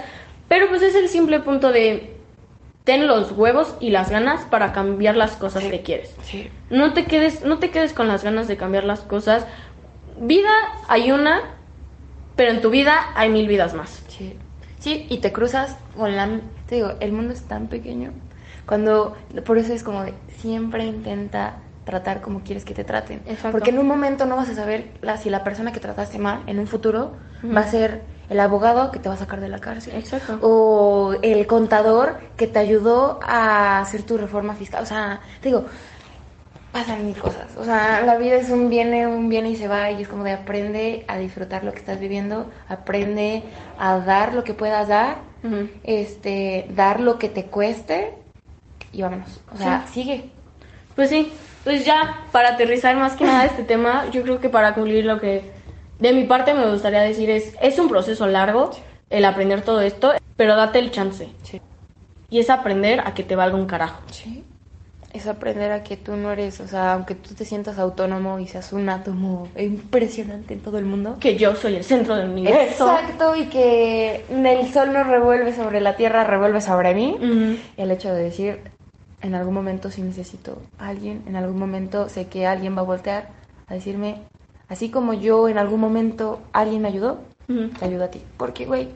Pero 0.49 0.69
pues 0.69 0.83
es 0.83 0.95
el 0.95 1.09
simple 1.09 1.41
punto 1.41 1.71
de 1.71 2.17
ten 2.85 3.07
los 3.07 3.33
huevos 3.33 3.77
y 3.79 3.91
las 3.91 4.11
ganas 4.11 4.45
para 4.47 4.73
cambiar 4.73 5.17
las 5.17 5.37
cosas 5.37 5.63
que 5.65 5.83
quieres. 5.83 6.15
Sí. 6.23 6.51
No 6.71 6.93
te 6.93 7.05
quedes, 7.05 7.45
no 7.45 7.59
te 7.59 7.71
quedes 7.71 7.93
con 7.93 8.09
las 8.09 8.25
ganas 8.25 8.49
de 8.49 8.57
cambiar 8.57 8.85
las 8.85 9.01
cosas. 9.01 9.47
Vida 10.19 10.51
hay 10.89 11.13
una, 11.13 11.41
pero 12.37 12.51
en 12.51 12.61
tu 12.61 12.71
vida 12.71 13.13
hay 13.15 13.29
mil 13.29 13.47
vidas 13.47 13.75
más. 13.75 14.03
Sí. 14.09 14.37
Sí, 14.81 15.07
y 15.11 15.19
te 15.19 15.31
cruzas 15.31 15.77
con 15.97 16.17
la... 16.17 16.41
Te 16.67 16.77
digo, 16.77 16.95
el 17.01 17.13
mundo 17.13 17.33
es 17.33 17.43
tan 17.43 17.69
pequeño. 17.69 18.13
Cuando... 18.67 19.17
Por 19.45 19.59
eso 19.59 19.73
es 19.73 19.85
como 19.85 20.03
de... 20.03 20.15
Siempre 20.39 20.85
intenta 20.85 21.57
tratar 21.91 22.21
como 22.21 22.41
quieres 22.41 22.65
que 22.65 22.75
te 22.75 22.85
traten. 22.85 23.21
Exacto. 23.27 23.51
Porque 23.51 23.71
en 23.71 23.79
un 23.79 23.87
momento 23.87 24.27
no 24.27 24.37
vas 24.37 24.49
a 24.49 24.55
saber 24.55 24.93
la, 25.03 25.17
si 25.17 25.29
la 25.29 25.43
persona 25.43 25.73
que 25.73 25.81
trataste 25.81 26.19
mal, 26.19 26.43
en 26.47 26.59
un 26.59 26.67
futuro, 26.67 27.13
va 27.45 27.61
a 27.61 27.71
ser 27.71 28.03
el 28.29 28.39
abogado 28.39 28.93
que 28.93 29.01
te 29.01 29.09
va 29.09 29.17
a 29.17 29.19
sacar 29.19 29.41
de 29.41 29.49
la 29.49 29.59
cárcel. 29.59 29.97
Exacto. 29.97 30.39
O 30.41 31.15
el 31.21 31.47
contador 31.47 32.19
que 32.37 32.47
te 32.47 32.61
ayudó 32.61 33.19
a 33.23 33.81
hacer 33.81 34.05
tu 34.05 34.17
reforma 34.17 34.55
fiscal. 34.55 34.83
O 34.85 34.87
sea, 34.87 35.21
te 35.41 35.49
digo, 35.49 35.65
pasan 36.73 37.05
mil 37.05 37.17
cosas. 37.17 37.57
O 37.57 37.65
sea, 37.65 38.03
la 38.03 38.17
vida 38.17 38.37
es 38.37 38.51
un 38.51 38.71
viene, 38.71 39.07
un 39.07 39.29
viene 39.29 39.51
y 39.51 39.57
se 39.57 39.67
va 39.67 39.91
y 39.91 40.03
es 40.03 40.09
como 40.09 40.25
de 40.25 40.33
aprende 40.33 41.05
a 41.09 41.19
disfrutar 41.19 41.65
lo 41.65 41.73
que 41.73 41.81
estás 41.81 41.99
viviendo, 41.99 42.49
aprende 42.69 43.43
a 43.79 43.99
dar 43.99 44.35
lo 44.35 44.45
que 44.45 44.55
puedas 44.55 44.87
dar, 44.87 45.19
este, 45.83 46.67
dar 46.71 47.01
lo 47.01 47.19
que 47.19 47.29
te 47.29 47.47
cueste 47.47 48.15
y 48.93 49.03
vámonos. 49.03 49.41
O 49.53 49.57
sea, 49.57 49.87
sigue. 49.93 50.31
Pues 50.95 51.11
sí, 51.11 51.33
pues 51.65 51.85
ya 51.85 52.25
para 52.33 52.51
aterrizar 52.51 52.97
más 52.97 53.17
que 53.17 53.25
nada 53.25 53.45
este 53.45 53.63
tema, 53.63 54.07
yo 54.11 54.23
creo 54.23 54.41
que 54.41 54.49
para 54.49 54.75
concluir 54.75 55.05
lo 55.05 55.21
que 55.21 55.51
de 55.99 56.13
mi 56.13 56.25
parte 56.25 56.55
me 56.55 56.71
gustaría 56.71 57.01
decir 57.01 57.31
es, 57.31 57.55
es 57.61 57.79
un 57.79 57.89
proceso 57.89 58.27
largo 58.27 58.71
el 59.11 59.25
aprender 59.25 59.63
todo 59.63 59.81
esto, 59.81 60.13
pero 60.37 60.57
date 60.57 60.79
el 60.79 60.91
chance. 60.91 61.29
Sí. 61.43 61.61
Y 62.31 62.39
es 62.39 62.49
aprender 62.49 63.01
a 63.01 63.13
que 63.13 63.25
te 63.25 63.37
valga 63.37 63.57
un 63.57 63.67
carajo. 63.67 64.01
Sí. 64.11 64.45
Es 65.13 65.27
aprender 65.27 65.73
a 65.73 65.83
que 65.83 65.97
tú 65.97 66.15
no 66.15 66.31
eres, 66.31 66.61
o 66.61 66.69
sea, 66.69 66.93
aunque 66.93 67.17
tú 67.17 67.35
te 67.35 67.45
sientas 67.45 67.81
autónomo 67.81 68.39
y 68.39 68.47
seas 68.47 68.73
un 68.73 68.89
átomo 68.89 69.49
impresionante 69.59 70.55
en 70.55 70.61
todo 70.61 70.79
el 70.79 70.85
mundo. 70.85 71.17
Que 71.19 71.37
yo 71.37 71.57
soy 71.57 71.75
el 71.75 71.83
centro 71.83 72.15
del 72.15 72.31
universo. 72.31 72.89
Exacto, 72.89 73.35
y 73.35 73.47
que 73.47 74.25
el 74.31 74.73
sol 74.73 74.93
no 74.93 75.03
revuelve 75.03 75.53
sobre 75.53 75.81
la 75.81 75.97
tierra, 75.97 76.23
revuelve 76.23 76.61
sobre 76.61 76.95
mí. 76.95 77.17
Ujú. 77.21 77.57
El 77.77 77.91
hecho 77.91 78.15
de 78.15 78.23
decir, 78.23 78.70
en 79.23 79.35
algún 79.35 79.55
momento 79.55 79.91
sí 79.91 80.03
necesito 80.03 80.59
a 80.79 80.89
alguien, 80.89 81.23
en 81.27 81.37
algún 81.37 81.59
momento 81.59 82.09
sé 82.09 82.27
que 82.27 82.47
alguien 82.47 82.77
va 82.77 82.81
a 82.81 82.85
voltear 82.85 83.29
a 83.69 83.75
decirme, 83.75 84.23
así 84.69 84.91
como 84.91 85.13
yo 85.15 85.49
en 85.49 85.59
algún 85.59 85.81
momento 85.81 86.41
alguien 86.53 86.83
me 86.83 86.89
ayudó, 86.89 87.19
te 87.79 87.85
ayudo 87.85 88.05
a 88.05 88.09
ti. 88.09 88.23
Porque, 88.37 88.67
güey, 88.67 88.89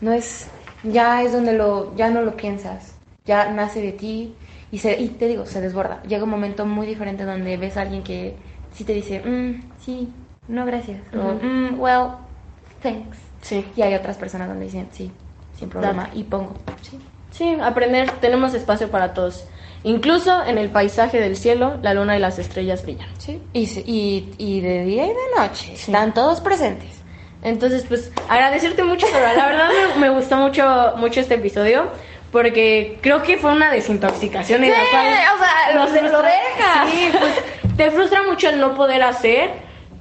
no 0.00 0.12
es, 0.12 0.48
ya 0.82 1.22
es 1.22 1.32
donde 1.32 1.52
lo, 1.52 1.94
ya 1.96 2.10
no 2.10 2.22
lo 2.22 2.36
piensas, 2.36 2.94
ya 3.26 3.50
nace 3.50 3.80
de 3.80 3.92
ti 3.92 4.34
y, 4.70 4.78
se, 4.78 5.00
y 5.00 5.08
te 5.08 5.28
digo, 5.28 5.46
se 5.46 5.60
desborda. 5.60 6.02
Llega 6.02 6.24
un 6.24 6.30
momento 6.30 6.66
muy 6.66 6.86
diferente 6.86 7.24
donde 7.24 7.56
ves 7.56 7.76
a 7.76 7.82
alguien 7.82 8.02
que 8.02 8.36
sí 8.72 8.84
te 8.84 8.92
dice, 8.92 9.20
"Mm, 9.24 9.62
sí, 9.80 10.12
no 10.48 10.66
gracias, 10.66 11.00
o. 11.14 11.34
"Mm, 11.42 11.80
well, 11.80 12.08
thanks. 12.82 13.18
Sí. 13.40 13.64
Y 13.76 13.82
hay 13.82 13.94
otras 13.94 14.16
personas 14.16 14.48
donde 14.48 14.64
dicen, 14.66 14.88
sí, 14.92 15.10
sin 15.58 15.68
problema, 15.68 16.10
y 16.14 16.24
pongo, 16.24 16.54
sí. 16.82 16.98
Sí, 17.30 17.56
aprender, 17.60 18.10
tenemos 18.20 18.54
espacio 18.54 18.90
para 18.90 19.12
todos. 19.12 19.46
Incluso 19.84 20.44
en 20.44 20.58
el 20.58 20.70
paisaje 20.70 21.20
del 21.20 21.36
cielo, 21.36 21.78
la 21.82 21.94
luna 21.94 22.16
y 22.16 22.20
las 22.20 22.38
estrellas 22.38 22.82
brillan. 22.82 23.08
Sí. 23.18 23.40
Y, 23.52 23.64
y, 23.84 24.34
y 24.38 24.60
de 24.60 24.84
día 24.84 25.04
y 25.04 25.08
de 25.10 25.14
noche, 25.38 25.66
Sí. 25.76 25.90
están 25.92 26.12
todos 26.14 26.40
presentes. 26.40 27.02
Entonces, 27.42 27.84
pues, 27.86 28.10
agradecerte 28.28 28.82
mucho, 28.82 29.06
Dora. 29.08 29.34
La 29.34 29.46
verdad 29.46 29.68
me, 29.96 30.00
me 30.00 30.10
gustó 30.10 30.36
mucho, 30.38 30.94
mucho 30.96 31.20
este 31.20 31.34
episodio. 31.34 31.88
Porque 32.32 32.98
creo 33.00 33.22
que 33.22 33.36
fue 33.36 33.52
una 33.52 33.70
desintoxicación 33.70 34.64
en 34.64 34.72
la 34.72 34.76
Sí, 34.80 34.86
cual 34.90 35.06
o 35.06 35.38
sea, 35.38 35.74
nos 35.76 35.92
lo- 35.92 36.10
lo 36.18 36.22
dejas. 36.22 36.90
Sí, 36.90 37.08
pues 37.16 37.76
te 37.76 37.90
frustra 37.92 38.24
mucho 38.24 38.48
el 38.48 38.58
no 38.58 38.74
poder 38.74 39.04
hacer 39.04 39.50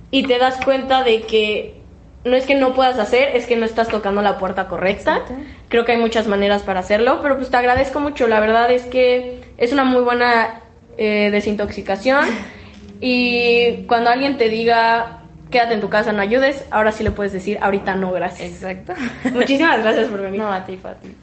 y 0.10 0.24
te 0.26 0.40
das 0.40 0.56
cuenta 0.66 1.04
de 1.04 1.22
que 1.24 1.83
no 2.26 2.36
es 2.36 2.46
que 2.46 2.56
no 2.56 2.74
puedas 2.74 3.00
hacer, 3.00 3.36
es 3.36 3.46
que 3.46 3.56
no 3.56 3.66
estás 3.66 3.90
tocando 3.90 4.22
la 4.22 4.38
puerta 4.38 4.68
correcta. 4.68 5.18
Exacto. 5.18 5.36
Creo 5.70 5.86
que 5.86 5.94
hay 5.94 5.98
muchas 5.98 6.28
maneras 6.28 6.62
para 6.64 6.80
hacerlo, 6.80 7.20
pero 7.22 7.38
pues 7.38 7.50
te 7.50 7.58
agradezco 7.58 8.00
mucho. 8.00 8.28
La 8.28 8.40
verdad 8.40 8.72
es 8.72 8.84
que 8.84 9.42
es 9.58 9.74
una 9.74 9.84
muy 9.84 10.02
buena 10.02 10.62
eh, 10.98 11.30
desintoxicación 11.32 12.26
y 13.02 13.86
cuando 13.88 14.10
alguien 14.10 14.38
te 14.38 14.50
diga 14.50 15.20
quédate 15.54 15.76
en 15.76 15.82
tu 15.82 15.90
casa, 15.90 16.12
no 16.12 16.22
ayudes, 16.22 16.66
ahora 16.72 16.92
sí 16.92 17.04
le 17.04 17.12
puedes 17.12 17.32
decir 17.32 17.60
ahorita 17.62 17.96
no, 17.96 18.12
gracias. 18.12 18.50
Exacto. 18.50 18.94
Muchísimas 19.34 19.84
gracias 19.84 20.08
por 20.10 20.22
venir. 20.22 20.42
No, 20.42 20.52
a 20.52 20.66
ti, 20.66 20.80
a 20.84 20.94
ti. 20.96 21.16